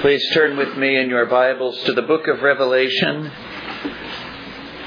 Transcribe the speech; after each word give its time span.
Please 0.00 0.24
turn 0.32 0.56
with 0.56 0.76
me 0.76 0.96
in 0.96 1.10
your 1.10 1.26
Bibles 1.26 1.82
to 1.82 1.92
the 1.92 2.02
book 2.02 2.28
of 2.28 2.40
Revelation, 2.40 3.32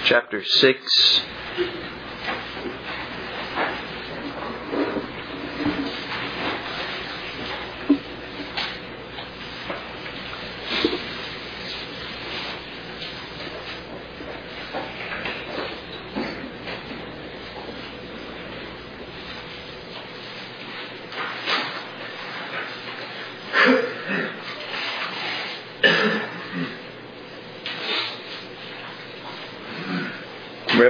chapter 0.05 0.41
6. 0.41 1.21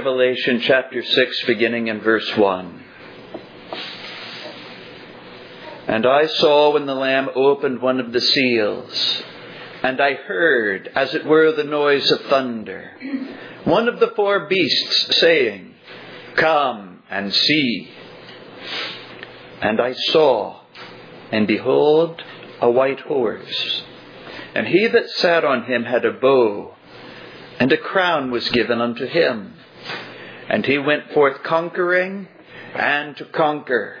Revelation 0.04 0.58
chapter 0.62 1.00
6, 1.00 1.44
beginning 1.44 1.86
in 1.86 2.00
verse 2.00 2.28
1. 2.36 2.82
And 5.86 6.04
I 6.04 6.26
saw 6.26 6.72
when 6.72 6.86
the 6.86 6.94
Lamb 6.96 7.28
opened 7.36 7.80
one 7.80 8.00
of 8.00 8.12
the 8.12 8.20
seals, 8.20 9.22
and 9.80 10.00
I 10.00 10.14
heard, 10.14 10.90
as 10.96 11.14
it 11.14 11.24
were, 11.24 11.52
the 11.52 11.62
noise 11.62 12.10
of 12.10 12.20
thunder, 12.22 12.90
one 13.62 13.86
of 13.86 14.00
the 14.00 14.12
four 14.16 14.48
beasts 14.48 15.20
saying, 15.20 15.72
Come 16.34 17.04
and 17.08 17.32
see. 17.32 17.88
And 19.60 19.80
I 19.80 19.92
saw, 19.92 20.62
and 21.30 21.46
behold, 21.46 22.20
a 22.60 22.68
white 22.68 23.02
horse, 23.02 23.84
and 24.52 24.66
he 24.66 24.88
that 24.88 25.10
sat 25.10 25.44
on 25.44 25.66
him 25.66 25.84
had 25.84 26.04
a 26.04 26.12
bow, 26.12 26.74
and 27.60 27.72
a 27.72 27.76
crown 27.76 28.32
was 28.32 28.48
given 28.48 28.80
unto 28.80 29.06
him 29.06 29.58
and 30.52 30.66
he 30.66 30.76
went 30.76 31.10
forth 31.12 31.42
conquering 31.42 32.28
and 32.74 33.16
to 33.16 33.24
conquer. 33.24 33.96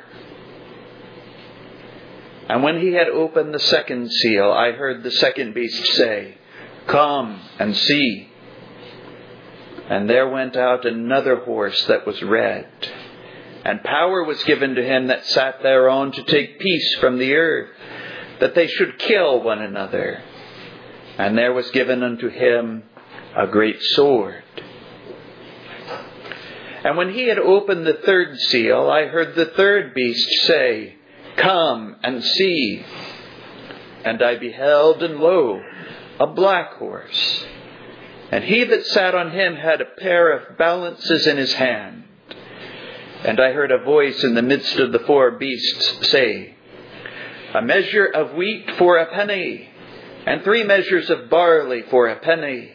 And 2.46 2.62
when 2.62 2.78
he 2.78 2.92
had 2.92 3.08
opened 3.08 3.54
the 3.54 3.58
second 3.58 4.12
seal, 4.12 4.52
I 4.52 4.72
heard 4.72 5.02
the 5.02 5.10
second 5.10 5.54
beast 5.54 5.82
say, 5.94 6.36
Come 6.86 7.40
and 7.58 7.74
see. 7.74 8.28
And 9.88 10.10
there 10.10 10.28
went 10.28 10.54
out 10.54 10.84
another 10.84 11.36
horse 11.36 11.86
that 11.86 12.06
was 12.06 12.22
red. 12.22 12.68
And 13.64 13.82
power 13.82 14.22
was 14.24 14.42
given 14.44 14.74
to 14.74 14.84
him 14.84 15.06
that 15.06 15.24
sat 15.24 15.62
thereon 15.62 16.12
to 16.12 16.22
take 16.24 16.60
peace 16.60 16.96
from 17.00 17.18
the 17.18 17.34
earth, 17.34 17.70
that 18.40 18.54
they 18.54 18.66
should 18.66 18.98
kill 18.98 19.42
one 19.42 19.62
another. 19.62 20.22
And 21.16 21.38
there 21.38 21.54
was 21.54 21.70
given 21.70 22.02
unto 22.02 22.28
him 22.28 22.82
a 23.34 23.46
great 23.46 23.80
sword. 23.80 24.42
And 26.84 26.96
when 26.96 27.12
he 27.12 27.28
had 27.28 27.38
opened 27.38 27.86
the 27.86 28.00
third 28.04 28.38
seal, 28.40 28.90
I 28.90 29.06
heard 29.06 29.34
the 29.34 29.46
third 29.46 29.94
beast 29.94 30.28
say, 30.46 30.96
Come 31.36 31.96
and 32.02 32.22
see. 32.22 32.84
And 34.04 34.20
I 34.20 34.36
beheld, 34.36 35.02
and 35.02 35.20
lo, 35.20 35.62
a 36.18 36.26
black 36.26 36.74
horse. 36.74 37.44
And 38.32 38.42
he 38.42 38.64
that 38.64 38.86
sat 38.86 39.14
on 39.14 39.30
him 39.30 39.54
had 39.54 39.80
a 39.80 40.00
pair 40.00 40.36
of 40.36 40.58
balances 40.58 41.26
in 41.26 41.36
his 41.36 41.52
hand. 41.52 42.04
And 43.24 43.38
I 43.38 43.52
heard 43.52 43.70
a 43.70 43.84
voice 43.84 44.24
in 44.24 44.34
the 44.34 44.42
midst 44.42 44.76
of 44.78 44.90
the 44.90 44.98
four 45.00 45.32
beasts 45.32 46.08
say, 46.08 46.56
A 47.54 47.62
measure 47.62 48.06
of 48.06 48.34
wheat 48.34 48.68
for 48.76 48.96
a 48.96 49.14
penny, 49.14 49.68
and 50.26 50.42
three 50.42 50.64
measures 50.64 51.08
of 51.10 51.30
barley 51.30 51.84
for 51.90 52.08
a 52.08 52.18
penny. 52.18 52.72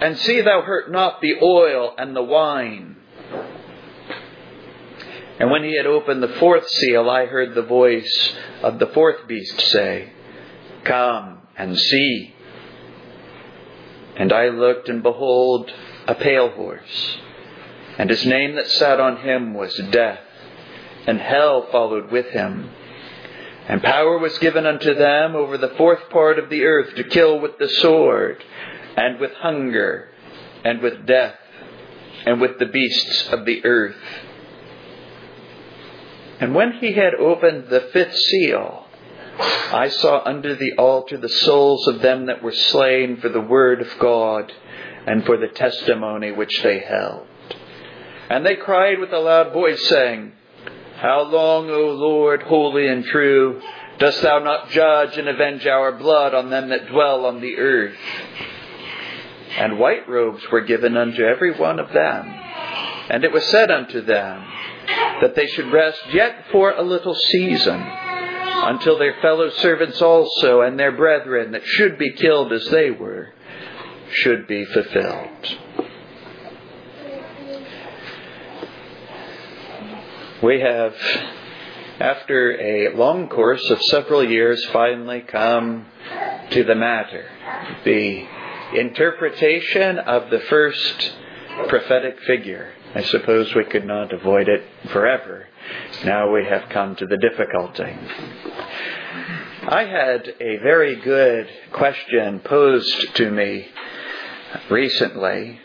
And 0.00 0.16
see 0.18 0.40
thou 0.40 0.62
hurt 0.62 0.90
not 0.90 1.20
the 1.20 1.34
oil 1.42 1.94
and 1.98 2.16
the 2.16 2.22
wine 2.22 2.96
and 5.38 5.50
when 5.50 5.64
he 5.64 5.76
had 5.76 5.86
opened 5.86 6.22
the 6.22 6.36
fourth 6.38 6.68
seal, 6.68 7.10
I 7.10 7.26
heard 7.26 7.54
the 7.54 7.62
voice 7.62 8.36
of 8.62 8.78
the 8.78 8.86
fourth 8.88 9.26
beast 9.26 9.60
say, 9.60 10.12
Come 10.84 11.38
and 11.56 11.76
see. 11.78 12.34
And 14.16 14.32
I 14.32 14.48
looked, 14.48 14.88
and 14.88 15.02
behold, 15.02 15.72
a 16.06 16.14
pale 16.14 16.50
horse. 16.50 17.18
And 17.98 18.10
his 18.10 18.24
name 18.24 18.54
that 18.54 18.68
sat 18.68 19.00
on 19.00 19.18
him 19.18 19.54
was 19.54 19.74
Death, 19.90 20.20
and 21.06 21.20
hell 21.20 21.66
followed 21.72 22.12
with 22.12 22.26
him. 22.26 22.70
And 23.66 23.82
power 23.82 24.18
was 24.18 24.38
given 24.38 24.66
unto 24.66 24.94
them 24.94 25.34
over 25.34 25.58
the 25.58 25.74
fourth 25.76 26.10
part 26.10 26.38
of 26.38 26.48
the 26.48 26.64
earth 26.64 26.94
to 26.94 27.04
kill 27.04 27.40
with 27.40 27.58
the 27.58 27.68
sword, 27.68 28.44
and 28.96 29.18
with 29.18 29.32
hunger, 29.32 30.10
and 30.64 30.80
with 30.80 31.06
death, 31.06 31.34
and 32.24 32.40
with 32.40 32.58
the 32.60 32.66
beasts 32.66 33.28
of 33.32 33.44
the 33.46 33.64
earth 33.64 33.96
and 36.40 36.54
when 36.54 36.72
he 36.72 36.92
had 36.92 37.14
opened 37.14 37.68
the 37.68 37.88
fifth 37.92 38.16
seal, 38.16 38.86
I 39.38 39.88
saw 39.88 40.22
under 40.24 40.54
the 40.54 40.72
altar 40.78 41.16
the 41.16 41.28
souls 41.28 41.86
of 41.88 42.00
them 42.00 42.26
that 42.26 42.42
were 42.42 42.52
slain 42.52 43.18
for 43.20 43.28
the 43.28 43.40
word 43.40 43.80
of 43.80 43.88
God 43.98 44.52
and 45.06 45.24
for 45.24 45.36
the 45.36 45.48
testimony 45.48 46.32
which 46.32 46.62
they 46.62 46.78
held. 46.80 47.26
And 48.30 48.44
they 48.44 48.56
cried 48.56 49.00
with 49.00 49.12
a 49.12 49.18
loud 49.18 49.52
voice, 49.52 49.82
saying, 49.88 50.32
How 50.96 51.22
long, 51.22 51.68
O 51.70 51.90
Lord, 51.90 52.42
holy 52.42 52.86
and 52.86 53.04
true, 53.04 53.60
dost 53.98 54.22
thou 54.22 54.38
not 54.38 54.70
judge 54.70 55.16
and 55.18 55.28
avenge 55.28 55.66
our 55.66 55.92
blood 55.92 56.34
on 56.34 56.50
them 56.50 56.70
that 56.70 56.88
dwell 56.88 57.26
on 57.26 57.40
the 57.40 57.58
earth? 57.58 57.96
And 59.58 59.78
white 59.78 60.08
robes 60.08 60.42
were 60.50 60.62
given 60.62 60.96
unto 60.96 61.22
every 61.22 61.56
one 61.56 61.78
of 61.78 61.92
them. 61.92 62.34
And 63.10 63.24
it 63.24 63.32
was 63.32 63.44
said 63.44 63.70
unto 63.70 64.00
them, 64.00 64.44
that 65.20 65.34
they 65.34 65.46
should 65.46 65.72
rest 65.72 66.00
yet 66.12 66.46
for 66.52 66.72
a 66.72 66.82
little 66.82 67.14
season 67.14 67.80
until 67.80 68.98
their 68.98 69.14
fellow 69.20 69.50
servants 69.50 70.00
also 70.00 70.62
and 70.62 70.78
their 70.78 70.92
brethren 70.92 71.52
that 71.52 71.64
should 71.64 71.98
be 71.98 72.12
killed 72.12 72.52
as 72.52 72.66
they 72.68 72.90
were 72.90 73.28
should 74.10 74.46
be 74.46 74.64
fulfilled. 74.64 75.58
We 80.42 80.60
have, 80.60 80.94
after 82.00 82.60
a 82.60 82.94
long 82.94 83.28
course 83.28 83.68
of 83.70 83.82
several 83.82 84.22
years, 84.22 84.64
finally 84.66 85.20
come 85.20 85.86
to 86.50 86.64
the 86.64 86.74
matter 86.74 87.24
the 87.84 88.26
interpretation 88.74 89.98
of 89.98 90.30
the 90.30 90.40
first 90.40 91.12
prophetic 91.68 92.20
figure 92.20 92.72
I 92.94 93.02
suppose 93.02 93.52
we 93.56 93.64
could 93.64 93.84
not 93.84 94.12
avoid 94.12 94.48
it 94.48 94.62
forever. 94.92 95.48
Now 96.04 96.32
we 96.32 96.44
have 96.44 96.68
come 96.68 96.94
to 96.96 97.06
the 97.06 97.16
difficulty. 97.16 97.92
I 99.66 99.84
had 99.84 100.28
a 100.40 100.58
very 100.58 100.94
good 100.96 101.48
question 101.72 102.38
posed 102.38 103.16
to 103.16 103.32
me 103.32 103.66
recently, 104.70 105.58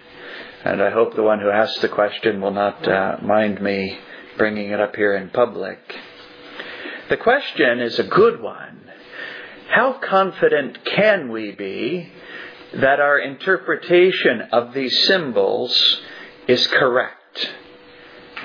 and 0.66 0.82
I 0.82 0.90
hope 0.90 1.16
the 1.16 1.22
one 1.22 1.40
who 1.40 1.52
asked 1.52 1.82
the 1.82 1.90
question 1.90 2.42
will 2.42 2.54
not 2.54 2.88
uh, 2.88 3.18
mind 3.22 3.62
me 3.62 4.00
bringing 4.40 4.72
it 4.72 4.80
up 4.80 4.96
here 4.96 5.16
in 5.16 5.30
public. 5.30 5.78
The 7.10 7.18
question 7.18 7.80
is 7.80 8.00
a 8.00 8.04
good 8.04 8.42
one. 8.42 8.90
How 9.70 9.94
confident 9.94 10.84
can 10.84 11.32
we 11.32 11.52
be 11.52 12.12
that 12.74 13.00
our 13.00 13.20
interpretation 13.20 14.42
of 14.52 14.74
these 14.74 15.06
symbols 15.06 16.02
is 16.48 16.66
correct? 16.66 17.19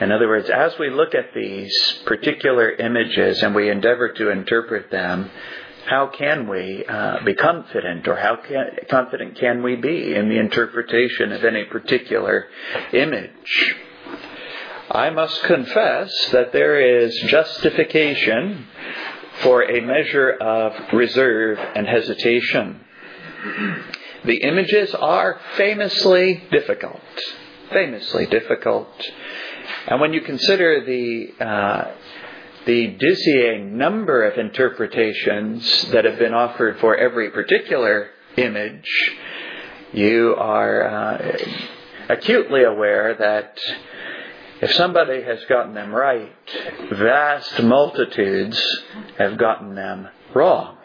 In 0.00 0.10
other 0.10 0.26
words, 0.26 0.50
as 0.50 0.76
we 0.78 0.90
look 0.90 1.14
at 1.14 1.32
these 1.34 1.72
particular 2.04 2.70
images 2.70 3.42
and 3.42 3.54
we 3.54 3.70
endeavor 3.70 4.08
to 4.08 4.30
interpret 4.30 4.90
them, 4.90 5.30
how 5.86 6.08
can 6.08 6.48
we 6.48 6.84
uh, 6.86 7.22
be 7.24 7.34
confident 7.34 8.08
or 8.08 8.16
how 8.16 8.36
can, 8.36 8.70
confident 8.90 9.38
can 9.38 9.62
we 9.62 9.76
be 9.76 10.14
in 10.14 10.28
the 10.28 10.38
interpretation 10.38 11.32
of 11.32 11.44
any 11.44 11.64
particular 11.64 12.46
image? 12.92 13.76
I 14.90 15.10
must 15.10 15.42
confess 15.44 16.12
that 16.32 16.52
there 16.52 17.04
is 17.04 17.14
justification 17.28 18.66
for 19.42 19.62
a 19.62 19.80
measure 19.80 20.30
of 20.30 20.72
reserve 20.92 21.58
and 21.58 21.86
hesitation. 21.86 22.80
The 24.24 24.36
images 24.36 24.94
are 24.94 25.40
famously 25.56 26.42
difficult. 26.50 27.00
Famously 27.72 28.26
difficult. 28.26 28.88
And 29.86 30.00
when 30.00 30.12
you 30.12 30.20
consider 30.20 30.84
the 30.84 31.44
uh, 31.44 31.94
the 32.66 32.86
dizzying 32.98 33.76
number 33.76 34.24
of 34.24 34.38
interpretations 34.38 35.90
that 35.92 36.04
have 36.04 36.18
been 36.18 36.32
offered 36.32 36.78
for 36.80 36.96
every 36.96 37.30
particular 37.30 38.08
image, 38.36 38.88
you 39.92 40.34
are 40.38 40.88
uh, 40.88 41.38
acutely 42.08 42.64
aware 42.64 43.14
that 43.14 43.58
if 44.62 44.72
somebody 44.72 45.22
has 45.22 45.44
gotten 45.44 45.74
them 45.74 45.92
right, 45.94 46.32
vast 46.90 47.62
multitudes 47.62 48.60
have 49.18 49.36
gotten 49.36 49.74
them 49.74 50.08
wrong. 50.34 50.78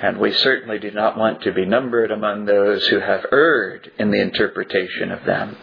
And 0.00 0.18
we 0.18 0.32
certainly 0.32 0.78
do 0.78 0.92
not 0.92 1.18
want 1.18 1.42
to 1.42 1.52
be 1.52 1.64
numbered 1.66 2.12
among 2.12 2.44
those 2.44 2.86
who 2.86 3.00
have 3.00 3.26
erred 3.32 3.90
in 3.98 4.12
the 4.12 4.20
interpretation 4.20 5.10
of 5.10 5.24
them. 5.24 5.56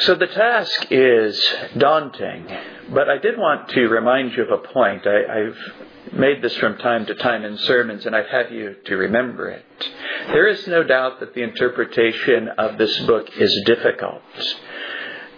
So 0.00 0.14
the 0.14 0.26
task 0.26 0.88
is 0.90 1.42
daunting, 1.78 2.46
but 2.92 3.08
I 3.08 3.16
did 3.16 3.38
want 3.38 3.70
to 3.70 3.88
remind 3.88 4.32
you 4.32 4.42
of 4.44 4.50
a 4.50 4.68
point. 4.68 5.06
I, 5.06 5.38
have 5.44 6.12
made 6.12 6.42
this 6.42 6.54
from 6.56 6.76
time 6.78 7.06
to 7.06 7.14
time 7.14 7.44
in 7.44 7.56
sermons, 7.58 8.04
and 8.04 8.14
I'd 8.14 8.28
have 8.28 8.52
you 8.52 8.76
to 8.84 8.96
remember 8.96 9.48
it. 9.48 9.64
There 10.28 10.48
is 10.48 10.66
no 10.66 10.82
doubt 10.84 11.20
that 11.20 11.34
the 11.34 11.42
interpretation 11.42 12.48
of 12.58 12.76
this 12.76 12.96
book 13.00 13.28
is 13.38 13.62
difficult, 13.64 14.22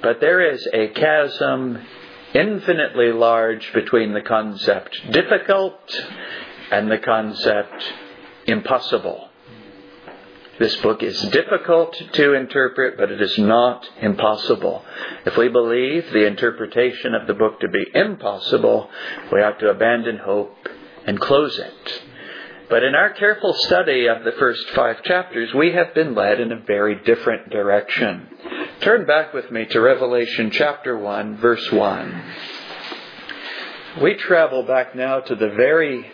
but 0.03 0.21
there 0.21 0.53
is 0.53 0.67
a 0.73 0.89
chasm 0.89 1.79
infinitely 2.35 3.13
large 3.13 3.73
between 3.73 4.13
the 4.13 4.23
concept 4.23 5.13
difficult 5.13 5.79
and 6.73 6.91
the 6.91 6.99
concept 6.99 7.93
impossible. 8.47 9.28
This 10.59 10.75
book 10.77 11.05
is 11.05 11.21
difficult 11.31 11.95
to 12.15 12.35
interpret, 12.35 12.97
but 12.97 13.13
it 13.13 13.23
is 13.23 13.39
not 13.39 13.89
impossible. 14.01 14.85
If 15.25 15.37
we 15.37 15.49
believe 15.49 16.11
the 16.13 16.27
interpretation 16.27 17.15
of 17.15 17.29
the 17.29 17.35
book 17.35 17.61
to 17.61 17.69
be 17.69 17.87
impossible, 17.95 18.91
we 19.33 19.41
ought 19.41 19.61
to 19.61 19.71
abandon 19.71 20.19
hope 20.19 20.57
and 21.07 21.21
close 21.21 21.57
it. 21.59 22.03
But 22.69 22.83
in 22.83 22.97
our 22.97 23.11
careful 23.11 23.55
study 23.55 24.09
of 24.09 24.25
the 24.25 24.33
first 24.33 24.69
five 24.71 25.03
chapters, 25.05 25.55
we 25.55 25.73
have 25.73 25.95
been 25.95 26.17
led 26.17 26.41
in 26.41 26.51
a 26.51 26.61
very 26.61 26.97
different 27.03 27.51
direction. 27.51 28.27
Turn 28.81 29.07
back 29.07 29.33
with 29.33 29.51
me 29.53 29.65
to 29.67 29.81
Revelation 29.81 30.51
chapter 30.51 30.99
1, 30.99 31.39
verse 31.39 31.71
1. 31.71 32.23
We 34.03 34.15
travel 34.17 34.65
back 34.65 34.95
now 34.95 35.21
to 35.21 35.35
the 35.35 35.51
very 35.51 36.05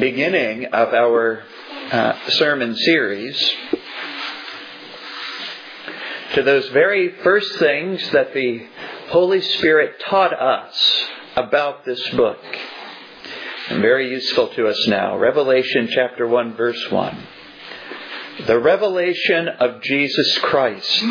beginning 0.00 0.66
of 0.66 0.92
our 0.92 1.42
uh, 1.92 2.30
sermon 2.30 2.74
series 2.74 3.54
to 6.34 6.42
those 6.42 6.68
very 6.70 7.14
first 7.22 7.58
things 7.58 8.10
that 8.10 8.32
the 8.32 8.66
Holy 9.08 9.40
Spirit 9.42 10.00
taught 10.08 10.32
us 10.32 11.04
about 11.36 11.84
this 11.84 12.02
book. 12.10 12.38
And 13.68 13.82
very 13.82 14.10
useful 14.10 14.48
to 14.48 14.66
us 14.66 14.86
now. 14.88 15.18
Revelation 15.18 15.88
chapter 15.92 16.26
1 16.26 16.56
verse 16.56 16.90
1. 16.90 17.26
The 18.46 18.58
revelation 18.58 19.48
of 19.48 19.82
Jesus 19.82 20.38
Christ, 20.38 21.04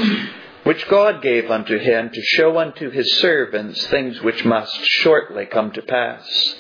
which 0.64 0.88
God 0.90 1.22
gave 1.22 1.52
unto 1.52 1.78
him 1.78 2.10
to 2.10 2.22
show 2.22 2.58
unto 2.58 2.90
his 2.90 3.20
servants 3.20 3.86
things 3.88 4.22
which 4.22 4.44
must 4.44 4.76
shortly 4.86 5.46
come 5.46 5.72
to 5.74 5.84
pass. 5.84 6.56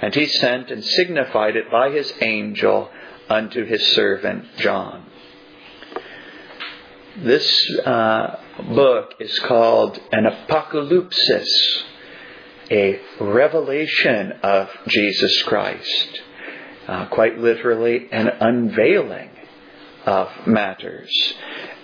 And 0.00 0.14
he 0.14 0.26
sent 0.26 0.70
and 0.70 0.84
signified 0.84 1.56
it 1.56 1.70
by 1.70 1.90
his 1.90 2.12
angel 2.20 2.88
unto 3.28 3.66
his 3.66 3.84
servant 3.94 4.44
John. 4.58 5.09
This 7.22 7.70
uh, 7.84 8.36
book 8.74 9.12
is 9.20 9.38
called 9.40 10.00
an 10.10 10.24
apocalypsis, 10.24 11.48
a 12.70 12.98
revelation 13.20 14.32
of 14.42 14.70
Jesus 14.88 15.42
Christ. 15.42 16.20
Uh, 16.88 17.06
quite 17.08 17.38
literally, 17.38 18.08
an 18.10 18.26
unveiling 18.40 19.28
of 20.06 20.30
matters. 20.46 21.10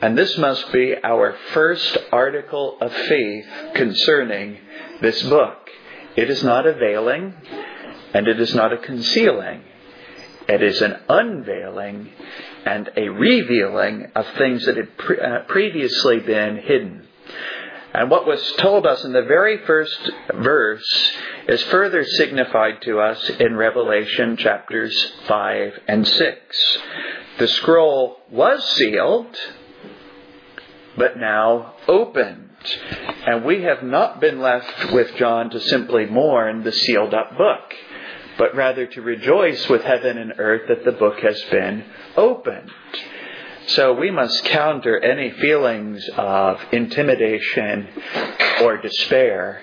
And 0.01 0.17
this 0.17 0.39
must 0.39 0.73
be 0.73 0.95
our 1.05 1.37
first 1.53 1.99
article 2.11 2.79
of 2.81 2.91
faith 2.91 3.47
concerning 3.75 4.57
this 5.03 5.23
book. 5.25 5.59
It 6.17 6.31
is 6.31 6.43
not 6.43 6.67
a 6.67 6.73
veiling, 6.73 7.35
and 8.15 8.27
it 8.27 8.41
is 8.41 8.55
not 8.55 8.73
a 8.73 8.79
concealing. 8.79 9.65
It 10.49 10.63
is 10.63 10.81
an 10.81 10.97
unveiling 11.09 12.11
and 12.65 12.91
a 12.97 13.09
revealing 13.09 14.11
of 14.15 14.27
things 14.39 14.65
that 14.67 14.77
had 14.77 14.97
pre- 14.97 15.19
uh, 15.19 15.41
previously 15.49 16.21
been 16.21 16.59
hidden. 16.59 17.07
And 17.93 18.11
what 18.11 18.27
was 18.27 18.43
told 18.59 18.87
us 18.87 19.03
in 19.05 19.13
the 19.13 19.23
very 19.23 19.59
first 19.65 20.11
verse 20.35 21.13
is 21.49 21.63
further 21.65 22.05
signified 22.05 22.83
to 22.83 23.01
us 23.01 23.31
in 23.41 23.57
Revelation 23.57 24.37
chapters 24.37 24.95
5 25.27 25.81
and 25.89 26.07
6. 26.07 26.79
The 27.39 27.49
scroll 27.49 28.19
was 28.31 28.63
sealed, 28.75 29.35
but 30.97 31.17
now 31.17 31.75
opened. 31.89 32.51
And 33.27 33.45
we 33.45 33.63
have 33.63 33.83
not 33.83 34.21
been 34.21 34.41
left 34.41 34.93
with 34.93 35.17
John 35.17 35.51
to 35.51 35.61
simply 35.61 36.07
mourn 36.07 36.65
the 36.65 36.73
sealed 36.73 37.15
up 37.15 37.37
book 37.39 37.75
but 38.39 38.55
rather 38.55 38.87
to 38.87 39.03
rejoice 39.03 39.69
with 39.69 39.83
heaven 39.83 40.19
and 40.19 40.35
earth 40.39 40.63
that 40.69 40.85
the 40.85 40.93
book 40.93 41.19
has 41.21 41.41
been 41.51 41.85
opened. 42.17 42.71
So 43.69 43.95
we 43.95 44.11
must 44.11 44.45
counter 44.45 44.99
any 44.99 45.31
feelings 45.33 46.09
of 46.17 46.61
intimidation 46.73 47.89
or 48.63 48.77
despair 48.79 49.63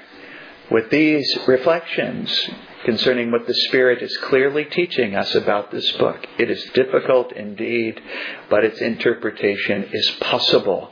with 0.70 0.90
these 0.90 1.38
reflections 1.48 2.50
concerning 2.84 3.32
what 3.32 3.48
the 3.48 3.54
Spirit 3.54 4.02
is 4.02 4.16
clearly 4.18 4.66
teaching 4.66 5.16
us 5.16 5.34
about 5.36 5.72
this 5.72 5.90
book. 5.94 6.26
It 6.38 6.50
is 6.50 6.64
difficult 6.74 7.32
indeed, 7.32 8.02
but 8.50 8.66
its 8.66 8.82
interpretation 8.82 9.90
is 9.94 10.10
possible. 10.20 10.92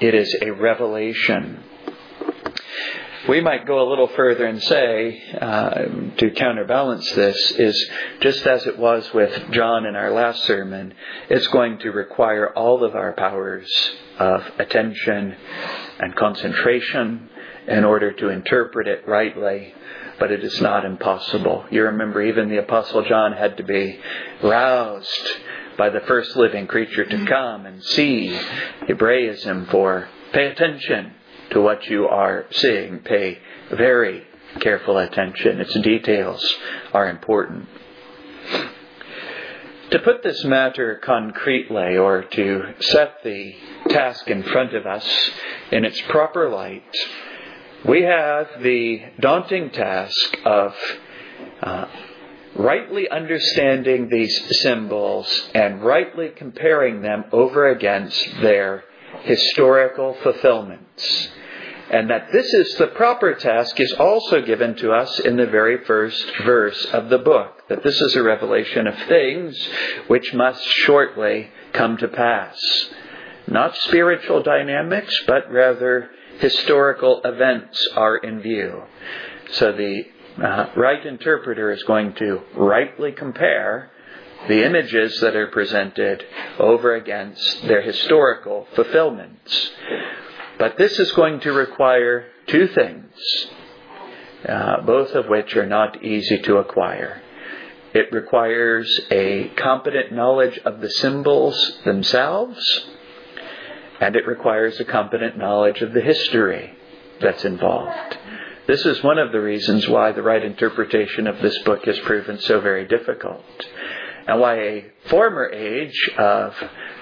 It 0.00 0.14
is 0.14 0.34
a 0.40 0.50
revelation 0.50 1.62
we 3.28 3.40
might 3.40 3.66
go 3.66 3.86
a 3.86 3.88
little 3.88 4.08
further 4.08 4.46
and 4.46 4.62
say, 4.62 5.22
uh, 5.40 5.84
to 6.16 6.30
counterbalance 6.36 7.10
this, 7.12 7.50
is 7.52 7.90
just 8.20 8.46
as 8.46 8.66
it 8.66 8.78
was 8.78 9.12
with 9.12 9.50
John 9.50 9.84
in 9.84 9.96
our 9.96 10.12
last 10.12 10.44
sermon, 10.44 10.94
it's 11.28 11.46
going 11.48 11.78
to 11.78 11.90
require 11.90 12.50
all 12.50 12.84
of 12.84 12.94
our 12.94 13.12
powers 13.14 13.68
of 14.18 14.42
attention 14.58 15.34
and 15.98 16.14
concentration 16.14 17.28
in 17.66 17.84
order 17.84 18.12
to 18.12 18.28
interpret 18.28 18.86
it 18.86 19.08
rightly, 19.08 19.74
but 20.20 20.30
it 20.30 20.44
is 20.44 20.60
not 20.60 20.84
impossible. 20.84 21.64
You 21.70 21.84
remember 21.84 22.22
even 22.22 22.48
the 22.48 22.58
Apostle 22.58 23.04
John 23.04 23.32
had 23.32 23.56
to 23.56 23.64
be 23.64 23.98
roused 24.42 25.28
by 25.76 25.90
the 25.90 26.00
first 26.00 26.36
living 26.36 26.66
creature 26.68 27.04
to 27.04 27.26
come 27.26 27.66
and 27.66 27.82
see 27.82 28.28
Hebraism 28.86 29.66
for 29.70 30.08
pay 30.32 30.46
attention 30.46 31.12
to 31.50 31.60
what 31.60 31.86
you 31.86 32.06
are 32.06 32.46
seeing. 32.50 32.98
Pay 33.00 33.38
very 33.70 34.24
careful 34.60 34.98
attention. 34.98 35.60
Its 35.60 35.78
details 35.80 36.42
are 36.92 37.08
important. 37.08 37.68
To 39.90 39.98
put 40.00 40.22
this 40.22 40.44
matter 40.44 41.00
concretely, 41.02 41.96
or 41.96 42.22
to 42.22 42.74
set 42.80 43.22
the 43.22 43.54
task 43.88 44.28
in 44.28 44.42
front 44.42 44.74
of 44.74 44.84
us 44.84 45.06
in 45.70 45.84
its 45.84 46.00
proper 46.08 46.48
light, 46.48 46.82
we 47.86 48.02
have 48.02 48.48
the 48.62 49.02
daunting 49.20 49.70
task 49.70 50.36
of 50.44 50.74
uh, 51.62 51.86
rightly 52.56 53.08
understanding 53.08 54.08
these 54.08 54.60
symbols 54.62 55.50
and 55.54 55.82
rightly 55.82 56.30
comparing 56.30 57.02
them 57.02 57.24
over 57.32 57.68
against 57.68 58.40
their 58.40 58.82
historical 59.22 60.16
fulfillments. 60.22 61.28
And 61.88 62.10
that 62.10 62.32
this 62.32 62.52
is 62.52 62.74
the 62.76 62.88
proper 62.88 63.34
task 63.34 63.78
is 63.78 63.92
also 63.92 64.42
given 64.42 64.74
to 64.76 64.92
us 64.92 65.20
in 65.20 65.36
the 65.36 65.46
very 65.46 65.84
first 65.84 66.24
verse 66.44 66.84
of 66.86 67.10
the 67.10 67.18
book. 67.18 67.62
That 67.68 67.84
this 67.84 68.00
is 68.00 68.16
a 68.16 68.22
revelation 68.22 68.88
of 68.88 68.94
things 69.08 69.56
which 70.08 70.34
must 70.34 70.64
shortly 70.64 71.48
come 71.72 71.96
to 71.98 72.08
pass. 72.08 72.58
Not 73.46 73.76
spiritual 73.76 74.42
dynamics, 74.42 75.14
but 75.28 75.50
rather 75.52 76.10
historical 76.40 77.20
events 77.24 77.88
are 77.94 78.16
in 78.16 78.40
view. 78.40 78.82
So 79.52 79.70
the 79.70 80.02
uh, 80.44 80.70
right 80.76 81.06
interpreter 81.06 81.70
is 81.72 81.82
going 81.84 82.14
to 82.14 82.40
rightly 82.56 83.12
compare 83.12 83.92
the 84.48 84.64
images 84.64 85.18
that 85.20 85.34
are 85.34 85.48
presented 85.48 86.24
over 86.58 86.94
against 86.94 87.66
their 87.66 87.82
historical 87.82 88.66
fulfillments. 88.74 89.70
But 90.58 90.78
this 90.78 90.98
is 90.98 91.10
going 91.12 91.40
to 91.40 91.52
require 91.52 92.26
two 92.46 92.68
things, 92.68 93.12
uh, 94.48 94.82
both 94.82 95.10
of 95.10 95.26
which 95.26 95.56
are 95.56 95.66
not 95.66 96.02
easy 96.02 96.38
to 96.42 96.58
acquire. 96.58 97.22
It 97.92 98.12
requires 98.12 99.00
a 99.10 99.48
competent 99.56 100.12
knowledge 100.12 100.58
of 100.64 100.80
the 100.80 100.90
symbols 100.90 101.80
themselves, 101.84 102.86
and 104.00 104.14
it 104.16 104.26
requires 104.26 104.78
a 104.80 104.84
competent 104.84 105.36
knowledge 105.36 105.80
of 105.80 105.92
the 105.92 106.02
history 106.02 106.72
that's 107.20 107.44
involved. 107.44 108.18
This 108.66 108.84
is 108.84 109.02
one 109.02 109.18
of 109.18 109.32
the 109.32 109.40
reasons 109.40 109.88
why 109.88 110.12
the 110.12 110.22
right 110.22 110.44
interpretation 110.44 111.26
of 111.26 111.40
this 111.40 111.56
book 111.64 111.84
has 111.84 111.98
proven 112.00 112.38
so 112.40 112.60
very 112.60 112.86
difficult 112.86 113.44
and 114.26 114.40
why 114.40 114.56
a 114.56 114.84
former 115.08 115.46
age 115.46 116.10
of 116.18 116.54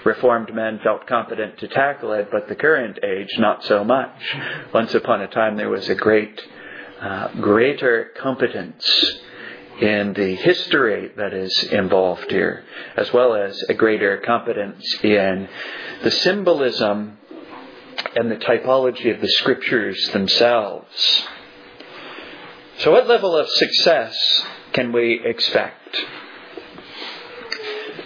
Reformed 0.04 0.54
men 0.54 0.81
felt 0.85 1.07
competent 1.07 1.59
to 1.59 1.69
tackle 1.69 2.12
it, 2.12 2.28
but 2.31 2.49
the 2.49 2.54
current 2.54 2.99
age 3.02 3.31
not 3.38 3.64
so 3.64 3.83
much. 3.83 4.12
Once 4.73 4.95
upon 4.95 5.23
a 5.23 5.28
time 5.28 5.57
there 5.57 5.71
was 5.71 5.88
a 5.88 5.95
great, 5.95 6.38
uh, 7.00 7.28
greater 7.40 8.11
competence 8.21 8.85
in 9.81 10.12
the 10.12 10.35
history 10.37 11.11
that 11.16 11.33
is 11.33 11.64
involved 11.64 12.31
here, 12.31 12.64
as 12.97 13.12
well 13.12 13.35
as 13.35 13.61
a 13.69 13.75
greater 13.75 14.19
competence 14.19 14.85
in 15.02 15.49
the 16.02 16.11
symbolism 16.11 17.16
and 18.14 18.31
the 18.31 18.37
typology 18.37 19.12
of 19.14 19.21
the 19.21 19.28
scriptures 19.28 20.11
themselves. 20.12 21.26
So, 22.78 22.93
what 22.93 23.09
level 23.09 23.35
of 23.37 23.49
success 23.49 24.14
can 24.73 24.93
we 24.93 25.21
expect? 25.25 26.04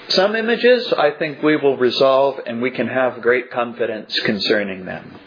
Some 0.08 0.36
images 0.36 0.92
I 0.92 1.10
think 1.18 1.42
we 1.42 1.56
will 1.56 1.76
resolve 1.76 2.40
and 2.46 2.62
we 2.62 2.70
can 2.70 2.88
have 2.88 3.20
great 3.20 3.50
confidence 3.50 4.18
concerning 4.20 4.86
them. 4.86 5.18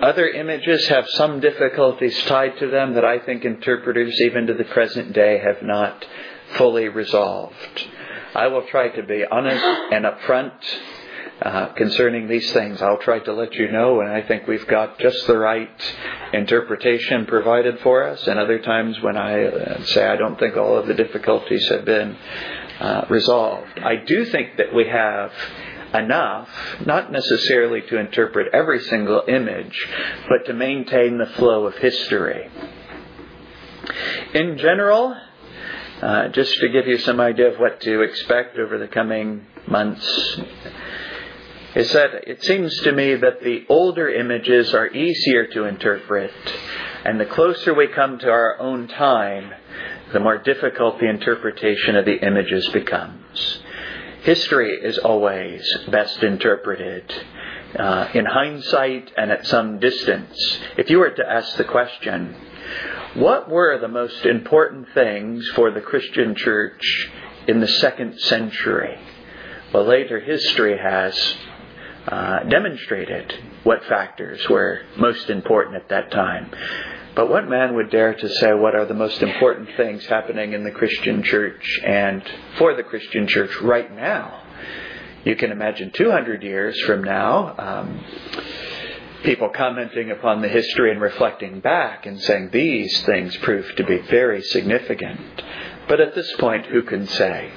Other 0.00 0.28
images 0.28 0.86
have 0.88 1.08
some 1.10 1.40
difficulties 1.40 2.16
tied 2.24 2.58
to 2.58 2.68
them 2.68 2.94
that 2.94 3.04
I 3.04 3.18
think 3.18 3.44
interpreters, 3.44 4.14
even 4.26 4.46
to 4.46 4.54
the 4.54 4.64
present 4.64 5.12
day, 5.12 5.38
have 5.38 5.62
not 5.62 6.04
fully 6.56 6.88
resolved. 6.88 7.86
I 8.34 8.48
will 8.48 8.66
try 8.66 8.88
to 8.88 9.02
be 9.02 9.24
honest 9.30 9.64
and 9.64 10.04
upfront 10.04 10.52
uh, 11.44 11.74
concerning 11.74 12.26
these 12.26 12.50
things. 12.52 12.80
I'll 12.80 12.98
try 12.98 13.18
to 13.18 13.32
let 13.34 13.52
you 13.54 13.70
know, 13.70 14.00
and 14.00 14.08
I 14.10 14.22
think 14.22 14.46
we've 14.46 14.66
got 14.66 14.98
just 14.98 15.26
the 15.26 15.36
right 15.36 15.94
interpretation 16.32 17.26
provided 17.26 17.80
for 17.80 18.08
us. 18.08 18.26
And 18.26 18.38
other 18.38 18.60
times 18.60 18.96
when 19.02 19.18
I 19.18 19.44
uh, 19.44 19.84
say 19.84 20.06
I 20.06 20.16
don't 20.16 20.38
think 20.38 20.56
all 20.56 20.78
of 20.78 20.86
the 20.86 20.94
difficulties 20.94 21.68
have 21.68 21.84
been 21.84 22.16
uh, 22.80 23.04
resolved, 23.10 23.78
I 23.78 23.96
do 24.06 24.24
think 24.24 24.56
that 24.56 24.74
we 24.74 24.88
have 24.88 25.32
enough, 25.92 26.48
not 26.86 27.12
necessarily 27.12 27.82
to 27.82 27.98
interpret 27.98 28.52
every 28.54 28.80
single 28.80 29.22
image, 29.28 29.88
but 30.28 30.46
to 30.46 30.54
maintain 30.54 31.18
the 31.18 31.26
flow 31.36 31.66
of 31.66 31.74
history. 31.76 32.48
In 34.32 34.56
general, 34.56 35.14
uh, 36.00 36.28
just 36.28 36.58
to 36.58 36.68
give 36.70 36.86
you 36.86 36.98
some 36.98 37.20
idea 37.20 37.52
of 37.52 37.58
what 37.58 37.80
to 37.82 38.00
expect 38.00 38.58
over 38.58 38.78
the 38.78 38.88
coming 38.88 39.46
months, 39.68 40.40
is 41.74 41.92
that 41.92 42.28
it 42.28 42.42
seems 42.44 42.76
to 42.80 42.92
me 42.92 43.14
that 43.16 43.42
the 43.42 43.64
older 43.68 44.08
images 44.08 44.72
are 44.74 44.88
easier 44.88 45.48
to 45.48 45.64
interpret, 45.64 46.32
and 47.04 47.20
the 47.20 47.26
closer 47.26 47.74
we 47.74 47.88
come 47.88 48.18
to 48.18 48.30
our 48.30 48.58
own 48.60 48.86
time, 48.88 49.52
the 50.12 50.20
more 50.20 50.38
difficult 50.38 51.00
the 51.00 51.08
interpretation 51.08 51.96
of 51.96 52.04
the 52.04 52.24
images 52.24 52.68
becomes. 52.68 53.58
History 54.22 54.78
is 54.82 54.98
always 54.98 55.68
best 55.90 56.22
interpreted 56.22 57.12
uh, 57.78 58.08
in 58.14 58.24
hindsight 58.24 59.12
and 59.16 59.32
at 59.32 59.46
some 59.46 59.80
distance. 59.80 60.58
If 60.78 60.88
you 60.88 60.98
were 60.98 61.10
to 61.10 61.28
ask 61.28 61.56
the 61.56 61.64
question, 61.64 62.34
what 63.14 63.50
were 63.50 63.78
the 63.78 63.88
most 63.88 64.24
important 64.24 64.88
things 64.94 65.46
for 65.54 65.72
the 65.72 65.80
Christian 65.80 66.36
church 66.36 67.10
in 67.48 67.60
the 67.60 67.68
second 67.68 68.18
century? 68.20 68.96
Well, 69.72 69.84
later 69.84 70.20
history 70.20 70.78
has 70.78 71.36
uh, 72.08 72.44
demonstrated 72.44 73.32
what 73.62 73.84
factors 73.84 74.46
were 74.48 74.82
most 74.96 75.30
important 75.30 75.76
at 75.76 75.88
that 75.88 76.10
time. 76.10 76.50
But 77.14 77.30
what 77.30 77.48
man 77.48 77.74
would 77.76 77.90
dare 77.90 78.14
to 78.14 78.28
say 78.28 78.52
what 78.52 78.74
are 78.74 78.86
the 78.86 78.94
most 78.94 79.22
important 79.22 79.68
things 79.76 80.04
happening 80.06 80.52
in 80.52 80.64
the 80.64 80.70
Christian 80.70 81.22
church 81.22 81.80
and 81.84 82.22
for 82.58 82.74
the 82.74 82.82
Christian 82.82 83.26
church 83.28 83.60
right 83.60 83.94
now? 83.94 84.42
You 85.24 85.36
can 85.36 85.52
imagine 85.52 85.90
200 85.92 86.42
years 86.42 86.78
from 86.82 87.02
now, 87.04 87.54
um, 87.56 88.04
people 89.22 89.48
commenting 89.48 90.10
upon 90.10 90.42
the 90.42 90.48
history 90.48 90.90
and 90.90 91.00
reflecting 91.00 91.60
back 91.60 92.04
and 92.04 92.20
saying 92.20 92.50
these 92.52 93.00
things 93.04 93.34
proved 93.38 93.76
to 93.78 93.84
be 93.84 93.98
very 93.98 94.42
significant. 94.42 95.20
But 95.88 96.00
at 96.00 96.14
this 96.14 96.30
point, 96.38 96.66
who 96.66 96.82
can 96.82 97.06
say? 97.06 97.50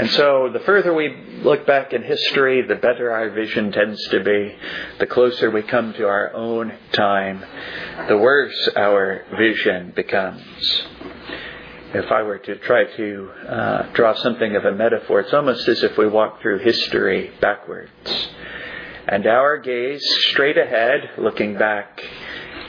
And 0.00 0.08
so 0.12 0.48
the 0.50 0.60
further 0.60 0.94
we 0.94 1.14
look 1.42 1.66
back 1.66 1.92
in 1.92 2.02
history, 2.02 2.66
the 2.66 2.76
better 2.76 3.12
our 3.12 3.28
vision 3.28 3.70
tends 3.70 4.02
to 4.08 4.24
be. 4.24 4.56
The 4.98 5.06
closer 5.06 5.50
we 5.50 5.60
come 5.60 5.92
to 5.92 6.06
our 6.06 6.32
own 6.32 6.72
time, 6.92 7.44
the 8.08 8.16
worse 8.16 8.70
our 8.76 9.26
vision 9.36 9.92
becomes. 9.94 10.42
If 11.92 12.10
I 12.10 12.22
were 12.22 12.38
to 12.38 12.56
try 12.60 12.84
to 12.84 13.30
uh, 13.46 13.92
draw 13.92 14.14
something 14.14 14.56
of 14.56 14.64
a 14.64 14.72
metaphor, 14.72 15.20
it's 15.20 15.34
almost 15.34 15.68
as 15.68 15.82
if 15.82 15.98
we 15.98 16.08
walk 16.08 16.40
through 16.40 16.60
history 16.60 17.32
backwards. 17.42 17.90
And 19.06 19.26
our 19.26 19.58
gaze 19.58 20.02
straight 20.30 20.56
ahead, 20.56 21.10
looking 21.18 21.58
back, 21.58 22.02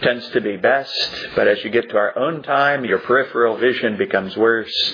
tends 0.01 0.27
to 0.29 0.41
be 0.41 0.57
best, 0.57 1.15
but 1.35 1.47
as 1.47 1.63
you 1.63 1.69
get 1.69 1.89
to 1.89 1.97
our 1.97 2.17
own 2.17 2.43
time, 2.43 2.85
your 2.85 2.99
peripheral 2.99 3.57
vision 3.57 3.97
becomes 3.97 4.35
worse, 4.35 4.93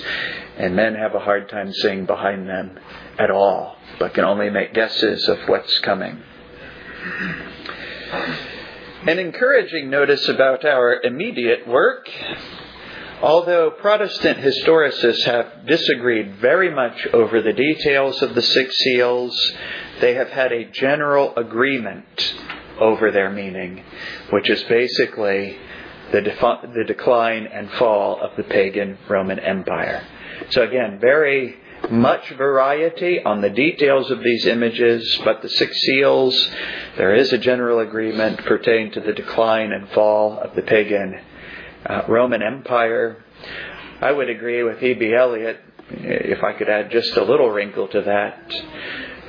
and 0.56 0.76
men 0.76 0.94
have 0.94 1.14
a 1.14 1.20
hard 1.20 1.48
time 1.48 1.72
seeing 1.72 2.06
behind 2.06 2.48
them 2.48 2.78
at 3.18 3.30
all, 3.30 3.76
but 3.98 4.14
can 4.14 4.24
only 4.24 4.50
make 4.50 4.74
guesses 4.74 5.28
of 5.28 5.38
what's 5.46 5.78
coming. 5.80 6.22
An 9.06 9.18
encouraging 9.18 9.90
notice 9.90 10.28
about 10.28 10.64
our 10.64 11.00
immediate 11.02 11.66
work. 11.66 12.08
Although 13.20 13.70
Protestant 13.70 14.38
historicists 14.38 15.24
have 15.24 15.66
disagreed 15.66 16.36
very 16.36 16.70
much 16.70 17.06
over 17.12 17.42
the 17.42 17.52
details 17.52 18.22
of 18.22 18.34
the 18.34 18.42
six 18.42 18.76
seals, 18.76 19.52
they 20.00 20.14
have 20.14 20.28
had 20.28 20.52
a 20.52 20.70
general 20.70 21.34
agreement 21.36 22.34
over 22.80 23.10
their 23.10 23.30
meaning, 23.30 23.82
which 24.30 24.48
is 24.48 24.62
basically 24.64 25.56
the, 26.12 26.20
defi- 26.22 26.66
the 26.74 26.84
decline 26.86 27.46
and 27.46 27.70
fall 27.72 28.20
of 28.20 28.36
the 28.36 28.44
pagan 28.44 28.98
Roman 29.08 29.38
Empire. 29.38 30.06
So 30.50 30.62
again, 30.62 30.98
very 31.00 31.56
much 31.90 32.30
variety 32.30 33.22
on 33.22 33.40
the 33.40 33.50
details 33.50 34.10
of 34.10 34.22
these 34.22 34.46
images, 34.46 35.20
but 35.24 35.42
the 35.42 35.48
six 35.48 35.76
seals, 35.80 36.50
there 36.96 37.14
is 37.14 37.32
a 37.32 37.38
general 37.38 37.80
agreement 37.80 38.44
pertaining 38.44 38.92
to 38.92 39.00
the 39.00 39.12
decline 39.12 39.72
and 39.72 39.88
fall 39.90 40.38
of 40.38 40.54
the 40.56 40.62
pagan 40.62 41.20
uh, 41.86 42.02
Roman 42.08 42.42
Empire. 42.42 43.24
I 44.00 44.12
would 44.12 44.28
agree 44.28 44.62
with 44.62 44.82
E.B. 44.82 45.12
Elliott, 45.14 45.60
if 45.90 46.42
I 46.42 46.52
could 46.52 46.68
add 46.68 46.90
just 46.90 47.16
a 47.16 47.24
little 47.24 47.50
wrinkle 47.50 47.88
to 47.88 48.02
that, 48.02 48.52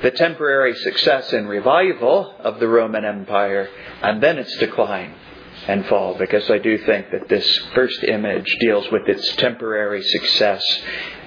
the 0.02 0.10
temporary 0.10 0.74
success 0.76 1.32
and 1.32 1.48
revival 1.48 2.34
of 2.40 2.58
the 2.58 2.68
Roman 2.68 3.04
Empire, 3.04 3.68
and 4.02 4.22
then 4.22 4.38
its 4.38 4.56
decline 4.56 5.14
and 5.68 5.84
fall, 5.86 6.16
because 6.18 6.50
I 6.50 6.58
do 6.58 6.78
think 6.78 7.10
that 7.10 7.28
this 7.28 7.58
first 7.74 8.02
image 8.04 8.56
deals 8.60 8.90
with 8.90 9.06
its 9.08 9.36
temporary 9.36 10.02
success 10.02 10.64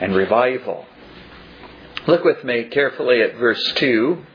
and 0.01 0.15
revival. 0.15 0.85
Look 2.07 2.23
with 2.23 2.43
me 2.43 2.65
carefully 2.65 3.21
at 3.21 3.35
verse 3.35 3.73
2. 3.75 4.25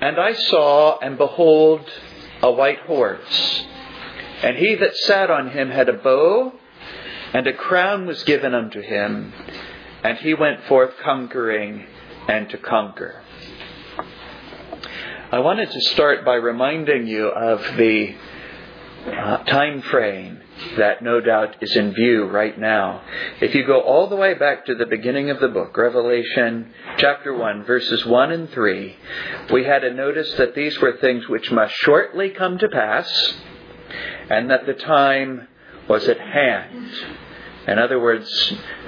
And 0.00 0.18
I 0.18 0.32
saw, 0.32 0.98
and 0.98 1.18
behold, 1.18 1.82
a 2.42 2.50
white 2.50 2.80
horse, 2.80 3.64
and 4.42 4.56
he 4.56 4.76
that 4.76 4.96
sat 4.96 5.30
on 5.30 5.50
him 5.50 5.70
had 5.70 5.90
a 5.90 5.92
bow, 5.92 6.54
and 7.34 7.46
a 7.46 7.52
crown 7.52 8.06
was 8.06 8.22
given 8.22 8.54
unto 8.54 8.80
him 8.80 9.34
and 10.02 10.18
he 10.18 10.34
went 10.34 10.64
forth 10.64 10.92
conquering 11.02 11.86
and 12.28 12.48
to 12.50 12.58
conquer. 12.58 13.22
I 15.32 15.38
wanted 15.38 15.70
to 15.70 15.80
start 15.80 16.24
by 16.24 16.34
reminding 16.34 17.06
you 17.06 17.28
of 17.28 17.60
the 17.76 18.14
uh, 19.06 19.38
time 19.44 19.80
frame 19.82 20.40
that 20.76 21.02
no 21.02 21.20
doubt 21.20 21.56
is 21.60 21.74
in 21.76 21.94
view 21.94 22.24
right 22.26 22.58
now. 22.58 23.02
If 23.40 23.54
you 23.54 23.64
go 23.64 23.80
all 23.80 24.08
the 24.08 24.16
way 24.16 24.34
back 24.34 24.66
to 24.66 24.74
the 24.74 24.86
beginning 24.86 25.30
of 25.30 25.40
the 25.40 25.48
book, 25.48 25.76
Revelation 25.76 26.72
chapter 26.98 27.34
1, 27.34 27.64
verses 27.64 28.04
1 28.04 28.32
and 28.32 28.50
3, 28.50 28.96
we 29.52 29.64
had 29.64 29.84
a 29.84 29.94
notice 29.94 30.32
that 30.34 30.54
these 30.54 30.78
were 30.80 30.96
things 30.98 31.28
which 31.28 31.50
must 31.50 31.74
shortly 31.76 32.30
come 32.30 32.58
to 32.58 32.68
pass, 32.68 33.34
and 34.28 34.50
that 34.50 34.66
the 34.66 34.74
time 34.74 35.48
was 35.88 36.08
at 36.08 36.18
hand. 36.18 36.90
In 37.70 37.78
other 37.78 38.00
words, 38.00 38.28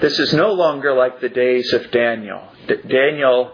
this 0.01 0.19
is 0.19 0.35
no 0.35 0.53
longer 0.55 0.93
like 0.93 1.21
the 1.21 1.29
days 1.29 1.73
of 1.73 1.89
Daniel. 1.93 2.43
D- 2.67 2.75
Daniel, 2.89 3.53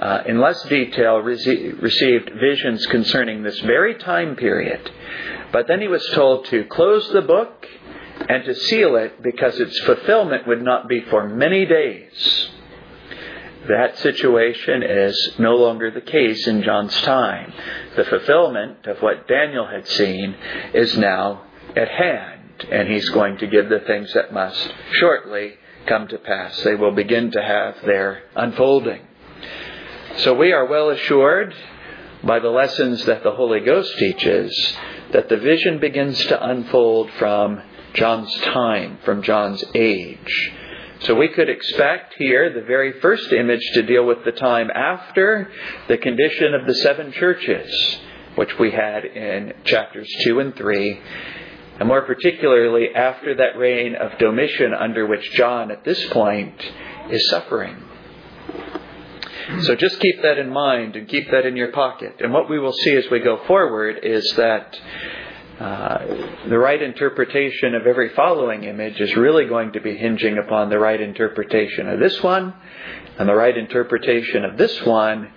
uh, 0.00 0.22
in 0.24 0.40
less 0.40 0.62
detail, 0.62 1.18
received 1.18 2.30
visions 2.40 2.86
concerning 2.86 3.42
this 3.42 3.60
very 3.60 3.96
time 3.96 4.34
period. 4.34 4.90
But 5.52 5.68
then 5.68 5.82
he 5.82 5.88
was 5.88 6.02
told 6.14 6.46
to 6.46 6.64
close 6.64 7.06
the 7.12 7.20
book 7.20 7.66
and 8.30 8.44
to 8.46 8.54
seal 8.54 8.96
it 8.96 9.22
because 9.22 9.60
its 9.60 9.78
fulfillment 9.80 10.46
would 10.46 10.62
not 10.62 10.88
be 10.88 11.02
for 11.10 11.28
many 11.28 11.66
days. 11.66 12.48
That 13.68 13.98
situation 13.98 14.82
is 14.82 15.34
no 15.38 15.56
longer 15.56 15.90
the 15.90 16.00
case 16.00 16.46
in 16.46 16.62
John's 16.62 16.98
time. 17.02 17.52
The 17.94 18.04
fulfillment 18.04 18.86
of 18.86 19.00
what 19.00 19.28
Daniel 19.28 19.66
had 19.66 19.86
seen 19.86 20.34
is 20.72 20.96
now 20.96 21.42
at 21.76 21.88
hand 21.88 22.31
and 22.70 22.88
he's 22.88 23.08
going 23.10 23.38
to 23.38 23.46
give 23.46 23.68
the 23.68 23.80
things 23.80 24.12
that 24.14 24.32
must 24.32 24.72
shortly 24.92 25.54
come 25.86 26.08
to 26.08 26.18
pass. 26.18 26.62
They 26.62 26.74
will 26.74 26.92
begin 26.92 27.30
to 27.32 27.42
have 27.42 27.76
their 27.84 28.22
unfolding. 28.36 29.02
So 30.18 30.34
we 30.34 30.52
are 30.52 30.66
well 30.66 30.90
assured 30.90 31.54
by 32.22 32.38
the 32.38 32.50
lessons 32.50 33.04
that 33.06 33.22
the 33.22 33.32
Holy 33.32 33.60
Ghost 33.60 33.96
teaches 33.98 34.76
that 35.12 35.28
the 35.28 35.38
vision 35.38 35.78
begins 35.78 36.18
to 36.26 36.48
unfold 36.48 37.10
from 37.18 37.60
John's 37.94 38.34
time, 38.42 38.98
from 39.04 39.22
John's 39.22 39.64
age. 39.74 40.52
So 41.00 41.14
we 41.14 41.28
could 41.28 41.48
expect 41.48 42.14
here 42.16 42.52
the 42.52 42.64
very 42.66 43.00
first 43.00 43.32
image 43.32 43.62
to 43.74 43.82
deal 43.82 44.06
with 44.06 44.24
the 44.24 44.32
time 44.32 44.70
after 44.70 45.50
the 45.88 45.98
condition 45.98 46.54
of 46.54 46.66
the 46.66 46.74
seven 46.76 47.12
churches, 47.12 47.98
which 48.36 48.56
we 48.58 48.70
had 48.70 49.04
in 49.04 49.52
chapters 49.64 50.08
2 50.24 50.38
and 50.38 50.54
3, 50.54 51.00
and 51.78 51.88
more 51.88 52.02
particularly 52.02 52.94
after 52.94 53.34
that 53.36 53.56
reign 53.56 53.94
of 53.94 54.18
Domitian 54.18 54.74
under 54.74 55.06
which 55.06 55.30
John 55.32 55.70
at 55.70 55.84
this 55.84 56.04
point 56.10 56.60
is 57.10 57.28
suffering. 57.30 57.76
So 59.62 59.74
just 59.74 59.98
keep 59.98 60.22
that 60.22 60.38
in 60.38 60.50
mind 60.50 60.96
and 60.96 61.08
keep 61.08 61.30
that 61.30 61.44
in 61.46 61.56
your 61.56 61.72
pocket. 61.72 62.16
And 62.20 62.32
what 62.32 62.48
we 62.48 62.58
will 62.58 62.72
see 62.72 62.94
as 62.96 63.04
we 63.10 63.18
go 63.20 63.44
forward 63.46 64.00
is 64.02 64.32
that 64.36 64.78
uh, 65.60 65.98
the 66.48 66.58
right 66.58 66.82
interpretation 66.82 67.74
of 67.74 67.86
every 67.86 68.08
following 68.14 68.64
image 68.64 69.00
is 69.00 69.14
really 69.16 69.46
going 69.46 69.72
to 69.72 69.80
be 69.80 69.96
hinging 69.96 70.38
upon 70.38 70.70
the 70.70 70.78
right 70.78 71.00
interpretation 71.00 71.88
of 71.88 72.00
this 72.00 72.22
one, 72.22 72.54
and 73.18 73.28
the 73.28 73.34
right 73.34 73.56
interpretation 73.56 74.44
of 74.44 74.56
this 74.56 74.80
one 74.84 75.30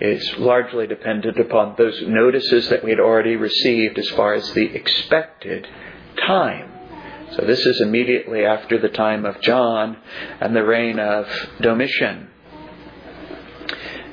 is 0.00 0.36
largely 0.38 0.86
dependent 0.86 1.38
upon 1.38 1.74
those 1.78 2.00
notices 2.06 2.68
that 2.68 2.84
we 2.84 2.90
had 2.90 3.00
already 3.00 3.36
received 3.36 3.98
as 3.98 4.08
far 4.10 4.34
as 4.34 4.52
the 4.52 4.66
expected 4.66 5.66
time. 6.26 6.70
So 7.36 7.46
this 7.46 7.64
is 7.64 7.80
immediately 7.80 8.44
after 8.44 8.78
the 8.78 8.90
time 8.90 9.24
of 9.24 9.40
John 9.40 9.96
and 10.40 10.54
the 10.54 10.64
reign 10.64 10.98
of 10.98 11.26
Domitian. 11.62 12.28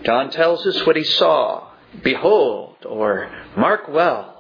John 0.04 0.32
tells 0.32 0.66
us 0.66 0.86
what 0.86 0.96
he 0.96 1.04
saw. 1.04 1.68
Behold, 2.02 2.78
or 2.86 3.30
mark 3.58 3.90
well, 3.90 4.39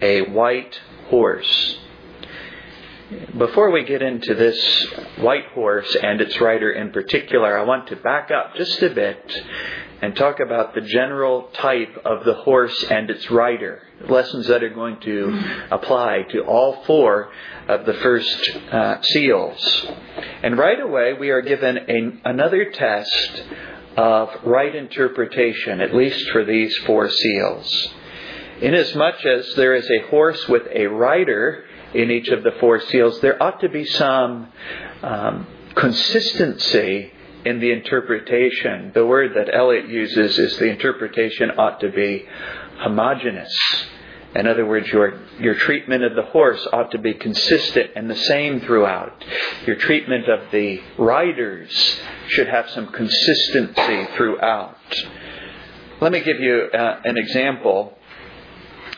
a 0.00 0.22
white 0.30 0.78
horse. 1.08 1.78
Before 3.38 3.70
we 3.70 3.84
get 3.84 4.02
into 4.02 4.34
this 4.34 4.86
white 5.18 5.46
horse 5.54 5.96
and 6.02 6.20
its 6.20 6.38
rider 6.40 6.70
in 6.72 6.92
particular, 6.92 7.58
I 7.58 7.64
want 7.64 7.88
to 7.88 7.96
back 7.96 8.30
up 8.30 8.54
just 8.56 8.82
a 8.82 8.90
bit 8.90 9.44
and 10.02 10.14
talk 10.14 10.40
about 10.40 10.74
the 10.74 10.82
general 10.82 11.48
type 11.54 11.96
of 12.04 12.24
the 12.24 12.34
horse 12.34 12.84
and 12.90 13.08
its 13.10 13.30
rider. 13.30 13.82
Lessons 14.08 14.46
that 14.48 14.62
are 14.62 14.68
going 14.68 15.00
to 15.00 15.40
apply 15.70 16.24
to 16.32 16.42
all 16.42 16.84
four 16.84 17.32
of 17.66 17.86
the 17.86 17.94
first 17.94 18.56
uh, 18.70 19.00
seals. 19.02 19.86
And 20.42 20.58
right 20.58 20.78
away, 20.78 21.14
we 21.14 21.30
are 21.30 21.40
given 21.40 21.78
a, 21.78 22.28
another 22.28 22.70
test 22.70 23.42
of 23.96 24.28
right 24.44 24.74
interpretation, 24.74 25.80
at 25.80 25.94
least 25.94 26.28
for 26.30 26.44
these 26.44 26.76
four 26.86 27.10
seals. 27.10 27.88
Inasmuch 28.60 29.24
as 29.24 29.54
there 29.54 29.74
is 29.74 29.88
a 29.90 30.08
horse 30.08 30.48
with 30.48 30.64
a 30.74 30.86
rider 30.86 31.64
in 31.94 32.10
each 32.10 32.28
of 32.28 32.42
the 32.42 32.52
four 32.60 32.80
seals, 32.80 33.20
there 33.20 33.40
ought 33.42 33.60
to 33.60 33.68
be 33.68 33.84
some 33.84 34.52
um, 35.02 35.46
consistency 35.74 37.12
in 37.44 37.60
the 37.60 37.70
interpretation. 37.70 38.92
The 38.94 39.06
word 39.06 39.32
that 39.36 39.54
Elliott 39.54 39.88
uses 39.88 40.38
is 40.38 40.58
the 40.58 40.66
interpretation 40.70 41.52
ought 41.56 41.80
to 41.80 41.90
be 41.90 42.26
homogeneous. 42.78 43.54
In 44.34 44.46
other 44.46 44.66
words, 44.66 44.86
your, 44.88 45.20
your 45.40 45.54
treatment 45.54 46.04
of 46.04 46.14
the 46.14 46.22
horse 46.22 46.66
ought 46.72 46.90
to 46.90 46.98
be 46.98 47.14
consistent 47.14 47.92
and 47.96 48.10
the 48.10 48.16
same 48.16 48.60
throughout. 48.60 49.24
Your 49.66 49.76
treatment 49.76 50.28
of 50.28 50.50
the 50.50 50.80
riders 50.98 51.70
should 52.28 52.48
have 52.48 52.68
some 52.70 52.88
consistency 52.88 54.06
throughout. 54.16 54.76
Let 56.00 56.12
me 56.12 56.20
give 56.20 56.40
you 56.40 56.68
uh, 56.74 57.00
an 57.04 57.16
example. 57.16 57.97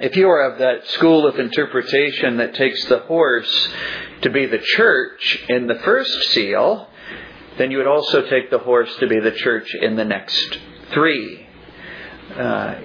If 0.00 0.16
you 0.16 0.30
are 0.30 0.50
of 0.50 0.58
that 0.60 0.86
school 0.92 1.26
of 1.26 1.38
interpretation 1.38 2.38
that 2.38 2.54
takes 2.54 2.82
the 2.86 3.00
horse 3.00 3.68
to 4.22 4.30
be 4.30 4.46
the 4.46 4.58
church 4.58 5.44
in 5.50 5.66
the 5.66 5.74
first 5.74 6.10
seal, 6.30 6.88
then 7.58 7.70
you 7.70 7.76
would 7.76 7.86
also 7.86 8.22
take 8.22 8.50
the 8.50 8.60
horse 8.60 8.90
to 9.00 9.06
be 9.06 9.20
the 9.20 9.32
church 9.32 9.68
in 9.74 9.96
the 9.96 10.04
next 10.06 10.58
three. 10.94 11.46
Uh, 12.34 12.76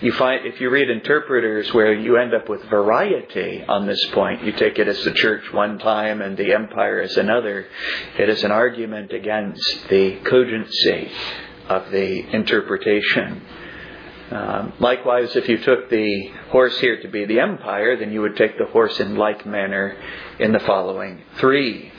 you 0.00 0.12
find 0.12 0.46
if 0.46 0.58
you 0.58 0.70
read 0.70 0.88
interpreters 0.88 1.70
where 1.74 1.92
you 1.92 2.16
end 2.16 2.32
up 2.32 2.48
with 2.48 2.62
variety 2.64 3.62
on 3.68 3.86
this 3.86 4.02
point, 4.14 4.42
you 4.42 4.52
take 4.52 4.78
it 4.78 4.88
as 4.88 5.04
the 5.04 5.12
church 5.12 5.44
one 5.52 5.78
time 5.78 6.22
and 6.22 6.34
the 6.34 6.54
empire 6.54 7.02
as 7.02 7.14
another. 7.18 7.66
It 8.18 8.30
is 8.30 8.42
an 8.42 8.52
argument 8.52 9.12
against 9.12 9.88
the 9.90 10.16
cogency 10.24 11.10
of 11.68 11.90
the 11.90 12.34
interpretation. 12.34 13.42
Um, 14.30 14.72
likewise, 14.80 15.36
if 15.36 15.48
you 15.48 15.58
took 15.58 15.90
the 15.90 16.30
horse 16.50 16.78
here 16.78 17.00
to 17.02 17.08
be 17.08 17.26
the 17.26 17.40
empire, 17.40 17.96
then 17.96 18.10
you 18.10 18.22
would 18.22 18.36
take 18.36 18.58
the 18.58 18.66
horse 18.66 18.98
in 18.98 19.16
like 19.16 19.44
manner 19.44 19.96
in 20.38 20.52
the 20.52 20.60
following 20.60 21.22
three. 21.38 21.92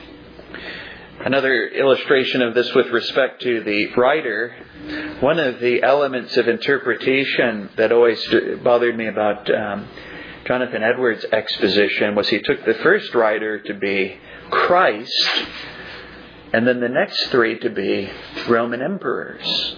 Another 1.23 1.67
illustration 1.67 2.41
of 2.41 2.53
this 2.53 2.73
with 2.73 2.87
respect 2.87 3.41
to 3.43 3.63
the 3.63 3.87
rider, 3.95 4.55
one 5.21 5.39
of 5.39 5.59
the 5.59 5.81
elements 5.81 6.35
of 6.35 6.47
interpretation 6.47 7.69
that 7.77 7.91
always 7.91 8.21
bothered 8.63 8.97
me 8.97 9.07
about 9.07 9.49
um, 9.53 9.87
Jonathan 10.45 10.83
Edwards' 10.83 11.25
exposition 11.31 12.15
was 12.15 12.27
he 12.27 12.39
took 12.41 12.65
the 12.65 12.75
first 12.75 13.15
rider 13.15 13.59
to 13.59 13.73
be 13.73 14.17
Christ, 14.49 15.31
and 16.53 16.67
then 16.67 16.79
the 16.79 16.89
next 16.89 17.27
three 17.27 17.59
to 17.59 17.69
be 17.69 18.09
Roman 18.47 18.81
emperors. 18.81 19.75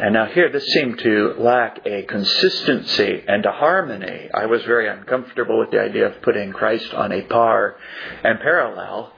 And 0.00 0.14
now 0.14 0.26
here, 0.26 0.50
this 0.50 0.66
seemed 0.66 0.98
to 1.00 1.34
lack 1.38 1.86
a 1.86 2.02
consistency 2.02 3.22
and 3.28 3.46
a 3.46 3.52
harmony. 3.52 4.28
I 4.34 4.46
was 4.46 4.62
very 4.64 4.88
uncomfortable 4.88 5.58
with 5.60 5.70
the 5.70 5.80
idea 5.80 6.06
of 6.06 6.20
putting 6.20 6.52
Christ 6.52 6.92
on 6.92 7.12
a 7.12 7.22
par 7.22 7.76
and 8.24 8.40
parallel 8.40 9.12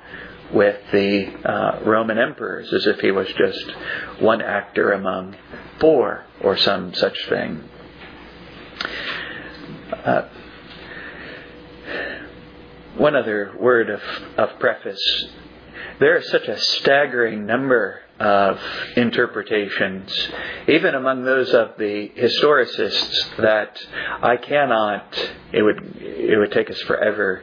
with 0.53 0.79
the 0.93 1.33
uh, 1.45 1.81
Roman 1.85 2.19
emperors 2.19 2.71
as 2.75 2.87
if 2.87 3.01
he 3.01 3.11
was 3.11 3.27
just 3.39 3.71
one 4.21 4.43
actor 4.43 4.93
among 4.93 5.37
four 5.81 6.25
or 6.43 6.59
some 6.59 6.93
such 6.93 7.17
thing. 7.31 7.65
Uh, 10.05 10.29
one 12.97 13.17
other 13.17 13.55
word 13.59 13.89
of, 13.89 14.01
of 14.37 14.59
preface. 14.59 15.27
There 15.99 16.19
is 16.19 16.29
such 16.29 16.47
a 16.47 16.61
staggering 16.61 17.47
number 17.47 18.01
of 18.21 18.61
interpretations, 18.97 20.13
even 20.69 20.95
among 20.95 21.25
those 21.25 21.55
of 21.55 21.73
the 21.79 22.11
historicists, 22.17 23.37
that 23.39 23.79
I 24.23 24.37
cannot, 24.37 25.31
it 25.53 25.63
would, 25.63 25.97
it 25.97 26.39
would 26.39 26.53
take 26.53 26.71
us 26.71 26.81
forever 26.83 27.43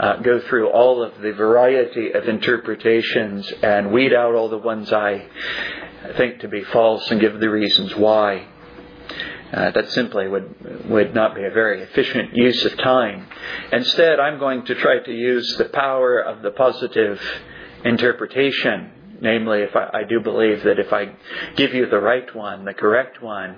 uh, 0.00 0.16
go 0.16 0.40
through 0.48 0.70
all 0.70 1.02
of 1.02 1.20
the 1.20 1.32
variety 1.32 2.10
of 2.10 2.26
interpretations 2.26 3.52
and 3.62 3.92
weed 3.92 4.12
out 4.12 4.34
all 4.34 4.48
the 4.48 4.58
ones 4.58 4.92
I 4.92 5.26
think 6.16 6.40
to 6.40 6.48
be 6.48 6.64
false 6.64 7.08
and 7.10 7.20
give 7.20 7.38
the 7.38 7.50
reasons 7.50 7.94
why. 7.94 8.46
Uh, 9.52 9.70
that 9.70 9.90
simply 9.90 10.26
would 10.26 10.88
would 10.88 11.14
not 11.14 11.34
be 11.34 11.44
a 11.44 11.50
very 11.50 11.82
efficient 11.82 12.34
use 12.34 12.64
of 12.64 12.76
time. 12.78 13.28
Instead, 13.70 14.18
I'm 14.18 14.38
going 14.38 14.64
to 14.64 14.74
try 14.74 14.98
to 15.00 15.12
use 15.12 15.56
the 15.58 15.66
power 15.66 16.20
of 16.20 16.40
the 16.40 16.52
positive 16.52 17.20
interpretation. 17.84 18.90
Namely, 19.20 19.62
if 19.62 19.76
I, 19.76 20.00
I 20.00 20.04
do 20.04 20.20
believe 20.20 20.64
that 20.64 20.80
if 20.80 20.92
I 20.92 21.12
give 21.54 21.74
you 21.74 21.86
the 21.88 22.00
right 22.00 22.34
one, 22.34 22.64
the 22.64 22.74
correct 22.74 23.22
one, 23.22 23.56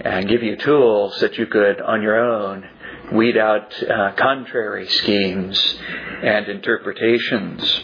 and 0.00 0.28
give 0.28 0.42
you 0.44 0.56
tools 0.56 1.18
that 1.20 1.36
you 1.38 1.46
could, 1.46 1.80
on 1.80 2.02
your 2.02 2.18
own, 2.18 2.64
weed 3.12 3.36
out 3.36 3.82
uh, 3.82 4.12
contrary 4.12 4.86
schemes 4.88 5.78
and 6.22 6.48
interpretations. 6.48 7.82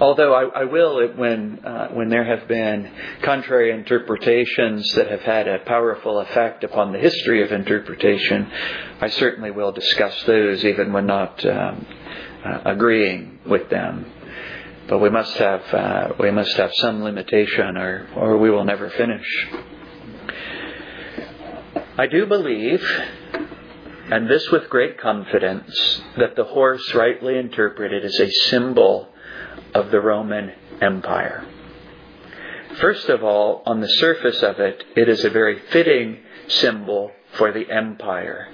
Although 0.00 0.34
I, 0.34 0.62
I 0.62 0.64
will, 0.64 1.06
when 1.14 1.64
uh, 1.64 1.88
when 1.88 2.08
there 2.08 2.24
have 2.24 2.48
been 2.48 2.90
contrary 3.22 3.70
interpretations 3.70 4.92
that 4.94 5.08
have 5.08 5.20
had 5.20 5.46
a 5.46 5.60
powerful 5.60 6.18
effect 6.20 6.64
upon 6.64 6.92
the 6.92 6.98
history 6.98 7.42
of 7.42 7.52
interpretation, 7.52 8.50
I 9.00 9.08
certainly 9.08 9.50
will 9.50 9.72
discuss 9.72 10.22
those, 10.24 10.64
even 10.64 10.92
when 10.92 11.06
not 11.06 11.44
um, 11.46 11.86
uh, 12.44 12.60
agreeing 12.64 13.40
with 13.46 13.68
them. 13.70 14.06
But 14.88 14.98
we 14.98 15.10
must 15.10 15.36
have 15.36 15.62
uh, 15.72 16.08
we 16.18 16.30
must 16.30 16.56
have 16.56 16.72
some 16.74 17.02
limitation, 17.02 17.76
or 17.76 18.08
or 18.16 18.38
we 18.38 18.50
will 18.50 18.64
never 18.64 18.90
finish. 18.90 19.48
I 21.96 22.06
do 22.06 22.26
believe 22.26 22.82
and 24.12 24.28
this 24.28 24.50
with 24.50 24.68
great 24.68 24.98
confidence, 25.00 26.02
that 26.18 26.36
the 26.36 26.44
horse, 26.44 26.82
rightly 26.94 27.38
interpreted, 27.38 28.04
is 28.04 28.20
a 28.20 28.30
symbol 28.50 29.08
of 29.74 29.90
the 29.90 30.02
Roman 30.02 30.52
Empire. 30.82 31.46
First 32.78 33.08
of 33.08 33.24
all, 33.24 33.62
on 33.64 33.80
the 33.80 33.88
surface 33.88 34.42
of 34.42 34.60
it, 34.60 34.84
it 34.96 35.08
is 35.08 35.24
a 35.24 35.30
very 35.30 35.58
fitting 35.70 36.18
symbol 36.48 37.10
for 37.38 37.52
the 37.52 37.70
empire 37.70 38.48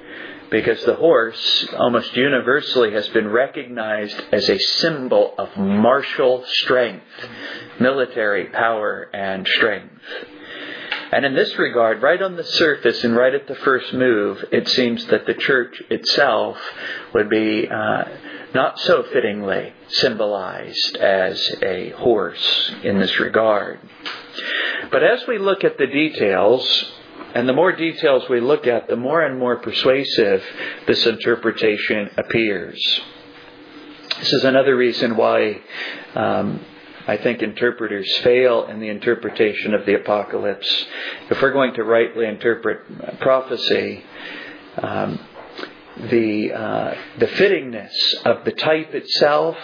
because 0.50 0.82
the 0.84 0.94
horse 0.94 1.68
almost 1.76 2.16
universally 2.16 2.92
has 2.92 3.08
been 3.08 3.28
recognized 3.28 4.20
as 4.32 4.48
a 4.48 4.58
symbol 4.58 5.34
of 5.38 5.56
martial 5.56 6.44
strength, 6.46 7.04
military 7.78 8.46
power 8.46 9.08
and 9.12 9.46
strength. 9.46 9.94
And 11.10 11.24
in 11.24 11.34
this 11.34 11.56
regard, 11.58 12.02
right 12.02 12.20
on 12.20 12.36
the 12.36 12.44
surface 12.44 13.02
and 13.02 13.16
right 13.16 13.34
at 13.34 13.46
the 13.46 13.54
first 13.54 13.94
move, 13.94 14.44
it 14.52 14.68
seems 14.68 15.06
that 15.06 15.26
the 15.26 15.34
church 15.34 15.82
itself 15.90 16.58
would 17.14 17.30
be 17.30 17.66
uh, 17.66 18.04
not 18.54 18.78
so 18.80 19.04
fittingly 19.04 19.72
symbolized 19.88 20.96
as 20.96 21.40
a 21.62 21.90
horse 21.90 22.72
in 22.82 22.98
this 22.98 23.18
regard. 23.18 23.80
But 24.90 25.02
as 25.02 25.26
we 25.26 25.38
look 25.38 25.64
at 25.64 25.78
the 25.78 25.86
details, 25.86 26.92
and 27.34 27.48
the 27.48 27.52
more 27.52 27.72
details 27.72 28.28
we 28.28 28.40
look 28.40 28.66
at, 28.66 28.88
the 28.88 28.96
more 28.96 29.22
and 29.22 29.38
more 29.38 29.56
persuasive 29.56 30.42
this 30.86 31.06
interpretation 31.06 32.10
appears. 32.16 33.00
This 34.18 34.32
is 34.32 34.44
another 34.44 34.76
reason 34.76 35.16
why 35.16 35.60
um, 36.14 36.60
I 37.06 37.16
think 37.18 37.42
interpreters 37.42 38.10
fail 38.18 38.66
in 38.66 38.80
the 38.80 38.88
interpretation 38.88 39.74
of 39.74 39.86
the 39.86 39.94
apocalypse. 39.94 40.86
If 41.30 41.40
we're 41.40 41.52
going 41.52 41.74
to 41.74 41.84
rightly 41.84 42.26
interpret 42.26 43.20
prophecy, 43.20 44.04
um, 44.82 45.20
the 46.10 46.52
uh, 46.52 46.94
the 47.18 47.26
fittingness 47.26 47.92
of 48.24 48.44
the 48.44 48.52
type 48.52 48.94
itself 48.94 49.56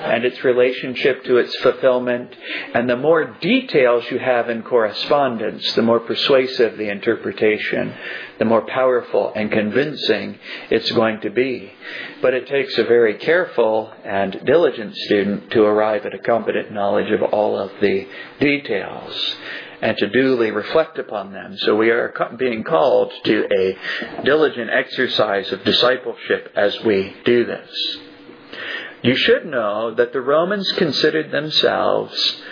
and 0.00 0.24
its 0.24 0.44
relationship 0.44 1.24
to 1.24 1.38
its 1.38 1.54
fulfillment, 1.56 2.34
and 2.74 2.88
the 2.88 2.96
more 2.96 3.24
details 3.40 4.04
you 4.10 4.18
have 4.18 4.50
in 4.50 4.62
correspondence, 4.62 5.72
the 5.74 5.82
more 5.82 6.00
persuasive 6.00 6.76
the 6.76 6.90
interpretation, 6.90 7.94
the 8.38 8.44
more 8.44 8.62
powerful 8.66 9.32
and 9.34 9.50
convincing 9.50 10.38
it's 10.70 10.90
going 10.92 11.20
to 11.22 11.30
be. 11.30 11.72
But 12.20 12.34
it 12.34 12.46
takes 12.46 12.76
a 12.78 12.84
very 12.84 13.14
careful 13.14 13.92
and 14.04 14.40
diligent 14.44 14.94
student 14.96 15.50
to 15.52 15.62
arrive 15.62 16.04
at 16.06 16.14
a 16.14 16.18
competent 16.18 16.72
knowledge 16.72 17.10
of 17.10 17.22
all 17.22 17.58
of 17.58 17.70
the 17.80 18.06
details 18.40 19.36
and 19.80 19.96
to 19.98 20.08
duly 20.08 20.50
reflect 20.50 20.98
upon 20.98 21.32
them. 21.32 21.56
So 21.58 21.76
we 21.76 21.90
are 21.90 22.12
being 22.38 22.64
called 22.64 23.12
to 23.24 23.46
a 23.52 24.22
diligent 24.24 24.70
exercise 24.70 25.50
of 25.52 25.64
discipleship 25.64 26.52
as 26.56 26.76
we 26.84 27.14
do 27.24 27.44
this. 27.44 27.98
You 29.02 29.14
should 29.16 29.46
know 29.46 29.94
that 29.94 30.12
the 30.12 30.20
Romans 30.20 30.70
considered 30.76 31.30
themselves 31.30 32.42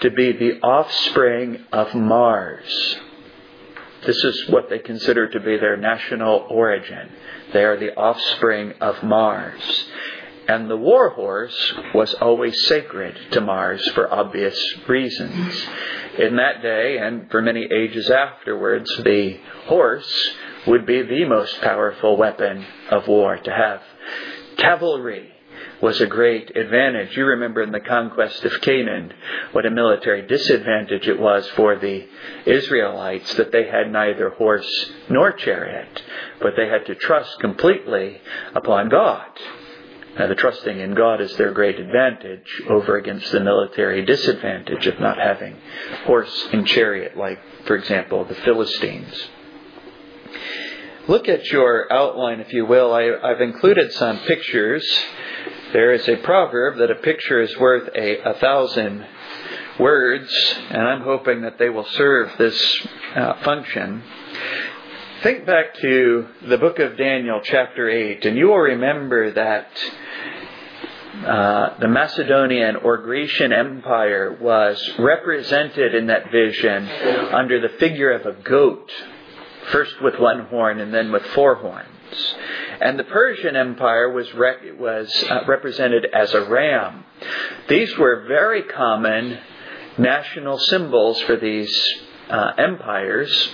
to 0.00 0.10
be 0.10 0.32
the 0.32 0.60
offspring 0.60 1.64
of 1.72 1.94
Mars. 1.94 2.96
This 4.06 4.22
is 4.22 4.48
what 4.50 4.70
they 4.70 4.78
consider 4.78 5.28
to 5.28 5.40
be 5.40 5.56
their 5.56 5.76
national 5.76 6.46
origin. 6.48 7.10
They 7.52 7.64
are 7.64 7.76
the 7.76 7.96
offspring 7.96 8.74
of 8.80 9.02
Mars. 9.02 9.60
And 10.48 10.70
the 10.70 10.76
war 10.76 11.10
horse 11.10 11.74
was 11.92 12.14
always 12.14 12.66
sacred 12.66 13.18
to 13.32 13.40
Mars 13.40 13.86
for 13.94 14.12
obvious 14.12 14.56
reasons. 14.86 15.66
In 16.18 16.36
that 16.36 16.62
day, 16.62 16.98
and 16.98 17.28
for 17.30 17.42
many 17.42 17.64
ages 17.64 18.10
afterwards, 18.10 18.88
the 19.02 19.38
horse 19.64 20.30
would 20.66 20.86
be 20.86 21.02
the 21.02 21.24
most 21.24 21.60
powerful 21.60 22.16
weapon 22.16 22.64
of 22.90 23.08
war 23.08 23.36
to 23.36 23.50
have. 23.50 23.82
Cavalry 24.56 25.32
was 25.82 26.00
a 26.00 26.06
great 26.06 26.56
advantage. 26.56 27.16
You 27.16 27.26
remember 27.26 27.62
in 27.62 27.72
the 27.72 27.80
conquest 27.80 28.44
of 28.44 28.60
Canaan 28.60 29.12
what 29.52 29.66
a 29.66 29.70
military 29.70 30.22
disadvantage 30.26 31.06
it 31.06 31.18
was 31.18 31.46
for 31.50 31.76
the 31.76 32.06
Israelites 32.46 33.34
that 33.34 33.52
they 33.52 33.64
had 33.64 33.90
neither 33.90 34.30
horse 34.30 34.90
nor 35.10 35.32
chariot, 35.32 36.02
but 36.40 36.54
they 36.56 36.68
had 36.68 36.86
to 36.86 36.94
trust 36.94 37.38
completely 37.40 38.20
upon 38.54 38.88
God. 38.88 39.26
Now, 40.18 40.28
the 40.28 40.34
trusting 40.34 40.80
in 40.80 40.94
God 40.94 41.20
is 41.20 41.36
their 41.36 41.52
great 41.52 41.78
advantage 41.78 42.62
over 42.70 42.96
against 42.96 43.30
the 43.32 43.40
military 43.40 44.04
disadvantage 44.04 44.86
of 44.86 44.98
not 44.98 45.18
having 45.18 45.56
horse 46.04 46.48
and 46.52 46.66
chariot, 46.66 47.16
like, 47.16 47.38
for 47.66 47.76
example, 47.76 48.24
the 48.24 48.34
Philistines. 48.36 49.28
Look 51.06 51.28
at 51.28 51.50
your 51.52 51.92
outline, 51.92 52.40
if 52.40 52.52
you 52.52 52.66
will. 52.66 52.92
I, 52.92 53.28
have 53.28 53.40
included 53.40 53.92
some 53.92 54.18
pictures. 54.20 54.84
There 55.72 55.92
is 55.92 56.08
a 56.08 56.16
proverb 56.16 56.78
that 56.78 56.90
a 56.90 56.96
picture 56.96 57.40
is 57.40 57.56
worth 57.58 57.88
a, 57.94 58.18
a 58.22 58.34
thousand 58.34 59.06
words, 59.78 60.28
and 60.70 60.82
I'm 60.82 61.02
hoping 61.02 61.42
that 61.42 61.58
they 61.58 61.68
will 61.68 61.86
serve 61.92 62.30
this 62.38 62.86
uh, 63.14 63.34
function. 63.42 64.02
Think 65.26 65.44
back 65.44 65.74
to 65.80 66.28
the 66.46 66.56
book 66.56 66.78
of 66.78 66.96
Daniel, 66.96 67.40
chapter 67.42 67.90
8, 67.90 68.24
and 68.26 68.36
you 68.36 68.46
will 68.46 68.58
remember 68.58 69.32
that 69.32 69.66
uh, 71.26 71.78
the 71.80 71.88
Macedonian 71.88 72.76
or 72.76 72.98
Grecian 72.98 73.52
Empire 73.52 74.38
was 74.40 74.80
represented 75.00 75.96
in 75.96 76.06
that 76.06 76.30
vision 76.30 76.88
under 77.34 77.60
the 77.60 77.76
figure 77.80 78.12
of 78.12 78.24
a 78.24 78.40
goat, 78.40 78.88
first 79.72 80.00
with 80.00 80.14
one 80.20 80.46
horn 80.46 80.78
and 80.78 80.94
then 80.94 81.10
with 81.10 81.26
four 81.34 81.56
horns. 81.56 82.36
And 82.80 82.96
the 82.96 83.02
Persian 83.02 83.56
Empire 83.56 84.12
was, 84.12 84.32
rec- 84.32 84.78
was 84.78 85.12
uh, 85.28 85.40
represented 85.48 86.06
as 86.14 86.32
a 86.34 86.48
ram. 86.48 87.04
These 87.68 87.98
were 87.98 88.26
very 88.28 88.62
common 88.62 89.40
national 89.98 90.60
symbols 90.60 91.20
for 91.22 91.34
these 91.34 91.76
uh, 92.30 92.52
empires, 92.58 93.50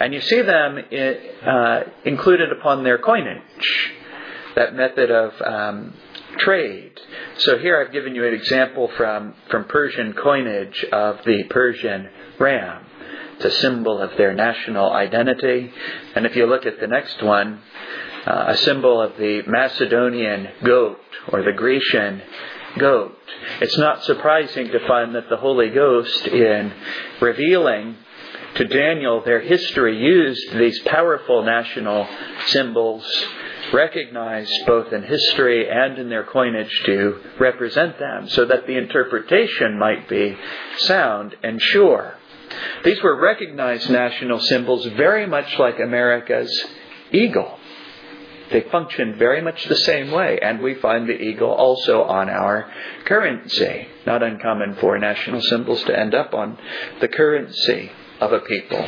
and 0.00 0.12
you 0.14 0.20
see 0.20 0.42
them 0.42 0.78
in, 0.78 1.16
uh, 1.46 1.84
included 2.04 2.52
upon 2.52 2.84
their 2.84 2.98
coinage. 2.98 3.42
That 4.56 4.74
method 4.74 5.10
of 5.10 5.32
um, 5.42 5.94
trade. 6.38 6.92
So 7.38 7.58
here 7.58 7.80
I've 7.80 7.92
given 7.92 8.14
you 8.14 8.26
an 8.26 8.34
example 8.34 8.90
from, 8.96 9.34
from 9.50 9.64
Persian 9.64 10.12
coinage 10.12 10.84
of 10.92 11.18
the 11.24 11.44
Persian 11.50 12.08
ram. 12.38 12.86
It's 13.36 13.44
a 13.46 13.60
symbol 13.60 14.00
of 14.00 14.16
their 14.16 14.32
national 14.32 14.92
identity. 14.92 15.72
And 16.14 16.24
if 16.24 16.36
you 16.36 16.46
look 16.46 16.66
at 16.66 16.78
the 16.80 16.86
next 16.86 17.22
one, 17.22 17.60
uh, 18.26 18.44
a 18.48 18.56
symbol 18.58 19.00
of 19.00 19.16
the 19.18 19.42
Macedonian 19.46 20.48
goat 20.64 21.00
or 21.32 21.42
the 21.42 21.52
Grecian 21.52 22.22
goat. 22.78 23.16
It's 23.60 23.76
not 23.78 24.04
surprising 24.04 24.68
to 24.68 24.86
find 24.86 25.14
that 25.14 25.28
the 25.28 25.36
Holy 25.36 25.70
Ghost, 25.70 26.26
in 26.26 26.72
revealing 27.20 27.96
to 28.56 28.64
Daniel 28.64 29.22
their 29.24 29.40
history, 29.40 29.98
used 29.98 30.56
these 30.56 30.78
powerful 30.80 31.42
national 31.42 32.06
symbols 32.46 33.04
recognized 33.72 34.52
both 34.66 34.92
in 34.92 35.02
history 35.02 35.68
and 35.68 35.98
in 35.98 36.08
their 36.08 36.24
coinage 36.24 36.82
to 36.84 37.20
represent 37.40 37.98
them 37.98 38.28
so 38.28 38.44
that 38.44 38.66
the 38.66 38.76
interpretation 38.76 39.78
might 39.78 40.08
be 40.08 40.36
sound 40.78 41.34
and 41.42 41.60
sure. 41.60 42.14
These 42.84 43.02
were 43.02 43.20
recognized 43.20 43.90
national 43.90 44.40
symbols 44.40 44.86
very 44.96 45.26
much 45.26 45.58
like 45.58 45.80
America's 45.80 46.64
eagle. 47.10 47.58
They 48.52 48.60
functioned 48.70 49.16
very 49.16 49.40
much 49.40 49.64
the 49.64 49.76
same 49.76 50.10
way, 50.10 50.38
and 50.40 50.60
we 50.60 50.74
find 50.74 51.08
the 51.08 51.20
eagle 51.20 51.50
also 51.50 52.02
on 52.02 52.28
our 52.28 52.70
currency. 53.06 53.88
Not 54.06 54.22
uncommon 54.22 54.76
for 54.76 54.98
national 54.98 55.40
symbols 55.40 55.82
to 55.84 55.98
end 55.98 56.14
up 56.14 56.34
on 56.34 56.58
the 57.00 57.08
currency 57.08 57.90
of 58.20 58.32
a 58.32 58.40
people. 58.40 58.86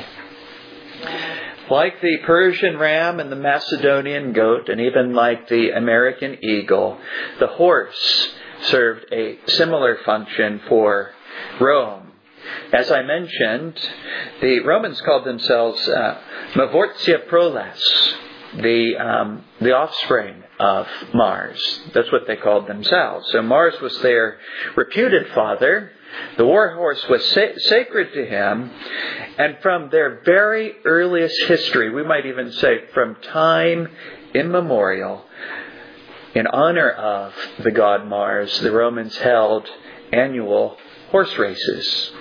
Like 1.70 2.00
the 2.00 2.18
Persian 2.24 2.78
ram 2.78 3.18
and 3.18 3.30
the 3.30 3.36
Macedonian 3.36 4.32
goat, 4.32 4.68
and 4.68 4.80
even 4.80 5.14
like 5.14 5.48
the 5.48 5.70
American 5.70 6.38
eagle, 6.44 6.98
the 7.40 7.48
horse 7.48 8.28
served 8.66 9.06
a 9.12 9.38
similar 9.48 9.98
function 10.04 10.60
for 10.68 11.10
Rome. 11.60 12.12
As 12.72 12.90
I 12.90 13.02
mentioned, 13.02 13.78
the 14.40 14.60
Romans 14.60 15.00
called 15.00 15.24
themselves 15.24 15.88
uh, 15.88 16.18
Mavortia 16.54 17.26
proles, 17.26 18.14
the, 18.56 18.96
um, 18.96 19.44
the 19.60 19.72
offspring 19.72 20.44
of 20.58 20.86
Mars. 21.12 21.80
That's 21.92 22.10
what 22.12 22.22
they 22.26 22.36
called 22.36 22.68
themselves. 22.68 23.26
So 23.32 23.42
Mars 23.42 23.74
was 23.80 23.98
their 24.00 24.38
reputed 24.76 25.28
father, 25.34 25.90
the 26.36 26.44
war 26.44 26.74
horse 26.74 27.04
was 27.08 27.24
sa- 27.30 27.56
sacred 27.58 28.12
to 28.14 28.26
him, 28.26 28.70
and 29.38 29.58
from 29.62 29.90
their 29.90 30.20
very 30.24 30.74
earliest 30.84 31.36
history, 31.46 31.90
we 31.90 32.04
might 32.04 32.26
even 32.26 32.52
say 32.52 32.86
from 32.92 33.16
time 33.32 33.88
immemorial, 34.34 35.24
in 36.34 36.46
honor 36.46 36.90
of 36.90 37.32
the 37.62 37.70
god 37.70 38.06
Mars, 38.06 38.58
the 38.60 38.70
Romans 38.70 39.16
held 39.16 39.66
annual 40.12 40.76
horse 41.10 41.36
races. 41.38 42.12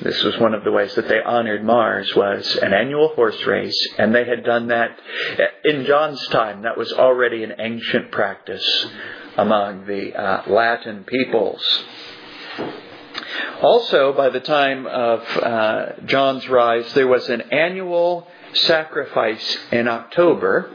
This 0.00 0.22
was 0.22 0.38
one 0.38 0.54
of 0.54 0.62
the 0.62 0.70
ways 0.70 0.94
that 0.94 1.08
they 1.08 1.20
honored 1.20 1.64
Mars 1.64 2.14
was 2.14 2.56
an 2.62 2.72
annual 2.72 3.08
horse 3.08 3.44
race, 3.44 3.76
and 3.98 4.14
they 4.14 4.24
had 4.24 4.44
done 4.44 4.68
that 4.68 4.96
in 5.64 5.86
John's 5.86 6.24
time. 6.28 6.62
That 6.62 6.78
was 6.78 6.92
already 6.92 7.42
an 7.42 7.54
ancient 7.58 8.12
practice 8.12 8.86
among 9.36 9.86
the 9.86 10.14
uh, 10.14 10.42
Latin 10.46 11.02
peoples. 11.02 11.64
Also, 13.62 14.12
by 14.12 14.28
the 14.28 14.40
time 14.40 14.86
of 14.86 15.20
uh, 15.36 15.86
John's 16.06 16.48
rise, 16.48 16.92
there 16.94 17.08
was 17.08 17.28
an 17.28 17.40
annual 17.52 18.26
sacrifice 18.54 19.58
in 19.72 19.88
October 19.88 20.70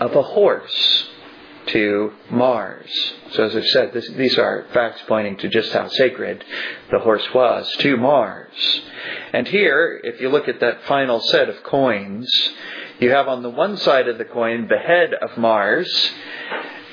of 0.00 0.14
a 0.14 0.22
horse. 0.22 1.06
to 1.66 2.12
Mars. 2.30 2.88
So, 3.32 3.44
as 3.44 3.56
I've 3.56 3.66
said, 3.66 3.92
this, 3.92 4.08
these 4.10 4.38
are 4.38 4.66
facts 4.72 5.00
pointing 5.08 5.36
to 5.38 5.48
just 5.48 5.72
how 5.72 5.88
sacred 5.88 6.44
the 6.92 7.00
horse 7.00 7.26
was 7.34 7.68
to 7.80 7.96
Mars. 7.96 8.80
And 9.32 9.48
here, 9.48 10.00
if 10.04 10.20
you 10.20 10.28
look 10.28 10.46
at 10.46 10.60
that 10.60 10.84
final 10.84 11.20
set 11.20 11.48
of 11.48 11.62
coins, 11.64 12.30
you 13.00 13.10
have 13.10 13.26
on 13.26 13.42
the 13.42 13.50
one 13.50 13.76
side 13.78 14.06
of 14.06 14.16
the 14.18 14.24
coin 14.24 14.68
the 14.68 14.78
head 14.78 15.12
of 15.14 15.36
Mars, 15.36 15.90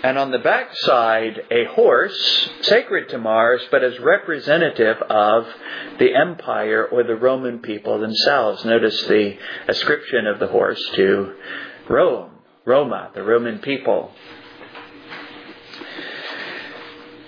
and 0.04 0.18
on 0.18 0.32
the 0.32 0.40
back 0.40 0.76
side 0.76 1.40
a 1.50 1.64
horse 1.74 2.50
sacred 2.62 3.10
to 3.10 3.18
Mars, 3.18 3.62
but 3.72 3.84
as 3.84 3.98
representative 4.00 4.98
of 5.10 5.48
the 5.98 6.14
empire 6.14 6.86
or 6.86 7.04
the 7.04 7.16
Roman 7.16 7.60
people 7.60 8.00
themselves. 8.00 8.66
Notice 8.66 9.02
the 9.04 9.38
ascription 9.70 10.28
of 10.28 10.40
the 10.40 10.48
horse 10.48 10.84
to 10.96 11.34
Rome, 11.90 12.32
Roma, 12.66 13.12
the 13.16 13.24
Roman 13.24 13.60
people. 13.60 14.12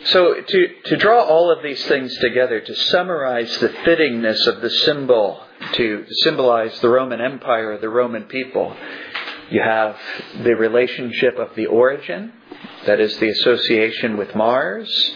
So, 0.05 0.35
to, 0.39 0.67
to 0.85 0.97
draw 0.97 1.23
all 1.23 1.51
of 1.51 1.63
these 1.63 1.83
things 1.85 2.15
together, 2.17 2.59
to 2.59 2.75
summarize 2.75 3.57
the 3.57 3.69
fittingness 3.69 4.45
of 4.45 4.61
the 4.61 4.69
symbol 4.69 5.41
to 5.73 6.05
symbolize 6.23 6.79
the 6.79 6.89
Roman 6.89 7.21
Empire, 7.21 7.77
the 7.77 7.89
Roman 7.89 8.23
people, 8.23 8.75
you 9.49 9.61
have 9.61 9.95
the 10.43 10.55
relationship 10.55 11.37
of 11.37 11.55
the 11.55 11.67
origin, 11.67 12.33
that 12.85 12.99
is 12.99 13.17
the 13.17 13.29
association 13.29 14.17
with 14.17 14.35
Mars. 14.35 15.13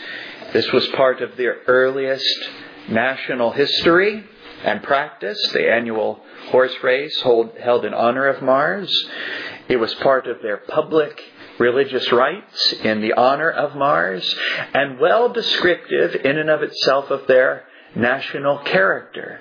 This 0.53 0.71
was 0.71 0.85
part 0.87 1.21
of 1.21 1.37
their 1.37 1.57
earliest 1.67 2.49
national 2.89 3.51
history 3.51 4.23
and 4.63 4.83
practice, 4.83 5.39
the 5.53 5.71
annual 5.71 6.21
horse 6.49 6.75
race 6.83 7.19
hold, 7.21 7.57
held 7.57 7.85
in 7.85 7.93
honor 7.93 8.27
of 8.27 8.41
Mars. 8.41 8.91
It 9.67 9.77
was 9.77 9.93
part 9.95 10.27
of 10.27 10.41
their 10.41 10.57
public 10.57 11.21
religious 11.59 12.11
rites 12.11 12.73
in 12.83 13.01
the 13.01 13.13
honor 13.13 13.49
of 13.49 13.75
Mars, 13.75 14.35
and 14.73 14.99
well 14.99 15.31
descriptive 15.31 16.15
in 16.25 16.37
and 16.37 16.49
of 16.49 16.63
itself 16.63 17.11
of 17.11 17.27
their 17.27 17.65
national 17.95 18.59
character, 18.59 19.39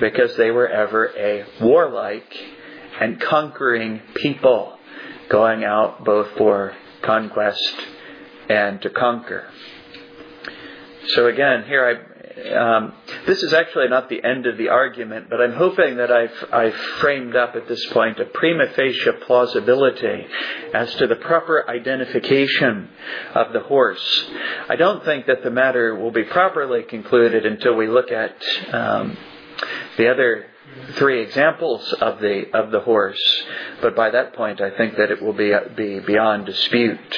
because 0.00 0.36
they 0.36 0.50
were 0.50 0.68
ever 0.68 1.12
a 1.16 1.44
warlike 1.60 2.34
and 3.00 3.20
conquering 3.20 4.00
people, 4.14 4.78
going 5.28 5.64
out 5.64 6.04
both 6.04 6.28
for 6.38 6.74
conquest 7.06 7.74
and 8.48 8.82
to 8.82 8.90
conquer. 8.90 9.48
So 11.14 11.28
again, 11.28 11.64
here 11.64 11.86
I 11.86 12.16
um, 12.36 12.92
this 13.26 13.42
is 13.42 13.54
actually 13.54 13.88
not 13.88 14.10
the 14.10 14.22
end 14.22 14.46
of 14.46 14.58
the 14.58 14.68
argument, 14.68 15.30
but 15.30 15.40
I'm 15.40 15.54
hoping 15.54 15.96
that 15.96 16.12
I've, 16.12 16.44
I've 16.52 16.74
framed 17.00 17.34
up 17.34 17.56
at 17.56 17.66
this 17.66 17.84
point 17.86 18.20
a 18.20 18.26
prima 18.26 18.68
facie 18.74 19.10
plausibility 19.22 20.26
as 20.74 20.94
to 20.96 21.06
the 21.06 21.16
proper 21.16 21.68
identification 21.68 22.90
of 23.34 23.54
the 23.54 23.60
horse. 23.60 24.30
I 24.68 24.76
don't 24.76 25.02
think 25.04 25.26
that 25.26 25.42
the 25.42 25.50
matter 25.50 25.94
will 25.94 26.10
be 26.10 26.24
properly 26.24 26.82
concluded 26.82 27.46
until 27.46 27.74
we 27.74 27.88
look 27.88 28.12
at 28.12 28.36
um, 28.70 29.16
the 29.96 30.10
other 30.10 30.46
three 30.94 31.22
examples 31.22 31.92
of 31.94 32.20
the 32.20 32.44
of 32.54 32.70
the 32.70 32.80
horse, 32.80 33.20
but 33.80 33.96
by 33.96 34.10
that 34.10 34.34
point, 34.34 34.60
I 34.60 34.70
think 34.70 34.96
that 34.96 35.10
it 35.10 35.22
will 35.22 35.32
be 35.32 35.52
be 35.76 36.00
beyond 36.00 36.46
dispute. 36.46 37.16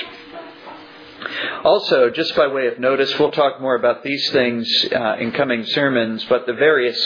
Also, 1.65 2.11
just 2.11 2.35
by 2.37 2.47
way 2.47 2.69
of 2.69 2.79
notice, 2.79 3.19
we'll 3.19 3.33
talk 3.33 3.61
more 3.61 3.75
about 3.75 4.03
these 4.03 4.31
things 4.31 4.69
uh, 4.93 5.17
in 5.19 5.33
coming 5.33 5.65
sermons, 5.67 6.25
but 6.29 6.47
the 6.47 6.53
various 6.55 6.99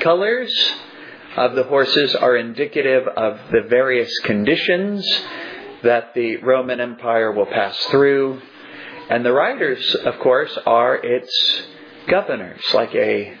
colors 0.00 0.52
of 1.36 1.54
the 1.54 1.64
horses 1.64 2.14
are 2.14 2.36
indicative 2.36 3.06
of 3.08 3.38
the 3.50 3.62
various 3.68 4.10
conditions 4.20 5.04
that 5.82 6.14
the 6.14 6.36
Roman 6.36 6.80
Empire 6.80 7.32
will 7.32 7.46
pass 7.46 7.76
through. 7.90 8.40
And 9.10 9.24
the 9.24 9.32
riders, 9.32 9.94
of 9.96 10.18
course, 10.20 10.56
are 10.64 10.96
its 10.96 11.30
governors, 12.08 12.62
like 12.72 12.94
a 12.94 13.36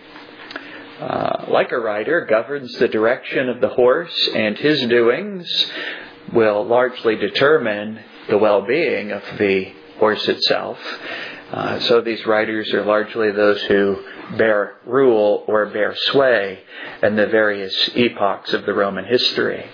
uh, 1.00 1.46
like 1.48 1.72
a 1.72 1.78
rider 1.78 2.24
governs 2.24 2.72
the 2.78 2.88
direction 2.88 3.48
of 3.48 3.60
the 3.60 3.68
horse, 3.68 4.30
and 4.34 4.56
his 4.56 4.80
doings 4.82 5.66
will 6.32 6.64
largely 6.64 7.16
determine 7.16 8.00
the 8.28 8.38
well-being 8.38 9.12
of 9.12 9.22
the 9.38 9.72
horse 9.98 10.26
itself. 10.28 10.78
Uh, 11.52 11.78
so 11.80 12.00
these 12.00 12.24
riders 12.26 12.72
are 12.72 12.84
largely 12.84 13.30
those 13.30 13.62
who 13.62 14.02
bear 14.36 14.78
rule 14.84 15.44
or 15.46 15.66
bear 15.66 15.94
sway 15.96 16.58
in 17.02 17.14
the 17.14 17.26
various 17.26 17.90
epochs 17.94 18.52
of 18.52 18.66
the 18.66 18.74
Roman 18.74 19.04
history. 19.04 19.64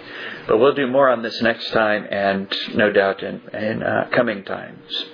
But 0.46 0.58
we'll 0.58 0.74
do 0.74 0.86
more 0.86 1.08
on 1.08 1.22
this 1.22 1.40
next 1.40 1.70
time 1.70 2.06
and 2.10 2.52
no 2.74 2.92
doubt 2.92 3.22
in, 3.22 3.40
in 3.54 3.82
uh, 3.82 4.08
coming 4.12 4.44
times. 4.44 5.04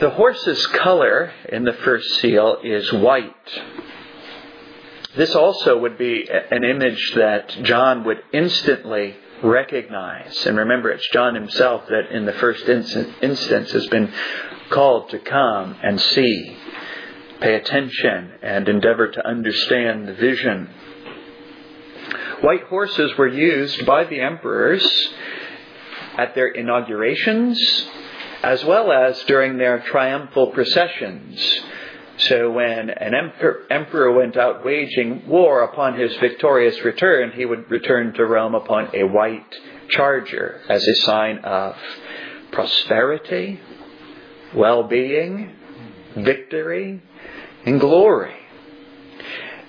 The 0.00 0.10
horse's 0.10 0.64
color 0.66 1.32
in 1.48 1.64
the 1.64 1.72
first 1.72 2.20
seal 2.20 2.58
is 2.62 2.92
white. 2.92 3.34
This 5.16 5.34
also 5.34 5.76
would 5.76 5.98
be 5.98 6.28
an 6.30 6.62
image 6.62 7.14
that 7.16 7.48
John 7.64 8.04
would 8.04 8.22
instantly 8.32 9.16
recognize. 9.42 10.46
And 10.46 10.56
remember, 10.56 10.90
it's 10.90 11.08
John 11.12 11.34
himself 11.34 11.88
that 11.88 12.12
in 12.12 12.26
the 12.26 12.32
first 12.34 12.68
instance 12.68 13.72
has 13.72 13.86
been 13.88 14.12
called 14.70 15.10
to 15.10 15.18
come 15.18 15.76
and 15.82 16.00
see, 16.00 16.56
pay 17.40 17.56
attention, 17.56 18.34
and 18.40 18.68
endeavor 18.68 19.10
to 19.10 19.26
understand 19.26 20.06
the 20.06 20.14
vision. 20.14 20.70
White 22.42 22.64
horses 22.64 23.18
were 23.18 23.26
used 23.26 23.84
by 23.84 24.04
the 24.04 24.20
emperors 24.20 24.88
at 26.16 26.36
their 26.36 26.46
inaugurations 26.46 27.60
as 28.42 28.64
well 28.64 28.92
as 28.92 29.22
during 29.24 29.58
their 29.58 29.80
triumphal 29.80 30.48
processions 30.48 31.62
so 32.18 32.50
when 32.50 32.90
an 32.90 33.14
emperor 33.70 34.12
went 34.12 34.36
out 34.36 34.64
waging 34.64 35.28
war 35.28 35.62
upon 35.62 35.96
his 35.96 36.14
victorious 36.16 36.80
return, 36.84 37.30
he 37.30 37.44
would 37.44 37.70
return 37.70 38.12
to 38.14 38.24
Rome 38.24 38.56
upon 38.56 38.90
a 38.92 39.04
white 39.04 39.54
charger 39.90 40.60
as 40.68 40.86
a 40.86 40.94
sign 40.96 41.38
of 41.38 41.76
prosperity, 42.50 43.60
well-being, 44.52 45.54
victory, 46.16 47.00
and 47.64 47.78
glory. 47.78 48.34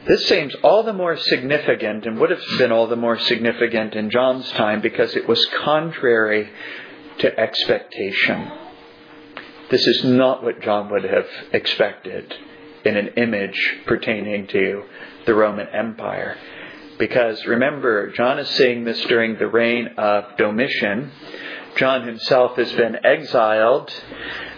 This 0.07 0.27
seems 0.27 0.55
all 0.63 0.81
the 0.81 0.93
more 0.93 1.17
significant 1.17 2.07
and 2.07 2.17
would 2.17 2.31
have 2.31 2.41
been 2.57 2.71
all 2.71 2.87
the 2.87 2.95
more 2.95 3.19
significant 3.19 3.93
in 3.93 4.09
John's 4.09 4.49
time 4.53 4.81
because 4.81 5.15
it 5.15 5.27
was 5.27 5.45
contrary 5.63 6.49
to 7.19 7.39
expectation. 7.39 8.51
This 9.69 9.85
is 9.85 10.03
not 10.03 10.43
what 10.43 10.61
John 10.61 10.89
would 10.91 11.03
have 11.03 11.27
expected 11.53 12.33
in 12.85 12.97
an 12.97 13.09
image 13.17 13.75
pertaining 13.85 14.47
to 14.47 14.83
the 15.25 15.35
Roman 15.35 15.67
Empire. 15.67 16.37
Because 16.97 17.45
remember, 17.45 18.11
John 18.11 18.39
is 18.39 18.49
seeing 18.49 18.83
this 18.83 18.99
during 19.05 19.37
the 19.37 19.47
reign 19.47 19.89
of 19.97 20.37
Domitian. 20.37 21.11
John 21.75 22.05
himself 22.05 22.57
has 22.57 22.71
been 22.73 22.97
exiled 23.05 23.93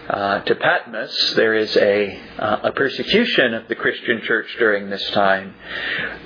uh, 0.08 0.40
to 0.40 0.54
Patmos. 0.56 1.34
There 1.36 1.54
is 1.54 1.76
a, 1.76 2.20
uh, 2.38 2.58
a 2.64 2.72
persecution 2.72 3.54
of 3.54 3.68
the 3.68 3.76
Christian 3.76 4.22
church 4.22 4.46
during 4.58 4.90
this 4.90 5.08
time. 5.10 5.54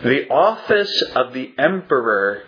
The 0.05 0.29
office 0.29 1.03
of 1.15 1.35
the 1.35 1.53
emperor 1.59 2.45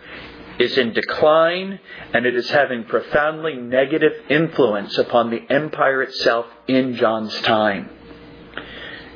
is 0.58 0.76
in 0.76 0.92
decline 0.92 1.78
and 2.12 2.26
it 2.26 2.34
is 2.34 2.48
having 2.50 2.84
profoundly 2.84 3.54
negative 3.54 4.12
influence 4.28 4.98
upon 4.98 5.30
the 5.30 5.42
empire 5.50 6.02
itself 6.02 6.46
in 6.66 6.96
John's 6.96 7.38
time. 7.42 7.90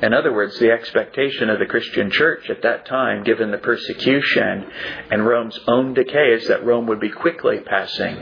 In 0.01 0.13
other 0.13 0.33
words, 0.33 0.59
the 0.59 0.69
expectation 0.69 1.49
of 1.49 1.59
the 1.59 1.65
Christian 1.65 2.11
church 2.11 2.49
at 2.49 2.61
that 2.63 2.85
time, 2.85 3.23
given 3.23 3.51
the 3.51 3.57
persecution 3.57 4.65
and 5.09 5.25
Rome's 5.25 5.57
own 5.67 5.93
decay, 5.93 6.33
is 6.33 6.47
that 6.49 6.65
Rome 6.65 6.87
would 6.87 6.99
be 6.99 7.09
quickly 7.09 7.59
passing 7.65 8.21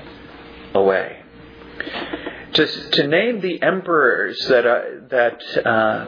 away. 0.76 1.18
To, 2.54 2.68
to 2.68 3.08
name 3.08 3.42
the 3.42 3.62
emperors 3.64 4.38
that, 4.50 4.66
uh, 4.68 4.82
that 5.10 5.66
uh, 5.66 6.08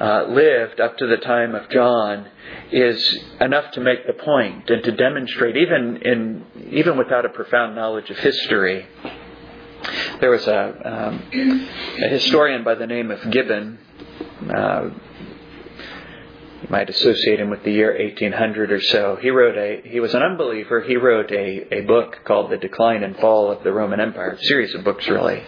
uh, 0.00 0.26
lived 0.28 0.80
up 0.80 0.98
to 0.98 1.06
the 1.06 1.18
time 1.18 1.54
of 1.54 1.68
John 1.70 2.28
is 2.72 3.18
enough 3.40 3.72
to 3.72 3.80
make 3.80 4.06
the 4.06 4.12
point 4.12 4.68
and 4.70 4.82
to 4.82 4.92
demonstrate, 4.92 5.56
even 5.56 5.98
in 6.02 6.44
even 6.70 6.96
without 6.98 7.24
a 7.24 7.28
profound 7.28 7.74
knowledge 7.74 8.10
of 8.10 8.18
history. 8.18 8.86
There 10.20 10.30
was 10.30 10.46
a, 10.46 10.88
um, 10.90 11.68
a 12.02 12.08
historian 12.08 12.64
by 12.64 12.74
the 12.74 12.86
name 12.86 13.10
of 13.10 13.20
Gibbon. 13.30 13.78
Uh, 14.48 14.90
you 16.64 16.70
might 16.70 16.88
associate 16.88 17.40
him 17.40 17.50
with 17.50 17.62
the 17.62 17.72
year 17.72 17.92
1800 17.98 18.72
or 18.72 18.80
so. 18.80 19.18
He 19.20 19.28
wrote 19.28 19.56
a, 19.58 19.86
he 19.86 20.00
was 20.00 20.14
an 20.14 20.22
unbeliever. 20.22 20.80
He 20.80 20.96
wrote 20.96 21.30
a, 21.30 21.74
a 21.74 21.80
book 21.82 22.20
called 22.24 22.50
The 22.50 22.56
Decline 22.56 23.02
and 23.02 23.14
Fall 23.18 23.52
of 23.52 23.62
the 23.62 23.72
Roman 23.72 24.00
Empire, 24.00 24.30
a 24.30 24.44
series 24.44 24.74
of 24.74 24.82
books 24.82 25.06
really. 25.06 25.42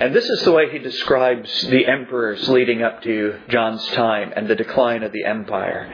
And 0.00 0.12
this 0.12 0.24
is 0.28 0.42
the 0.42 0.50
way 0.50 0.68
he 0.70 0.78
describes 0.78 1.62
the 1.68 1.86
emperors 1.86 2.48
leading 2.48 2.82
up 2.82 3.00
to 3.04 3.38
John's 3.48 3.86
time 3.88 4.32
and 4.34 4.48
the 4.48 4.56
decline 4.56 5.04
of 5.04 5.12
the 5.12 5.24
empire. 5.24 5.92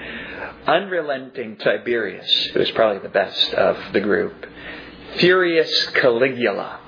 Unrelenting 0.66 1.59
Tiberius, 1.59 2.49
who 2.55 2.61
is 2.61 2.71
probably 2.71 3.03
the 3.03 3.11
best 3.11 3.53
of 3.53 3.92
the 3.92 4.01
group. 4.01 4.47
Furious 5.16 5.90
Caligula, 5.90 6.81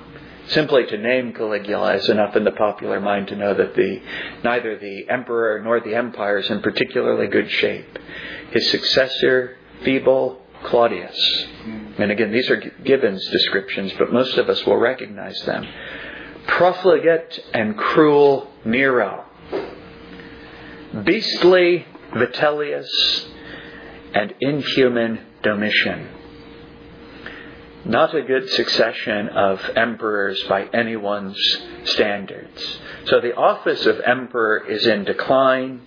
Simply 0.48 0.86
to 0.86 0.96
name 0.96 1.34
Caligula 1.34 1.96
is 1.96 2.08
enough 2.08 2.34
in 2.34 2.44
the 2.44 2.52
popular 2.52 3.00
mind 3.00 3.28
to 3.28 3.36
know 3.36 3.54
that 3.54 3.74
the, 3.74 4.00
neither 4.42 4.78
the 4.78 5.08
emperor 5.08 5.60
nor 5.62 5.80
the 5.80 5.94
empire 5.94 6.38
is 6.38 6.48
in 6.48 6.62
particularly 6.62 7.26
good 7.26 7.50
shape. 7.50 7.98
His 8.50 8.70
successor, 8.70 9.56
feeble 9.84 10.40
Claudius. 10.64 11.46
And 11.98 12.10
again, 12.10 12.32
these 12.32 12.50
are 12.50 12.56
Gibbon's 12.56 13.26
descriptions, 13.28 13.92
but 13.98 14.12
most 14.12 14.38
of 14.38 14.48
us 14.48 14.64
will 14.64 14.76
recognize 14.76 15.40
them. 15.42 15.66
Profligate 16.46 17.40
and 17.52 17.76
cruel 17.76 18.50
Nero. 18.64 19.24
Beastly 21.04 21.84
Vitellius 22.14 22.88
and 24.14 24.34
inhuman 24.40 25.20
Domitian. 25.42 26.08
Not 27.88 28.14
a 28.14 28.20
good 28.20 28.50
succession 28.50 29.30
of 29.30 29.62
emperors 29.74 30.42
by 30.46 30.64
anyone's 30.74 31.38
standards. 31.84 32.78
So 33.06 33.22
the 33.22 33.34
office 33.34 33.86
of 33.86 33.98
emperor 34.00 34.70
is 34.70 34.86
in 34.86 35.04
decline. 35.04 35.80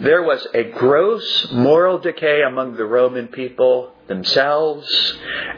There 0.00 0.22
was 0.22 0.46
a 0.54 0.70
gross 0.70 1.52
moral 1.52 1.98
decay 1.98 2.40
among 2.40 2.76
the 2.76 2.86
Roman 2.86 3.28
people 3.28 3.92
themselves, 4.06 4.88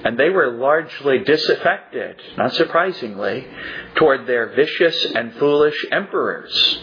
and 0.04 0.18
they 0.18 0.30
were 0.30 0.58
largely 0.58 1.20
disaffected, 1.20 2.20
not 2.36 2.52
surprisingly, 2.54 3.46
toward 3.94 4.26
their 4.26 4.48
vicious 4.48 5.06
and 5.14 5.34
foolish 5.34 5.86
emperors. 5.92 6.80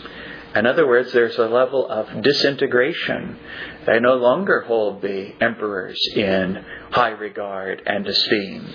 In 0.56 0.66
other 0.66 0.88
words, 0.88 1.12
there's 1.12 1.38
a 1.38 1.50
level 1.50 1.90
of 1.90 2.22
disintegration. 2.24 3.38
They 3.88 4.02
no 4.02 4.16
longer 4.16 4.62
hold 4.68 5.02
the 5.02 5.32
emperors 5.40 5.98
in 6.14 6.64
high 6.92 7.12
regard 7.12 7.82
and 7.86 8.06
esteem. 8.06 8.68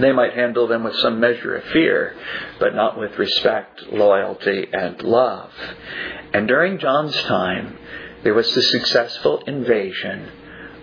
They 0.00 0.12
might 0.12 0.32
handle 0.32 0.66
them 0.66 0.84
with 0.84 0.96
some 0.96 1.20
measure 1.20 1.56
of 1.56 1.64
fear, 1.64 2.16
but 2.58 2.74
not 2.74 2.98
with 2.98 3.18
respect, 3.18 3.82
loyalty, 3.92 4.66
and 4.72 5.02
love. 5.02 5.50
And 6.32 6.48
during 6.48 6.78
John's 6.78 7.14
time, 7.24 7.76
there 8.22 8.32
was 8.32 8.52
the 8.54 8.62
successful 8.62 9.42
invasion 9.46 10.30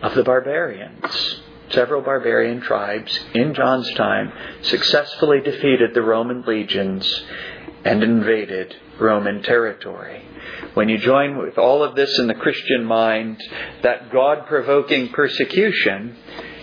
of 0.04 0.14
the 0.14 0.24
barbarians. 0.24 1.42
Several 1.72 2.02
barbarian 2.02 2.62
tribes 2.62 3.20
in 3.34 3.56
John's 3.56 3.92
time 3.96 4.32
successfully 4.62 5.40
defeated 5.42 5.96
the 5.96 6.04
Roman 6.04 6.44
legions 6.44 7.24
and 7.86 8.04
invaded 8.04 8.76
Roman 9.00 9.42
territory. 9.42 10.29
When 10.74 10.90
you 10.90 10.98
join 10.98 11.38
with 11.38 11.58
all 11.58 11.84
of 11.84 11.96
this 11.96 12.18
in 12.20 12.28
the 12.28 12.34
Christian 12.34 12.86
mind, 12.86 13.42
that 13.84 14.12
God 14.12 14.46
provoking 14.48 15.10
persecution, 15.10 16.16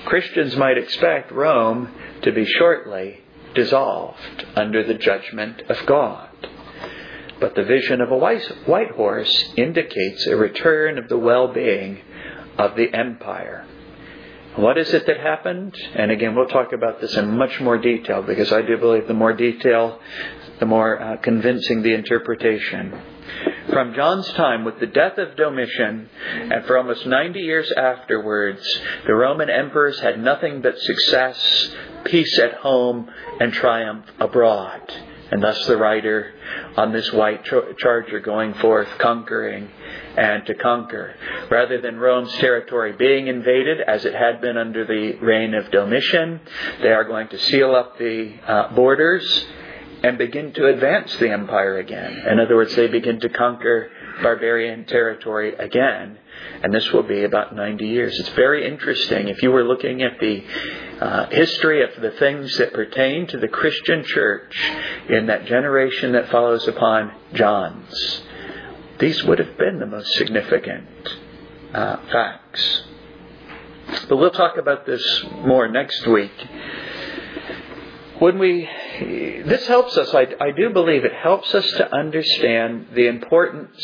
Christians 0.04 0.56
might 0.56 0.78
expect 0.78 1.32
Rome 1.32 1.92
to 2.22 2.32
be 2.32 2.44
shortly 2.44 3.20
dissolved 3.54 4.46
under 4.54 4.84
the 4.84 4.94
judgment 4.94 5.62
of 5.68 5.84
God. 5.86 6.28
But 7.40 7.54
the 7.54 7.64
vision 7.64 8.00
of 8.00 8.10
a 8.10 8.16
white 8.16 8.90
horse 8.92 9.52
indicates 9.56 10.26
a 10.26 10.36
return 10.36 10.98
of 10.98 11.08
the 11.08 11.18
well 11.18 11.52
being 11.52 12.00
of 12.56 12.76
the 12.76 12.92
empire. 12.94 13.66
What 14.56 14.78
is 14.78 14.92
it 14.94 15.06
that 15.06 15.18
happened? 15.18 15.76
And 15.94 16.10
again, 16.10 16.34
we'll 16.34 16.46
talk 16.46 16.72
about 16.72 17.00
this 17.00 17.14
in 17.14 17.36
much 17.36 17.60
more 17.60 17.76
detail 17.76 18.22
because 18.22 18.52
I 18.52 18.62
do 18.62 18.78
believe 18.78 19.06
the 19.06 19.12
more 19.12 19.34
detail, 19.34 20.00
the 20.60 20.64
more 20.64 21.00
uh, 21.00 21.16
convincing 21.18 21.82
the 21.82 21.92
interpretation. 21.92 22.98
From 23.72 23.94
John's 23.94 24.28
time, 24.32 24.64
with 24.64 24.78
the 24.78 24.86
death 24.86 25.18
of 25.18 25.36
Domitian, 25.36 26.08
and 26.30 26.64
for 26.66 26.78
almost 26.78 27.04
90 27.04 27.40
years 27.40 27.70
afterwards, 27.76 28.62
the 29.06 29.14
Roman 29.14 29.50
emperors 29.50 29.98
had 30.00 30.22
nothing 30.22 30.62
but 30.62 30.78
success, 30.78 31.74
peace 32.04 32.38
at 32.38 32.54
home, 32.54 33.10
and 33.40 33.52
triumph 33.52 34.06
abroad. 34.20 34.80
And 35.30 35.42
thus 35.42 35.66
the 35.66 35.76
writer 35.76 36.32
on 36.76 36.92
this 36.92 37.12
white 37.12 37.44
charger 37.78 38.20
going 38.20 38.54
forth, 38.54 38.88
conquering 38.98 39.68
and 40.16 40.46
to 40.46 40.54
conquer. 40.54 41.14
Rather 41.50 41.80
than 41.80 41.98
Rome's 41.98 42.32
territory 42.34 42.92
being 42.92 43.26
invaded, 43.26 43.80
as 43.80 44.04
it 44.04 44.14
had 44.14 44.40
been 44.40 44.56
under 44.56 44.86
the 44.86 45.16
reign 45.20 45.54
of 45.54 45.70
Domitian, 45.70 46.40
they 46.80 46.92
are 46.92 47.04
going 47.04 47.28
to 47.28 47.38
seal 47.38 47.74
up 47.74 47.98
the 47.98 48.34
uh, 48.46 48.74
borders 48.74 49.46
and 50.06 50.18
begin 50.18 50.52
to 50.52 50.68
advance 50.68 51.16
the 51.16 51.30
empire 51.30 51.78
again. 51.78 52.22
In 52.30 52.38
other 52.38 52.54
words, 52.54 52.74
they 52.76 52.86
begin 52.86 53.18
to 53.20 53.28
conquer 53.28 53.90
barbarian 54.22 54.84
territory 54.84 55.54
again. 55.54 56.18
And 56.62 56.72
this 56.72 56.92
will 56.92 57.02
be 57.02 57.24
about 57.24 57.56
90 57.56 57.86
years. 57.86 58.16
It's 58.18 58.28
very 58.30 58.66
interesting. 58.66 59.28
If 59.28 59.42
you 59.42 59.50
were 59.50 59.64
looking 59.64 60.02
at 60.02 60.20
the 60.20 60.44
uh, 61.00 61.26
history 61.30 61.82
of 61.82 61.90
the 62.00 62.12
things 62.12 62.56
that 62.58 62.72
pertain 62.72 63.26
to 63.28 63.38
the 63.38 63.48
Christian 63.48 64.04
church 64.04 64.56
in 65.08 65.26
that 65.26 65.46
generation 65.46 66.12
that 66.12 66.30
follows 66.30 66.68
upon 66.68 67.12
John's, 67.34 68.22
these 69.00 69.24
would 69.24 69.40
have 69.40 69.58
been 69.58 69.80
the 69.80 69.86
most 69.86 70.12
significant 70.14 70.86
uh, 71.74 71.96
facts. 72.12 72.82
But 74.08 74.16
we'll 74.16 74.30
talk 74.30 74.56
about 74.56 74.86
this 74.86 75.24
more 75.44 75.68
next 75.68 76.06
week. 76.06 76.32
When 78.18 78.38
we, 78.38 78.68
this 78.98 79.66
helps 79.66 79.96
us, 79.96 80.14
I, 80.14 80.26
I 80.40 80.50
do 80.50 80.70
believe 80.70 81.04
it 81.04 81.12
helps 81.12 81.54
us 81.54 81.66
to 81.72 81.94
understand 81.94 82.88
the 82.94 83.06
importance 83.08 83.78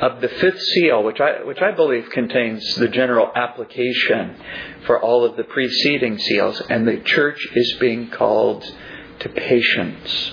of 0.00 0.20
the 0.20 0.28
fifth 0.28 0.60
seal, 0.60 1.02
which 1.02 1.20
I, 1.20 1.42
which 1.44 1.60
I 1.60 1.72
believe 1.72 2.10
contains 2.10 2.74
the 2.76 2.88
general 2.88 3.30
application 3.34 4.36
for 4.86 5.00
all 5.00 5.24
of 5.24 5.36
the 5.36 5.44
preceding 5.44 6.18
seals, 6.18 6.60
and 6.70 6.86
the 6.86 7.00
church 7.00 7.46
is 7.54 7.76
being 7.80 8.10
called 8.10 8.64
to 9.20 9.28
patience. 9.28 10.32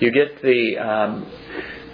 You 0.00 0.10
get 0.12 0.42
the 0.42 0.78
um, 0.78 1.26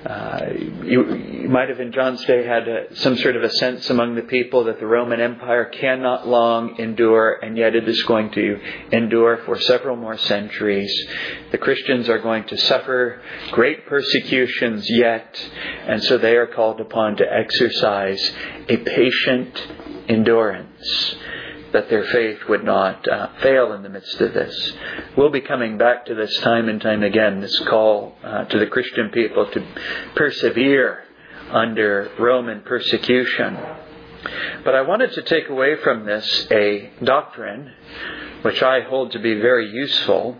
uh, 0.07 0.53
you, 0.85 1.17
you, 1.17 1.49
might 1.49 1.69
have 1.69 1.81
in 1.81 1.91
John's 1.91 2.25
day 2.27 2.47
had 2.47 2.69
a, 2.69 2.95
some 2.97 3.17
sort 3.17 3.35
of 3.35 3.43
a 3.43 3.51
sense 3.51 3.91
among 3.91 4.15
the 4.15 4.23
people 4.23 4.65
that 4.65 4.79
the 4.79 4.87
Roman 4.87 5.21
Empire 5.21 5.65
cannot 5.65 6.29
long 6.29 6.77
endure, 6.79 7.33
and 7.43 7.57
yet 7.57 7.75
it 7.75 7.89
is 7.89 8.01
going 8.05 8.31
to 8.31 8.61
endure 8.93 9.39
for 9.45 9.59
several 9.59 9.97
more 9.97 10.17
centuries. 10.17 10.93
The 11.51 11.59
Christians 11.59 12.09
are 12.09 12.21
going 12.21 12.45
to 12.45 12.57
suffer 12.57 13.21
great 13.51 13.87
persecutions 13.87 14.89
yet, 14.89 15.51
and 15.89 16.01
so 16.05 16.19
they 16.19 16.37
are 16.37 16.47
called 16.47 16.81
upon 16.81 17.17
to 17.17 17.25
exercise 17.25 18.33
a 18.69 18.77
patient 18.77 19.69
endurance 20.09 21.17
that 21.77 21.91
their 21.91 22.05
faith 22.05 22.39
would 22.49 22.65
not 22.65 23.07
uh, 23.07 23.29
fail 23.43 23.75
in 23.75 23.83
the 23.83 23.91
midst 23.91 24.19
of 24.23 24.33
this. 24.33 24.73
We'll 25.15 25.29
be 25.31 25.43
coming 25.43 25.77
back 25.77 26.07
to 26.07 26.15
this 26.15 26.35
time 26.39 26.71
and 26.71 26.81
time 26.81 27.03
again, 27.03 27.43
this 27.43 27.59
call 27.69 28.15
uh, 28.25 28.45
to 28.45 28.59
the 28.59 28.67
Christian 28.67 29.11
people 29.11 29.45
to 29.51 29.67
persevere 30.15 31.05
under 31.51 32.11
Roman 32.19 32.63
persecution. 32.63 33.59
But 34.65 34.75
I 34.75 34.81
wanted 34.83 35.13
to 35.13 35.23
take 35.23 35.51
away 35.51 35.77
from 35.85 36.07
this 36.07 36.47
a 36.51 36.93
doctrine 37.05 37.73
which 38.41 38.63
I 38.63 38.81
hold 38.81 39.13
to 39.13 39.19
be 39.19 39.35
very 39.35 39.71
useful. 39.71 40.39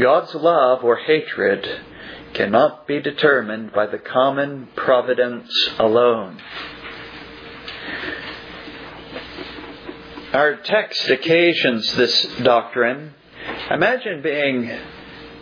God's 0.00 0.36
love 0.36 0.84
or 0.84 0.98
hatred 0.98 1.66
cannot 2.32 2.86
be 2.86 3.00
determined 3.00 3.72
by 3.72 3.86
the 3.86 3.98
common 3.98 4.68
providence 4.76 5.50
alone. 5.80 6.40
Our 10.36 10.56
text 10.56 11.08
occasions 11.08 11.94
this 11.94 12.24
doctrine. 12.42 13.14
Imagine 13.70 14.20
being 14.20 14.70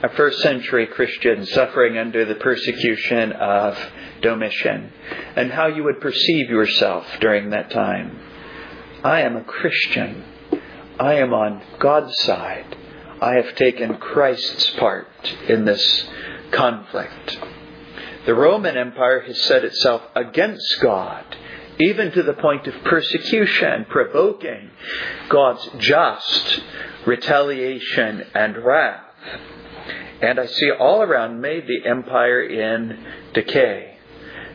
a 0.05 0.09
first 0.11 0.39
century 0.39 0.87
Christian 0.87 1.47
suffering 1.47 1.99
under 1.99 2.25
the 2.25 2.37
persecution 2.37 3.33
of 3.33 3.77
Domitian 4.23 4.93
and 5.35 5.51
how 5.51 5.67
you 5.67 5.83
would 5.83 6.01
perceive 6.01 6.49
yourself 6.49 7.05
during 7.21 7.51
that 7.51 7.73
time. 7.73 8.21
I 9.03 9.23
am 9.23 9.35
a 9.35 9.43
Christian. 9.43 10.23
I 11.01 11.15
am 11.15 11.35
on 11.35 11.61
God's 11.81 12.17
side. 12.21 12.77
I 13.21 13.35
have 13.35 13.57
taken 13.57 13.97
Christ's 13.97 14.71
part 14.79 15.09
in 15.49 15.65
this 15.65 16.07
conflict. 16.53 17.37
The 18.27 18.35
Roman 18.37 18.77
Empire 18.77 19.23
has 19.23 19.43
set 19.43 19.65
itself 19.65 20.03
against 20.15 20.81
God 20.81 21.25
even 21.79 22.13
to 22.13 22.23
the 22.23 22.35
point 22.35 22.67
of 22.67 22.85
persecution, 22.85 23.87
provoking 23.89 24.71
God's 25.29 25.69
just 25.79 26.63
retaliation 27.07 28.25
and 28.35 28.57
wrath. 28.59 29.05
And 30.23 30.39
I 30.39 30.47
see 30.47 30.71
all 30.71 31.03
around 31.03 31.41
me 31.41 31.61
the 31.61 31.89
empire 31.89 32.43
in 32.43 33.05
decay. 33.33 33.91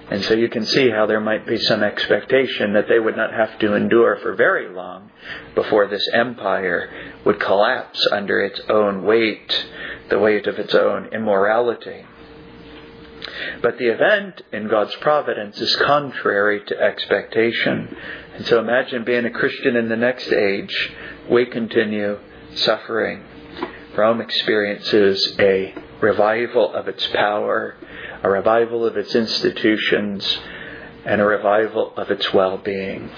And 0.09 0.23
so 0.23 0.33
you 0.33 0.49
can 0.49 0.65
see 0.65 0.89
how 0.89 1.05
there 1.05 1.19
might 1.19 1.45
be 1.45 1.57
some 1.57 1.83
expectation 1.83 2.73
that 2.73 2.87
they 2.89 2.99
would 2.99 3.15
not 3.15 3.31
have 3.31 3.59
to 3.59 3.75
endure 3.75 4.17
for 4.21 4.33
very 4.33 4.73
long 4.73 5.11
before 5.53 5.87
this 5.87 6.07
empire 6.13 6.89
would 7.25 7.39
collapse 7.39 8.07
under 8.11 8.41
its 8.41 8.59
own 8.69 9.03
weight, 9.03 9.67
the 10.09 10.17
weight 10.17 10.47
of 10.47 10.57
its 10.57 10.73
own 10.73 11.09
immorality. 11.13 12.05
But 13.61 13.77
the 13.77 13.87
event 13.87 14.41
in 14.51 14.67
God's 14.67 14.95
providence 14.95 15.59
is 15.59 15.75
contrary 15.77 16.63
to 16.65 16.79
expectation. 16.79 17.95
And 18.35 18.45
so 18.45 18.59
imagine 18.59 19.03
being 19.03 19.25
a 19.25 19.31
Christian 19.31 19.75
in 19.75 19.89
the 19.89 19.97
next 19.97 20.31
age. 20.31 20.91
We 21.29 21.45
continue 21.45 22.19
suffering. 22.55 23.23
Rome 23.95 24.21
experiences 24.21 25.35
a 25.39 25.73
revival 26.01 26.73
of 26.73 26.87
its 26.87 27.05
power, 27.07 27.75
a 28.23 28.29
revival 28.29 28.85
of 28.85 28.95
its 28.95 29.13
institutions, 29.15 30.39
and 31.05 31.21
a 31.21 31.25
revival 31.25 31.93
of 31.97 32.09
its 32.09 32.33
well 32.33 32.57
being. 32.57 33.09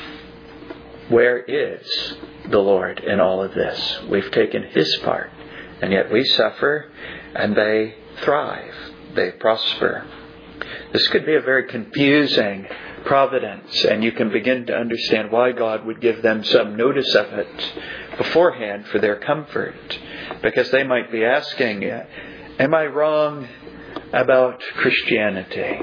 Where 1.09 1.39
is 1.39 2.15
the 2.49 2.59
Lord 2.59 2.99
in 2.99 3.19
all 3.19 3.43
of 3.43 3.53
this? 3.53 3.99
We've 4.09 4.31
taken 4.31 4.63
His 4.63 4.97
part, 5.03 5.29
and 5.81 5.91
yet 5.91 6.11
we 6.11 6.23
suffer, 6.23 6.91
and 7.35 7.55
they 7.55 7.95
thrive, 8.23 8.73
they 9.15 9.31
prosper. 9.31 10.05
This 10.93 11.07
could 11.09 11.25
be 11.25 11.35
a 11.35 11.41
very 11.41 11.67
confusing 11.67 12.67
providence, 13.05 13.83
and 13.85 14.03
you 14.03 14.11
can 14.11 14.31
begin 14.31 14.65
to 14.67 14.75
understand 14.75 15.31
why 15.31 15.51
God 15.51 15.85
would 15.85 16.01
give 16.01 16.21
them 16.21 16.43
some 16.43 16.75
notice 16.75 17.13
of 17.15 17.27
it 17.33 17.73
beforehand 18.17 18.85
for 18.87 18.99
their 18.99 19.17
comfort. 19.17 19.99
Because 20.41 20.69
they 20.71 20.83
might 20.83 21.11
be 21.11 21.23
asking, 21.25 21.83
Am 22.59 22.73
I 22.73 22.85
wrong 22.85 23.47
about 24.13 24.61
Christianity? 24.75 25.81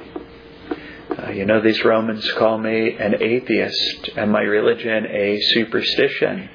Uh, 1.18 1.30
you 1.30 1.46
know, 1.46 1.60
these 1.60 1.82
Romans 1.84 2.30
call 2.32 2.58
me 2.58 2.96
an 2.96 3.20
atheist 3.20 4.10
and 4.16 4.30
my 4.30 4.42
religion 4.42 5.06
a 5.06 5.40
superstition. 5.54 6.48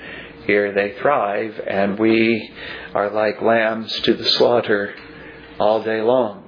Here 0.45 0.73
they 0.73 0.95
thrive, 1.01 1.59
and 1.67 1.97
we 1.97 2.51
are 2.93 3.09
like 3.09 3.41
lambs 3.41 3.91
to 4.01 4.13
the 4.13 4.25
slaughter 4.25 4.93
all 5.59 5.83
day 5.83 6.01
long. 6.01 6.42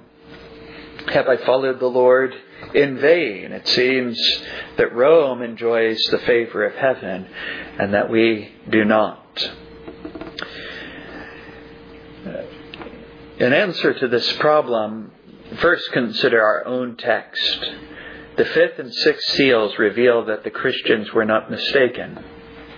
Have 1.07 1.27
I 1.27 1.37
followed 1.37 1.79
the 1.79 1.87
Lord 1.87 2.33
in 2.73 2.97
vain? 2.97 3.51
It 3.51 3.67
seems 3.67 4.19
that 4.77 4.93
Rome 4.93 5.41
enjoys 5.41 6.01
the 6.11 6.19
favor 6.19 6.65
of 6.65 6.75
heaven 6.75 7.27
and 7.79 7.93
that 7.93 8.09
we 8.09 8.51
do 8.69 8.83
not. 8.83 9.49
In 13.37 13.53
answer 13.53 13.93
to 13.93 14.07
this 14.07 14.31
problem, 14.33 15.11
first 15.57 15.91
consider 15.91 16.41
our 16.41 16.65
own 16.65 16.95
text. 16.97 17.65
The 18.37 18.45
fifth 18.45 18.79
and 18.79 18.93
sixth 18.93 19.29
seals 19.35 19.77
reveal 19.77 20.25
that 20.25 20.43
the 20.43 20.49
Christians 20.49 21.13
were 21.13 21.25
not 21.25 21.51
mistaken 21.51 22.23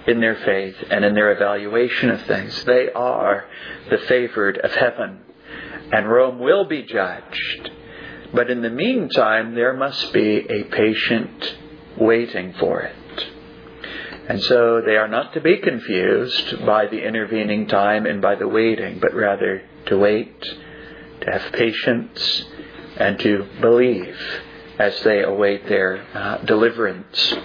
in 0.06 0.20
their 0.20 0.36
faith 0.36 0.76
and 0.90 1.06
in 1.06 1.14
their 1.14 1.32
evaluation 1.32 2.10
of 2.10 2.22
things. 2.24 2.64
They 2.66 2.92
are 2.92 3.46
the 3.90 3.98
favored 4.00 4.58
of 4.58 4.72
heaven, 4.72 5.20
and 5.92 6.10
Rome 6.10 6.40
will 6.40 6.66
be 6.66 6.84
judged. 6.84 7.72
But 8.34 8.50
in 8.50 8.62
the 8.62 8.70
meantime, 8.70 9.56
there 9.56 9.74
must 9.74 10.12
be 10.14 10.46
a 10.50 10.64
patient 10.66 11.56
waiting 11.98 12.54
for 12.60 12.82
it. 12.82 12.96
And 14.30 14.42
so 14.44 14.82
they 14.86 14.98
are 14.98 15.08
not 15.08 15.34
to 15.34 15.42
be 15.42 15.58
confused 15.58 16.66
by 16.66 16.88
the 16.88 17.02
intervening 17.06 17.68
time 17.68 18.06
and 18.06 18.22
by 18.22 18.36
the 18.36 18.48
waiting, 18.48 19.00
but 19.00 19.14
rather 19.14 19.62
to 19.86 19.98
wait, 19.98 20.42
to 20.42 21.32
have 21.32 21.54
patience, 21.54 22.44
and 22.98 23.18
to 23.20 23.48
believe 23.62 24.18
as 24.80 25.00
they 25.04 25.24
await 25.24 25.68
their 25.68 26.06
uh, 26.14 26.38
deliverance. 26.40 27.36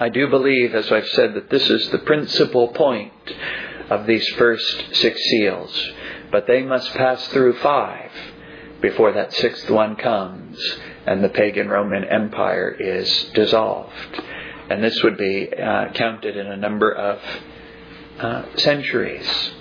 I 0.00 0.08
do 0.08 0.28
believe, 0.28 0.74
as 0.74 0.90
I've 0.90 1.08
said, 1.08 1.34
that 1.34 1.50
this 1.50 1.68
is 1.68 1.90
the 1.90 1.98
principal 1.98 2.68
point 2.68 3.12
of 3.90 4.06
these 4.06 4.26
first 4.30 4.94
six 4.94 5.20
seals. 5.30 5.90
But 6.30 6.46
they 6.46 6.62
must 6.62 6.92
pass 6.94 7.24
through 7.28 7.58
five 7.58 8.10
before 8.82 9.12
that 9.12 9.32
sixth 9.32 9.70
one 9.70 9.96
comes 9.96 10.58
and 11.06 11.22
the 11.22 11.28
pagan 11.28 11.68
Roman 11.68 12.04
Empire 12.04 12.68
is 12.68 13.30
dissolved. 13.34 14.22
And 14.68 14.82
this 14.82 15.02
would 15.02 15.16
be 15.16 15.48
uh, 15.52 15.92
counted 15.94 16.36
in 16.36 16.46
a 16.46 16.56
number 16.56 16.92
of 16.92 17.20
uh, 18.18 18.56
centuries. 18.56 19.52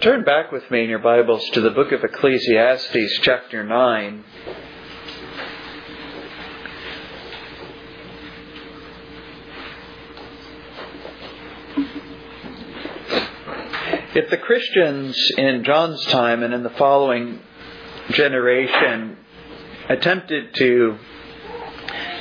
Turn 0.00 0.24
back 0.24 0.52
with 0.52 0.70
me 0.70 0.84
in 0.84 0.88
your 0.88 1.00
Bibles 1.00 1.44
to 1.50 1.60
the 1.60 1.70
book 1.70 1.90
of 1.90 2.04
Ecclesiastes, 2.04 3.18
chapter 3.22 3.64
9. 3.64 4.24
If 14.14 14.30
the 14.30 14.36
Christians 14.36 15.16
in 15.36 15.64
John's 15.64 16.04
time 16.06 16.42
and 16.42 16.54
in 16.54 16.62
the 16.62 16.70
following 16.70 17.40
generation 18.10 19.16
attempted 19.88 20.54
to 20.54 20.98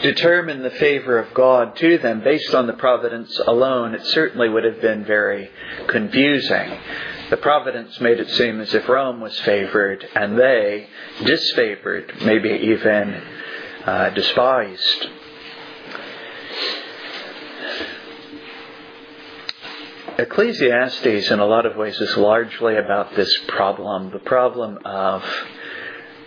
determine 0.01 0.63
the 0.63 0.69
favor 0.71 1.17
of 1.19 1.33
God 1.33 1.75
to 1.77 1.97
them 1.97 2.21
based 2.23 2.53
on 2.53 2.67
the 2.67 2.73
providence 2.73 3.39
alone, 3.47 3.93
it 3.93 4.05
certainly 4.05 4.47
would 4.47 4.63
have 4.63 4.81
been 4.81 5.03
very 5.05 5.49
confusing. 5.87 6.77
The 7.29 7.37
providence 7.37 7.99
made 7.99 8.19
it 8.19 8.29
seem 8.31 8.61
as 8.61 8.73
if 8.73 8.87
Rome 8.87 9.19
was 9.19 9.37
favored 9.41 10.07
and 10.15 10.37
they 10.37 10.87
disfavored, 11.19 12.23
maybe 12.23 12.49
even 12.49 13.21
uh, 13.85 14.09
despised. 14.11 15.07
Ecclesiastes, 20.19 21.29
in 21.29 21.39
a 21.39 21.45
lot 21.45 21.67
of 21.67 21.75
ways, 21.75 21.99
is 21.99 22.17
largely 22.17 22.75
about 22.75 23.15
this 23.15 23.31
problem 23.49 24.09
the 24.09 24.19
problem 24.19 24.79
of 24.83 25.23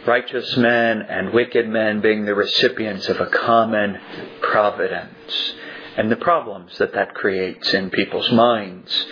righteous 0.07 0.57
men 0.57 1.03
and 1.03 1.33
wicked 1.33 1.69
men 1.69 2.01
being 2.01 2.25
the 2.25 2.35
recipients 2.35 3.09
of 3.09 3.21
a 3.21 3.27
common 3.27 3.99
providence 4.41 5.53
and 5.97 6.11
the 6.11 6.17
problems 6.17 6.77
that 6.79 6.95
that 6.95 7.15
creates 7.15 7.75
in 7.75 7.91
people's 7.91 8.31
minds. 8.33 9.07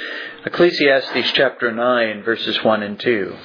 Ecclesiastes 0.46 1.32
chapter 1.32 1.72
9, 1.72 2.22
verses 2.22 2.62
1 2.62 2.82
and 2.82 2.98
2. 2.98 3.36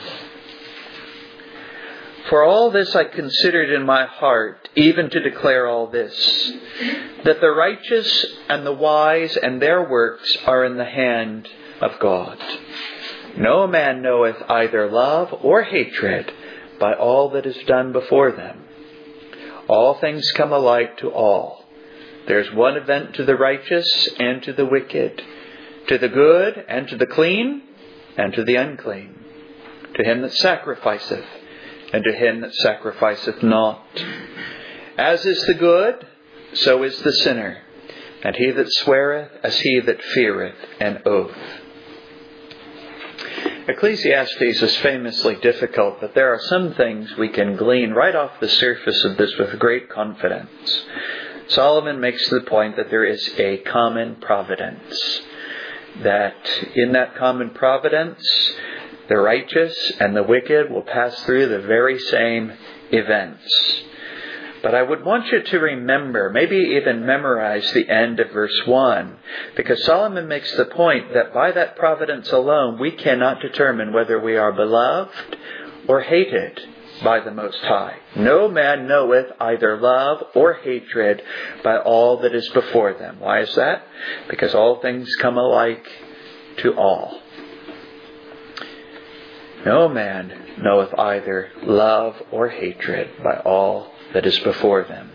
For 2.29 2.43
all 2.43 2.71
this 2.71 2.95
I 2.95 3.03
considered 3.03 3.69
in 3.69 3.85
my 3.85 4.05
heart, 4.05 4.69
even 4.75 5.09
to 5.09 5.19
declare 5.19 5.67
all 5.67 5.87
this, 5.87 6.13
that 7.25 7.41
the 7.41 7.51
righteous 7.51 8.25
and 8.47 8.65
the 8.65 8.71
wise 8.71 9.35
and 9.35 9.61
their 9.61 9.89
works 9.89 10.37
are 10.45 10.63
in 10.63 10.77
the 10.77 10.85
hand 10.85 11.49
of 11.81 11.99
God. 11.99 12.37
No 13.37 13.67
man 13.67 14.01
knoweth 14.01 14.37
either 14.47 14.89
love 14.89 15.33
or 15.41 15.63
hatred 15.63 16.31
by 16.83 16.93
all 16.95 17.29
that 17.29 17.45
is 17.45 17.55
done 17.65 17.93
before 17.93 18.33
them. 18.33 18.61
All 19.69 19.93
things 20.01 20.29
come 20.31 20.51
alike 20.51 20.97
to 20.97 21.09
all. 21.09 21.63
There's 22.27 22.53
one 22.53 22.75
event 22.75 23.15
to 23.15 23.23
the 23.23 23.37
righteous 23.37 24.09
and 24.19 24.43
to 24.43 24.51
the 24.51 24.65
wicked, 24.65 25.21
to 25.87 25.97
the 25.97 26.09
good 26.09 26.61
and 26.67 26.89
to 26.89 26.97
the 26.97 27.05
clean 27.05 27.61
and 28.17 28.33
to 28.33 28.43
the 28.43 28.55
unclean, 28.55 29.17
to 29.95 30.03
him 30.03 30.23
that 30.23 30.33
sacrificeth 30.33 31.23
and 31.93 32.03
to 32.03 32.11
him 32.11 32.41
that 32.41 32.53
sacrificeth 32.53 33.41
not. 33.41 33.81
As 34.97 35.25
is 35.25 35.41
the 35.45 35.53
good, 35.53 36.05
so 36.51 36.83
is 36.83 36.99
the 36.99 37.13
sinner, 37.13 37.59
and 38.25 38.35
he 38.35 38.51
that 38.51 38.69
sweareth 38.73 39.31
as 39.41 39.57
he 39.57 39.79
that 39.85 40.03
feareth 40.03 40.59
an 40.81 41.01
oath. 41.05 41.37
Ecclesiastes 43.65 44.61
is 44.61 44.75
famously 44.77 45.35
difficult, 45.35 46.01
but 46.01 46.13
there 46.13 46.33
are 46.33 46.39
some 46.47 46.73
things 46.73 47.15
we 47.17 47.29
can 47.29 47.55
glean 47.55 47.91
right 47.91 48.15
off 48.15 48.39
the 48.41 48.49
surface 48.49 49.05
of 49.05 49.15
this 49.15 49.37
with 49.37 49.57
great 49.57 49.89
confidence. 49.89 50.85
Solomon 51.47 52.01
makes 52.01 52.27
the 52.29 52.41
point 52.41 52.75
that 52.75 52.89
there 52.89 53.05
is 53.05 53.29
a 53.37 53.59
common 53.59 54.17
providence. 54.17 55.21
That 56.01 56.35
in 56.75 56.91
that 56.93 57.15
common 57.15 57.51
providence, 57.51 58.21
the 59.07 59.17
righteous 59.17 59.93
and 59.99 60.15
the 60.15 60.23
wicked 60.23 60.69
will 60.69 60.81
pass 60.81 61.17
through 61.23 61.47
the 61.47 61.61
very 61.61 61.99
same 61.99 62.51
events. 62.91 63.83
But 64.63 64.73
I 64.73 64.81
would 64.81 65.03
want 65.03 65.27
you 65.27 65.43
to 65.43 65.59
remember, 65.59 66.29
maybe 66.29 66.55
even 66.79 67.05
memorize 67.05 67.69
the 67.73 67.89
end 67.89 68.21
of 68.21 68.31
verse 68.31 68.61
1, 68.65 69.17
because 69.57 69.83
Solomon 69.83 70.29
makes 70.29 70.55
the 70.55 70.63
point 70.65 71.13
that 71.13 71.33
by 71.33 71.51
that 71.51 71.75
providence 71.75 72.31
alone 72.31 72.79
we 72.79 72.91
cannot 72.91 73.41
determine 73.41 73.91
whether 73.91 74.17
we 74.17 74.37
are 74.37 74.53
beloved 74.53 75.37
or 75.89 75.99
hated 75.99 76.61
by 77.03 77.19
the 77.19 77.31
Most 77.31 77.57
High. 77.57 77.97
No 78.15 78.47
man 78.47 78.87
knoweth 78.87 79.33
either 79.37 79.77
love 79.81 80.23
or 80.33 80.53
hatred 80.53 81.21
by 81.61 81.79
all 81.79 82.21
that 82.21 82.33
is 82.33 82.47
before 82.53 82.93
them. 82.93 83.17
Why 83.19 83.41
is 83.41 83.53
that? 83.55 83.83
Because 84.29 84.55
all 84.55 84.79
things 84.81 85.13
come 85.19 85.37
alike 85.37 85.85
to 86.59 86.73
all. 86.77 87.19
No 89.65 89.89
man 89.89 90.55
knoweth 90.61 90.97
either 90.97 91.51
love 91.63 92.15
or 92.31 92.47
hatred 92.47 93.09
by 93.21 93.41
all 93.45 93.92
that 94.13 94.25
is 94.25 94.37
before 94.39 94.83
them. 94.83 95.11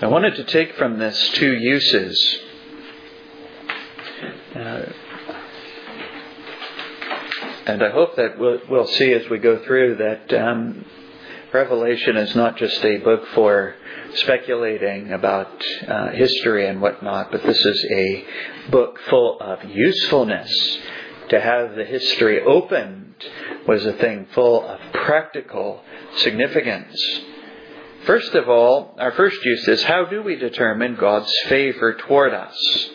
I 0.00 0.06
wanted 0.06 0.36
to 0.36 0.44
take 0.44 0.74
from 0.76 0.98
this 0.98 1.30
two 1.34 1.54
uses. 1.54 2.38
Uh, 4.54 4.82
and 7.66 7.82
I 7.82 7.90
hope 7.90 8.16
that 8.16 8.38
we'll, 8.38 8.60
we'll, 8.68 8.86
see 8.86 9.12
as 9.12 9.28
we 9.30 9.38
go 9.38 9.64
through 9.64 9.96
that 9.96 10.32
um, 10.34 10.84
Revelation 11.52 12.16
is 12.16 12.34
not 12.34 12.56
just 12.56 12.84
a 12.84 12.98
book 12.98 13.26
for 13.34 13.74
speculating 14.14 15.12
about 15.12 15.64
uh, 15.88 16.10
history 16.10 16.66
and 16.66 16.80
whatnot, 16.80 17.32
but 17.32 17.42
this 17.42 17.58
is 17.58 17.86
a 17.92 18.24
book 18.70 18.98
full 19.08 19.40
of 19.40 19.64
usefulness 19.64 20.78
to 21.30 21.40
have 21.40 21.74
the 21.76 21.84
history 21.84 22.42
opened 22.42 23.14
was 23.66 23.86
a 23.86 23.94
thing 23.94 24.26
full 24.34 24.66
of 24.68 24.80
practical 24.92 25.80
significance. 26.18 27.00
First 28.06 28.34
of 28.34 28.50
all, 28.50 28.94
our 28.98 29.12
first 29.12 29.42
use 29.42 29.66
is 29.66 29.82
how 29.82 30.04
do 30.04 30.22
we 30.22 30.36
determine 30.36 30.96
God's 30.96 31.32
favor 31.48 31.94
toward 31.94 32.34
us? 32.34 32.90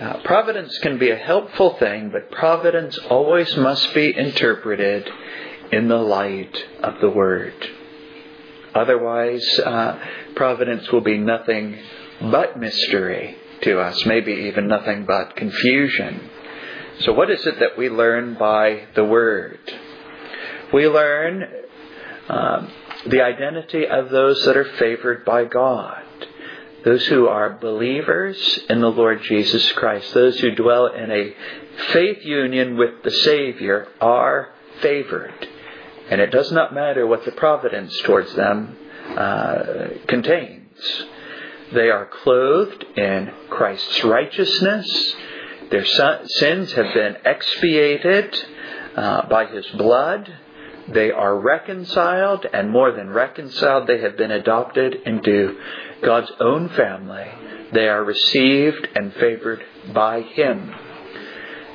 Uh, 0.00 0.14
providence 0.24 0.76
can 0.78 0.98
be 0.98 1.10
a 1.10 1.16
helpful 1.16 1.76
thing, 1.78 2.10
but 2.10 2.30
providence 2.32 2.98
always 3.08 3.56
must 3.56 3.94
be 3.94 4.16
interpreted 4.16 5.08
in 5.70 5.86
the 5.86 5.96
light 5.96 6.56
of 6.82 7.00
the 7.00 7.08
Word. 7.08 7.54
Otherwise, 8.74 9.44
uh, 9.60 9.98
providence 10.34 10.90
will 10.90 11.00
be 11.00 11.18
nothing 11.18 11.78
but 12.20 12.58
mystery 12.58 13.36
to 13.62 13.78
us, 13.80 14.04
maybe 14.06 14.32
even 14.32 14.66
nothing 14.66 15.04
but 15.06 15.36
confusion. 15.36 16.30
So, 17.00 17.12
what 17.12 17.30
is 17.30 17.46
it 17.46 17.60
that 17.60 17.78
we 17.78 17.88
learn 17.90 18.34
by 18.34 18.88
the 18.96 19.04
Word? 19.04 19.60
We 20.72 20.88
learn 20.88 21.44
um, 22.28 22.72
the 23.10 23.22
identity 23.22 23.86
of 23.86 24.10
those 24.10 24.44
that 24.44 24.56
are 24.56 24.76
favored 24.78 25.24
by 25.24 25.44
God. 25.44 26.02
Those 26.84 27.06
who 27.06 27.26
are 27.26 27.58
believers 27.58 28.60
in 28.68 28.80
the 28.80 28.90
Lord 28.90 29.22
Jesus 29.22 29.70
Christ, 29.72 30.14
those 30.14 30.38
who 30.38 30.54
dwell 30.54 30.86
in 30.86 31.10
a 31.10 31.34
faith 31.92 32.24
union 32.24 32.76
with 32.76 33.02
the 33.02 33.10
Savior, 33.10 33.88
are 34.00 34.50
favored. 34.80 35.48
And 36.10 36.20
it 36.20 36.30
does 36.30 36.52
not 36.52 36.74
matter 36.74 37.06
what 37.06 37.24
the 37.24 37.32
providence 37.32 37.98
towards 38.04 38.32
them 38.34 38.76
uh, 39.16 39.88
contains. 40.06 41.02
They 41.72 41.90
are 41.90 42.06
clothed 42.22 42.84
in 42.96 43.32
Christ's 43.50 44.04
righteousness. 44.04 45.14
Their 45.70 45.84
sins 45.84 46.72
have 46.72 46.94
been 46.94 47.16
expiated 47.24 48.34
uh, 48.96 49.28
by 49.28 49.46
His 49.46 49.66
blood. 49.76 50.32
They 50.92 51.10
are 51.10 51.38
reconciled, 51.38 52.46
and 52.52 52.70
more 52.70 52.92
than 52.92 53.10
reconciled, 53.10 53.86
they 53.86 54.00
have 54.00 54.16
been 54.16 54.30
adopted 54.30 54.94
into 55.04 55.58
God's 56.02 56.32
own 56.40 56.70
family. 56.70 57.26
They 57.72 57.88
are 57.88 58.02
received 58.02 58.88
and 58.94 59.12
favored 59.14 59.62
by 59.92 60.22
Him. 60.22 60.74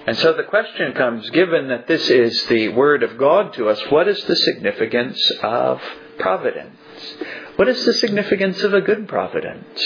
And 0.05 0.17
so 0.17 0.33
the 0.33 0.43
question 0.43 0.93
comes 0.93 1.29
given 1.29 1.69
that 1.69 1.87
this 1.87 2.09
is 2.09 2.43
the 2.45 2.69
Word 2.69 3.03
of 3.03 3.17
God 3.17 3.53
to 3.53 3.69
us, 3.69 3.79
what 3.89 4.07
is 4.07 4.21
the 4.25 4.35
significance 4.35 5.31
of 5.41 5.81
providence? 6.17 6.75
What 7.55 7.69
is 7.69 7.85
the 7.85 7.93
significance 7.93 8.61
of 8.63 8.73
a 8.73 8.81
good 8.81 9.07
providence? 9.07 9.79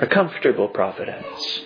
A 0.00 0.06
comfortable 0.06 0.68
providence? 0.68 1.62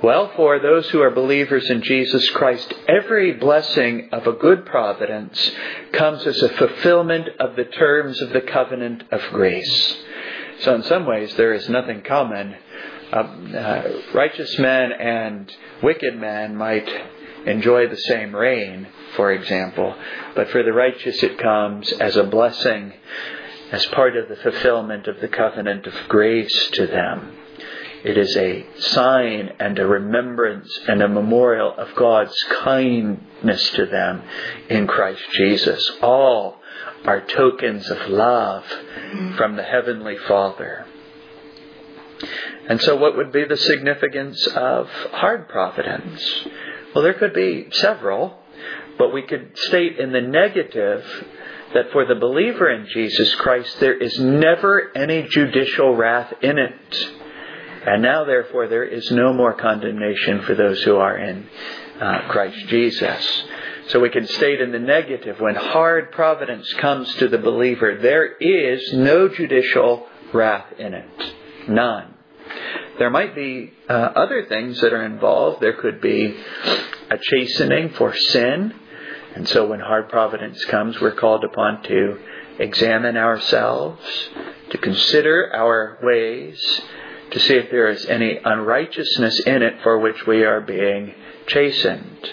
Well, 0.00 0.30
for 0.36 0.60
those 0.60 0.88
who 0.90 1.00
are 1.00 1.10
believers 1.10 1.68
in 1.68 1.82
Jesus 1.82 2.30
Christ, 2.30 2.72
every 2.86 3.32
blessing 3.32 4.10
of 4.12 4.28
a 4.28 4.32
good 4.32 4.64
providence 4.64 5.50
comes 5.92 6.24
as 6.24 6.40
a 6.40 6.50
fulfillment 6.50 7.28
of 7.40 7.56
the 7.56 7.64
terms 7.64 8.22
of 8.22 8.30
the 8.30 8.40
covenant 8.40 9.02
of 9.10 9.20
grace. 9.32 9.96
So, 10.60 10.76
in 10.76 10.84
some 10.84 11.04
ways, 11.04 11.34
there 11.34 11.52
is 11.52 11.68
nothing 11.68 12.02
common. 12.02 12.54
Uh, 13.12 13.16
uh, 13.16 14.02
righteous 14.14 14.56
man 14.60 14.92
and 14.92 15.52
wicked 15.82 16.16
man 16.16 16.54
might 16.54 16.88
enjoy 17.46 17.88
the 17.88 17.96
same 17.96 18.36
rain, 18.36 18.86
for 19.16 19.32
example, 19.32 19.96
but 20.36 20.48
for 20.50 20.62
the 20.62 20.72
righteous 20.72 21.20
it 21.24 21.38
comes 21.38 21.90
as 21.94 22.16
a 22.16 22.24
blessing, 22.24 22.92
as 23.72 23.84
part 23.86 24.16
of 24.16 24.28
the 24.28 24.36
fulfillment 24.36 25.08
of 25.08 25.20
the 25.20 25.28
covenant 25.28 25.88
of 25.88 25.94
grace 26.08 26.70
to 26.74 26.86
them. 26.86 27.37
It 28.04 28.16
is 28.16 28.36
a 28.36 28.66
sign 28.78 29.50
and 29.58 29.78
a 29.78 29.86
remembrance 29.86 30.78
and 30.86 31.02
a 31.02 31.08
memorial 31.08 31.74
of 31.76 31.94
God's 31.96 32.44
kindness 32.62 33.70
to 33.70 33.86
them 33.86 34.22
in 34.68 34.86
Christ 34.86 35.22
Jesus. 35.32 35.90
All 36.00 36.56
are 37.04 37.20
tokens 37.20 37.88
of 37.90 38.08
love 38.08 38.64
from 39.36 39.56
the 39.56 39.62
Heavenly 39.62 40.16
Father. 40.28 40.86
And 42.68 42.80
so, 42.82 42.96
what 42.96 43.16
would 43.16 43.32
be 43.32 43.44
the 43.44 43.56
significance 43.56 44.46
of 44.48 44.88
hard 45.12 45.48
providence? 45.48 46.46
Well, 46.94 47.04
there 47.04 47.14
could 47.14 47.34
be 47.34 47.68
several, 47.72 48.38
but 48.98 49.12
we 49.12 49.22
could 49.22 49.56
state 49.56 49.98
in 49.98 50.12
the 50.12 50.20
negative 50.20 51.04
that 51.74 51.90
for 51.92 52.04
the 52.06 52.14
believer 52.14 52.70
in 52.70 52.86
Jesus 52.86 53.34
Christ, 53.36 53.78
there 53.80 53.96
is 53.96 54.18
never 54.18 54.90
any 54.96 55.28
judicial 55.28 55.94
wrath 55.94 56.32
in 56.42 56.58
it. 56.58 57.08
And 57.88 58.02
now, 58.02 58.24
therefore, 58.24 58.68
there 58.68 58.84
is 58.84 59.10
no 59.10 59.32
more 59.32 59.54
condemnation 59.54 60.42
for 60.42 60.54
those 60.54 60.82
who 60.82 60.96
are 60.96 61.16
in 61.16 61.46
uh, 61.98 62.28
Christ 62.28 62.58
Jesus. 62.68 63.42
So 63.88 63.98
we 63.98 64.10
can 64.10 64.26
state 64.26 64.60
in 64.60 64.72
the 64.72 64.78
negative 64.78 65.40
when 65.40 65.54
hard 65.54 66.12
providence 66.12 66.70
comes 66.74 67.10
to 67.14 67.28
the 67.28 67.38
believer, 67.38 67.98
there 68.02 68.26
is 68.26 68.92
no 68.92 69.28
judicial 69.28 70.06
wrath 70.34 70.66
in 70.78 70.92
it. 70.92 71.34
None. 71.66 72.14
There 72.98 73.08
might 73.08 73.34
be 73.34 73.72
uh, 73.88 73.92
other 73.92 74.44
things 74.44 74.80
that 74.82 74.92
are 74.92 75.06
involved. 75.06 75.62
There 75.62 75.80
could 75.80 76.02
be 76.02 76.36
a 77.10 77.16
chastening 77.18 77.94
for 77.94 78.14
sin. 78.14 78.74
And 79.34 79.48
so 79.48 79.66
when 79.66 79.80
hard 79.80 80.10
providence 80.10 80.62
comes, 80.66 81.00
we're 81.00 81.14
called 81.14 81.44
upon 81.44 81.82
to 81.84 82.18
examine 82.58 83.16
ourselves, 83.16 84.02
to 84.70 84.78
consider 84.78 85.50
our 85.54 85.98
ways, 86.02 86.82
to 87.38 87.44
see 87.44 87.54
if 87.54 87.70
there 87.70 87.88
is 87.88 88.04
any 88.06 88.38
unrighteousness 88.44 89.40
in 89.46 89.62
it 89.62 89.74
for 89.82 89.98
which 89.98 90.26
we 90.26 90.42
are 90.44 90.60
being 90.60 91.14
chastened. 91.46 92.28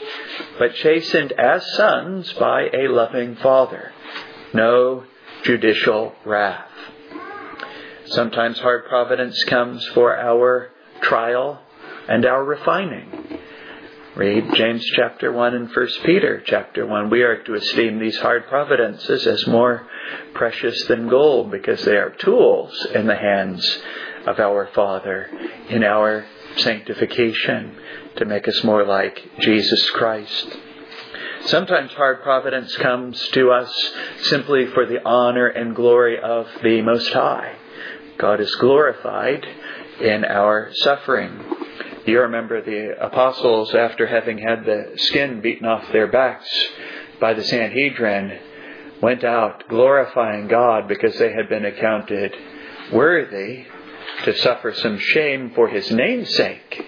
But 0.58 0.74
chastened 0.76 1.32
as 1.34 1.64
sons 1.76 2.34
by 2.34 2.70
a 2.74 2.88
loving 2.88 3.36
Father. 3.36 3.92
No 4.54 5.04
judicial 5.44 6.16
wrath. 6.26 6.70
Sometimes 8.06 8.60
hard 8.60 8.86
providence 8.88 9.44
comes 9.44 9.86
for 9.94 10.18
our 10.18 10.72
trial 11.02 11.60
and 12.08 12.26
our 12.26 12.44
refining. 12.44 13.40
Read 14.16 14.54
James 14.54 14.86
chapter 14.96 15.32
1 15.32 15.56
and 15.56 15.70
1 15.76 15.88
Peter 16.06 16.42
chapter 16.46 16.86
1. 16.86 17.10
We 17.10 17.24
are 17.24 17.44
to 17.44 17.54
esteem 17.56 18.00
these 18.00 18.18
hard 18.18 18.48
providences 18.48 19.28
as 19.28 19.46
more 19.46 19.88
precious 20.34 20.86
than 20.86 21.10
gold 21.10 21.52
because 21.52 21.84
they 21.84 21.98
are 21.98 22.12
tools 22.12 22.88
in 22.96 23.08
the 23.08 23.16
hands 23.16 23.82
of 24.26 24.40
our 24.40 24.70
Father 24.74 25.30
in 25.70 25.84
our 25.84 26.26
sanctification 26.58 27.76
to 28.18 28.26
make 28.26 28.48
us 28.48 28.64
more 28.64 28.86
like 28.86 29.20
Jesus 29.40 29.90
Christ. 29.92 30.58
Sometimes 31.46 31.92
hard 31.92 32.24
providence 32.24 32.76
comes 32.78 33.20
to 33.30 33.52
us 33.52 33.72
simply 34.24 34.68
for 34.68 34.86
the 34.86 35.04
honor 35.06 35.48
and 35.48 35.76
glory 35.76 36.20
of 36.20 36.48
the 36.64 36.82
Most 36.82 37.12
High. 37.14 37.56
God 38.18 38.40
is 38.40 38.54
glorified 38.56 39.46
in 40.02 40.26
our 40.26 40.72
suffering. 40.74 41.40
You 42.06 42.22
remember 42.22 42.62
the 42.62 43.04
apostles, 43.04 43.74
after 43.76 44.08
having 44.08 44.38
had 44.38 44.66
the 44.66 44.94
skin 44.96 45.42
beaten 45.42 45.68
off 45.68 45.92
their 45.92 46.08
backs 46.08 46.50
by 47.20 47.34
the 47.34 47.44
Sanhedrin, 47.44 48.40
went 49.02 49.24
out 49.24 49.68
glorifying 49.68 50.48
God 50.48 50.88
because 50.88 51.18
they 51.18 51.32
had 51.34 51.50
been 51.50 51.66
accounted 51.66 52.34
worthy 52.94 53.66
to 54.24 54.38
suffer 54.38 54.74
some 54.74 54.98
shame 55.00 55.52
for 55.56 55.68
his 55.68 55.90
name's 55.92 56.36
sake, 56.36 56.86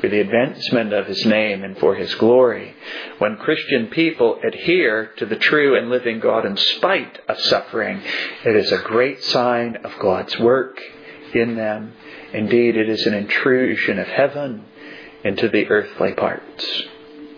for 0.00 0.08
the 0.08 0.20
advancement 0.20 0.92
of 0.92 1.06
his 1.06 1.24
name 1.26 1.62
and 1.62 1.78
for 1.78 1.94
his 1.94 2.14
glory. 2.16 2.74
When 3.18 3.36
Christian 3.36 3.88
people 3.88 4.40
adhere 4.42 5.12
to 5.18 5.26
the 5.26 5.36
true 5.36 5.76
and 5.76 5.90
living 5.90 6.20
God 6.20 6.46
in 6.46 6.56
spite 6.56 7.18
of 7.28 7.38
suffering, 7.40 8.00
it 8.44 8.56
is 8.56 8.72
a 8.72 8.78
great 8.78 9.22
sign 9.24 9.76
of 9.84 9.92
God's 10.00 10.38
work 10.38 10.80
in 11.34 11.56
them. 11.56 11.92
Indeed, 12.32 12.76
it 12.76 12.88
is 12.88 13.06
an 13.06 13.14
intrusion 13.14 13.98
of 13.98 14.06
heaven 14.06 14.64
into 15.24 15.48
the 15.48 15.68
earthly 15.68 16.14
parts. 16.14 16.82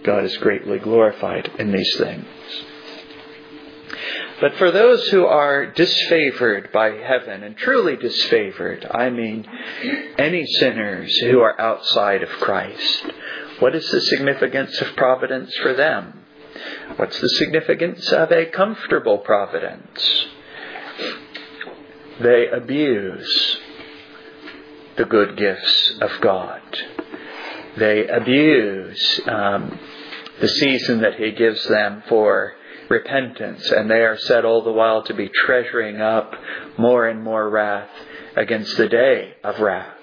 God 0.04 0.24
is 0.24 0.36
greatly 0.38 0.78
glorified 0.78 1.50
in 1.58 1.72
these 1.72 1.96
things. 1.96 2.26
But 4.42 4.56
for 4.56 4.72
those 4.72 5.06
who 5.10 5.24
are 5.24 5.66
disfavored 5.66 6.72
by 6.72 6.88
heaven, 6.90 7.44
and 7.44 7.56
truly 7.56 7.96
disfavored, 7.96 8.84
I 8.92 9.08
mean 9.08 9.46
any 10.18 10.44
sinners 10.58 11.16
who 11.18 11.38
are 11.38 11.60
outside 11.60 12.24
of 12.24 12.28
Christ, 12.28 13.06
what 13.60 13.76
is 13.76 13.88
the 13.88 14.00
significance 14.00 14.80
of 14.80 14.96
providence 14.96 15.54
for 15.62 15.74
them? 15.74 16.24
What's 16.96 17.20
the 17.20 17.28
significance 17.28 18.10
of 18.10 18.32
a 18.32 18.46
comfortable 18.46 19.18
providence? 19.18 20.26
They 22.20 22.48
abuse 22.48 23.58
the 24.96 25.04
good 25.04 25.36
gifts 25.36 25.92
of 26.00 26.10
God. 26.20 26.62
They 27.76 28.08
abuse 28.08 29.20
um, 29.28 29.78
the 30.40 30.48
season 30.48 31.02
that 31.02 31.14
He 31.14 31.30
gives 31.30 31.64
them 31.68 32.02
for 32.08 32.54
repentance, 32.92 33.70
and 33.70 33.90
they 33.90 34.02
are 34.02 34.18
said 34.18 34.44
all 34.44 34.62
the 34.62 34.70
while 34.70 35.02
to 35.02 35.14
be 35.14 35.28
treasuring 35.28 36.00
up 36.00 36.34
more 36.76 37.08
and 37.08 37.24
more 37.24 37.48
wrath 37.48 37.88
against 38.36 38.76
the 38.76 38.88
day 38.88 39.34
of 39.42 39.58
wrath. 39.58 39.96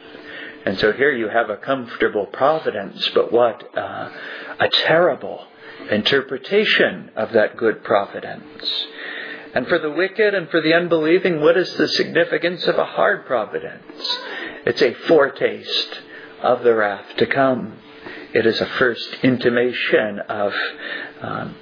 And 0.66 0.78
so 0.80 0.92
here 0.92 1.12
you 1.12 1.30
have 1.30 1.50
a 1.50 1.58
comfortable 1.58 2.26
providence, 2.26 3.10
but 3.14 3.32
what 3.32 3.64
uh, 3.78 4.10
a 4.60 4.70
terrible 4.88 5.46
interpretation 5.90 7.12
of 7.16 7.32
that 7.34 7.56
good 7.56 7.84
providence. 7.84 8.66
And 9.54 9.68
for 9.68 9.80
the 9.80 9.92
wicked 9.92 10.34
and 10.34 10.50
for 10.50 10.62
the 10.62 10.74
unbelieving, 10.74 11.42
what 11.42 11.58
is 11.58 11.72
the 11.76 11.88
significance 11.88 12.66
of 12.68 12.78
a 12.78 12.86
hard 12.86 13.26
providence? 13.26 14.18
It's 14.66 14.82
a 14.82 14.94
foretaste 15.08 16.02
of 16.42 16.64
the 16.64 16.76
wrath 16.76 17.06
to 17.18 17.26
come. 17.26 17.78
It 18.34 18.46
is 18.46 18.60
a 18.60 18.66
first 18.66 19.18
intimation 19.24 20.20
of 20.28 20.54
um, 21.22 21.56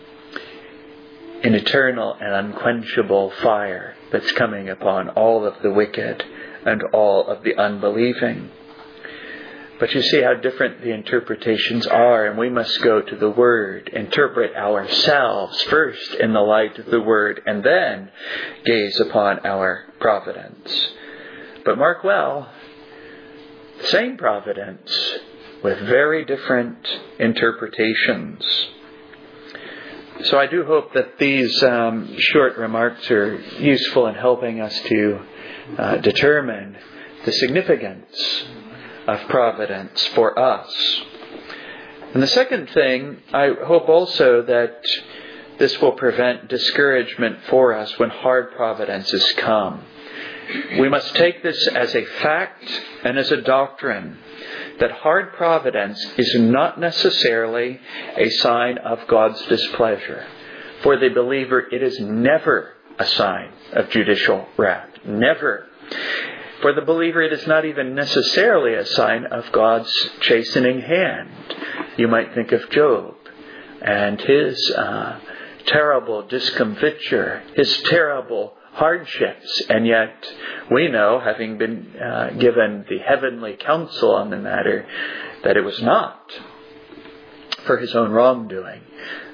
an 1.44 1.54
eternal 1.54 2.16
and 2.20 2.34
unquenchable 2.34 3.32
fire 3.42 3.96
that's 4.12 4.32
coming 4.34 4.70
upon 4.70 5.10
all 5.10 5.46
of 5.46 5.56
the 5.62 5.72
wicked 5.72 6.24
and 6.66 6.84
all 6.94 7.28
of 7.28 7.44
the 7.44 7.56
unbelieving. 7.56 8.50
But 9.80 9.94
you 9.94 10.02
see 10.02 10.22
how 10.22 10.34
different 10.34 10.82
the 10.82 10.92
interpretations 10.92 11.86
are, 11.86 12.26
and 12.26 12.38
we 12.38 12.50
must 12.50 12.82
go 12.82 13.00
to 13.00 13.16
the 13.16 13.30
Word, 13.30 13.90
interpret 13.94 14.56
ourselves 14.56 15.62
first 15.64 16.16
in 16.16 16.34
the 16.34 16.42
light 16.42 16.80
of 16.80 16.88
the 16.88 17.02
Word, 17.02 17.42
and 17.46 17.64
then 17.64 18.10
gaze 18.66 19.00
upon 19.00 19.46
our 19.46 19.86
providence. 20.00 20.90
But 21.64 21.78
mark 21.78 22.04
well, 22.04 22.50
the 23.80 23.88
same 23.88 24.18
providence 24.18 25.20
with 25.64 25.78
very 25.82 26.26
different 26.26 26.78
interpretations. 27.20 28.44
So 30.24 30.40
I 30.40 30.48
do 30.48 30.66
hope 30.66 30.94
that 30.94 31.20
these 31.20 31.62
um, 31.62 32.16
short 32.18 32.58
remarks 32.58 33.10
are 33.12 33.40
useful 33.60 34.08
in 34.08 34.16
helping 34.16 34.60
us 34.60 34.78
to 34.88 35.20
uh, 35.78 35.98
determine 35.98 36.76
the 37.24 37.32
significance 37.32 38.44
of 39.08 39.20
providence 39.30 40.04
for 40.16 40.38
us. 40.38 41.02
And 42.14 42.24
the 42.24 42.28
second 42.28 42.72
thing, 42.72 43.18
I 43.32 43.52
hope 43.64 43.90
also 43.90 44.42
that 44.42 44.84
this 45.60 45.80
will 45.82 45.92
prevent 45.92 46.48
discouragement 46.48 47.38
for 47.50 47.76
us 47.76 47.98
when 48.00 48.10
hard 48.10 48.54
providences 48.56 49.34
come. 49.38 49.84
We 50.80 50.90
must 50.90 51.14
take 51.16 51.44
this 51.44 51.68
as 51.76 51.94
a 51.94 52.06
fact 52.06 52.64
and 53.04 53.20
as 53.20 53.32
a 53.32 53.42
doctrine 53.42 54.18
that 54.80 54.92
hard 54.92 55.34
providence 55.34 56.04
is 56.18 56.36
not 56.40 56.80
necessarily 56.80 57.80
a 58.16 58.30
sign 58.30 58.78
of 58.78 59.08
God's 59.08 59.42
displeasure. 59.48 60.26
For 60.84 60.98
the 60.98 61.10
believer, 61.10 61.60
it 61.60 61.82
is 61.82 62.00
never 62.00 62.74
a 63.00 63.06
sign 63.06 63.52
of 63.74 63.90
judicial 63.90 64.48
wrath. 64.58 64.90
Never. 65.06 65.66
For 66.62 66.74
the 66.74 66.82
believer, 66.82 67.22
it 67.22 67.34
is 67.34 67.46
not 67.48 67.66
even 67.66 67.96
necessarily 67.96 68.74
a 68.74 68.86
sign 68.86 69.26
of 69.26 69.52
God's 69.52 69.92
chastening 70.22 70.82
hand. 70.82 71.30
You 71.98 72.08
might 72.08 72.34
think 72.34 72.52
of 72.52 72.70
Job 72.70 73.16
and 73.82 74.20
his 74.20 74.72
uh, 74.76 75.20
terrible 75.68 76.28
discomfiture, 76.28 77.44
his 77.56 77.82
terrible 77.84 78.54
hardships, 78.78 79.64
and 79.70 79.88
yet 79.88 80.14
we 80.72 80.88
know, 80.88 81.20
having 81.20 81.58
been 81.58 81.96
uh, 81.98 82.30
given 82.38 82.86
the 82.88 83.00
heavenly 83.00 83.58
counsel 83.58 84.12
on 84.12 84.30
the 84.30 84.38
matter, 84.38 84.86
that 85.44 85.58
it 85.58 85.62
was 85.62 85.82
not 85.82 86.32
for 87.66 87.78
his 87.78 87.96
own 87.96 88.12
wrongdoing, 88.12 88.82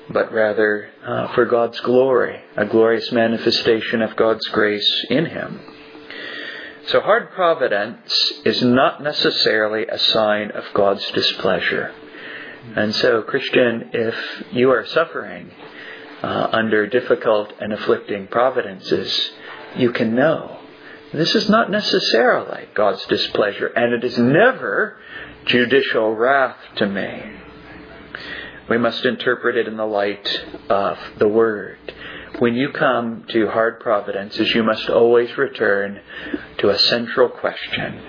but 0.10 0.32
rather 0.32 0.90
uh, 1.06 1.34
for 1.34 1.46
God's 1.46 1.80
glory, 1.82 2.40
a 2.56 2.66
glorious 2.66 3.12
manifestation 3.12 4.02
of 4.02 4.16
God's 4.16 4.48
grace 4.48 5.06
in 5.10 5.26
him. 5.26 5.60
So 6.88 7.02
hard 7.02 7.32
providence 7.32 8.32
is 8.46 8.62
not 8.62 9.04
necessarily 9.04 9.88
a 9.88 10.00
sign 10.00 10.52
of 10.52 10.64
God's 10.74 11.06
displeasure. 11.12 11.94
And 12.78 12.96
so, 12.96 13.22
Christian, 13.24 13.90
if 13.92 14.16
you 14.54 14.72
are 14.72 14.86
suffering 14.88 15.52
uh, 16.24 16.48
under 16.52 16.88
difficult 16.88 17.54
and 17.60 17.74
afflicting 17.74 18.28
providences, 18.28 19.32
you 19.76 19.92
can 19.92 20.16
know 20.16 20.60
this 21.14 21.36
is 21.36 21.48
not 21.48 21.70
necessarily 21.70 22.68
God's 22.74 23.06
displeasure, 23.06 23.68
and 23.68 23.94
it 23.94 24.04
is 24.04 24.18
never 24.18 24.98
judicial 25.46 26.16
wrath 26.16 26.58
to 26.78 26.88
me. 26.88 27.22
We 28.70 28.78
must 28.80 29.06
interpret 29.06 29.58
it 29.58 29.68
in 29.68 29.78
the 29.78 29.86
light 29.86 30.28
of 30.70 30.98
the 31.20 31.28
Word. 31.28 31.78
When 32.40 32.56
you 32.56 32.70
come 32.72 33.26
to 33.30 33.48
hard 33.48 33.80
providences, 33.80 34.56
you 34.56 34.64
must 34.64 34.90
always 34.90 35.38
return 35.38 36.00
to 36.60 36.70
a 36.70 36.80
central 36.80 37.30
question 37.30 38.02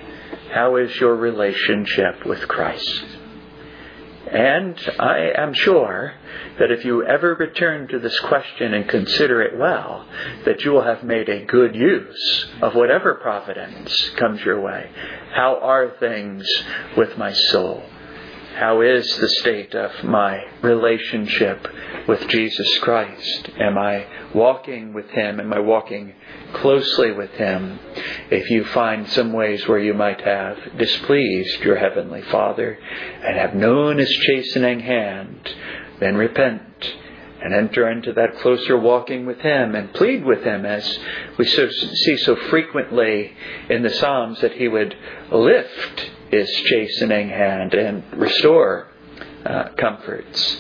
How 0.52 0.76
is 0.76 0.96
your 0.96 1.16
relationship 1.16 2.24
with 2.24 2.48
Christ? 2.48 3.04
And 4.30 4.78
I 4.98 5.32
am 5.36 5.52
sure 5.52 6.14
that 6.58 6.70
if 6.70 6.84
you 6.84 7.04
ever 7.04 7.34
return 7.34 7.88
to 7.88 7.98
this 7.98 8.18
question 8.20 8.74
and 8.74 8.88
consider 8.88 9.42
it 9.42 9.58
well, 9.58 10.06
that 10.44 10.64
you 10.64 10.72
will 10.72 10.82
have 10.82 11.04
made 11.04 11.28
a 11.28 11.44
good 11.44 11.74
use 11.74 12.46
of 12.62 12.74
whatever 12.74 13.14
providence 13.14 14.10
comes 14.10 14.40
your 14.42 14.60
way. 14.60 14.90
How 15.34 15.58
are 15.60 15.90
things 15.98 16.46
with 16.96 17.18
my 17.18 17.32
soul? 17.32 17.82
How 18.54 18.82
is 18.82 19.16
the 19.16 19.28
state 19.28 19.74
of 19.74 20.04
my 20.04 20.44
relationship 20.62 21.66
with 22.06 22.28
Jesus 22.28 22.78
Christ? 22.78 23.50
Am 23.58 23.76
I 23.76 24.06
walking 24.32 24.92
with 24.92 25.10
Him? 25.10 25.40
Am 25.40 25.52
I 25.52 25.58
walking 25.58 26.14
closely 26.52 27.10
with 27.10 27.30
Him? 27.32 27.80
If 28.30 28.50
you 28.50 28.64
find 28.66 29.08
some 29.08 29.32
ways 29.32 29.66
where 29.66 29.80
you 29.80 29.92
might 29.92 30.20
have 30.20 30.56
displeased 30.78 31.62
your 31.62 31.76
Heavenly 31.76 32.22
Father 32.22 32.78
and 33.24 33.36
have 33.36 33.56
known 33.56 33.98
His 33.98 34.10
chastening 34.28 34.78
hand, 34.78 35.52
then 35.98 36.14
repent 36.14 36.94
and 37.42 37.52
enter 37.52 37.90
into 37.90 38.12
that 38.12 38.38
closer 38.38 38.78
walking 38.78 39.26
with 39.26 39.40
Him 39.40 39.74
and 39.74 39.92
plead 39.94 40.24
with 40.24 40.44
Him 40.44 40.64
as 40.64 40.98
we 41.38 41.44
see 41.44 42.16
so 42.18 42.36
frequently 42.36 43.32
in 43.68 43.82
the 43.82 43.90
Psalms 43.90 44.40
that 44.42 44.52
He 44.52 44.68
would 44.68 44.94
lift 45.32 46.10
his 46.34 46.50
chastening 46.50 47.28
hand 47.28 47.74
and 47.74 48.02
restore 48.16 48.88
uh, 49.46 49.68
comforts. 49.78 50.58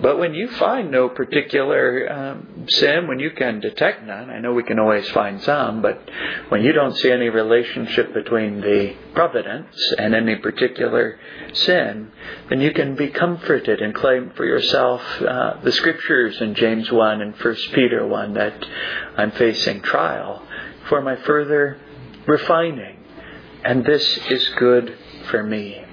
But 0.00 0.18
when 0.18 0.32
you 0.32 0.48
find 0.48 0.90
no 0.90 1.10
particular 1.10 2.10
um, 2.10 2.66
sin, 2.68 3.06
when 3.06 3.18
you 3.18 3.32
can 3.32 3.60
detect 3.60 4.06
none, 4.06 4.30
I 4.30 4.38
know 4.38 4.54
we 4.54 4.62
can 4.62 4.78
always 4.78 5.06
find 5.10 5.42
some, 5.42 5.82
but 5.82 6.00
when 6.48 6.62
you 6.62 6.72
don't 6.72 6.96
see 6.96 7.10
any 7.10 7.28
relationship 7.28 8.14
between 8.14 8.62
the 8.62 8.94
providence 9.14 9.76
and 9.98 10.14
any 10.14 10.36
particular 10.36 11.18
sin, 11.52 12.10
then 12.48 12.62
you 12.62 12.72
can 12.72 12.94
be 12.94 13.08
comforted 13.08 13.82
and 13.82 13.94
claim 13.94 14.32
for 14.36 14.46
yourself 14.46 15.02
uh, 15.20 15.60
the 15.62 15.72
scriptures 15.72 16.40
in 16.40 16.54
James 16.54 16.90
1 16.90 17.20
and 17.20 17.34
1 17.34 17.56
Peter 17.74 18.06
1 18.06 18.34
that 18.34 18.64
I'm 19.18 19.32
facing 19.32 19.82
trial 19.82 20.42
for 20.88 21.02
my 21.02 21.16
further 21.16 21.78
refining 22.26 22.99
and 23.64 23.84
this 23.84 24.18
is 24.28 24.48
good 24.56 24.96
for 25.30 25.42
me. 25.42 25.84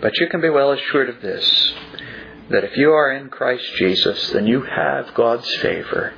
But 0.00 0.18
you 0.18 0.28
can 0.28 0.40
be 0.40 0.50
well 0.50 0.72
assured 0.72 1.08
of 1.08 1.22
this 1.22 1.72
that 2.50 2.64
if 2.64 2.76
you 2.76 2.90
are 2.90 3.12
in 3.12 3.30
Christ 3.30 3.64
Jesus, 3.76 4.30
then 4.30 4.46
you 4.46 4.62
have 4.62 5.14
God's 5.14 5.48
favor, 5.56 6.12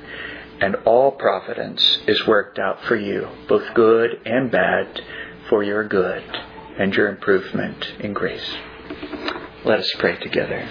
and 0.59 0.75
all 0.85 1.11
providence 1.11 1.99
is 2.07 2.27
worked 2.27 2.59
out 2.59 2.83
for 2.85 2.95
you, 2.95 3.27
both 3.47 3.73
good 3.73 4.09
and 4.25 4.51
bad, 4.51 5.01
for 5.49 5.63
your 5.63 5.87
good 5.87 6.23
and 6.77 6.93
your 6.93 7.07
improvement 7.07 7.93
in 7.99 8.13
grace. 8.13 8.55
Let 9.63 9.79
us 9.79 9.91
pray 9.99 10.17
together. 10.17 10.67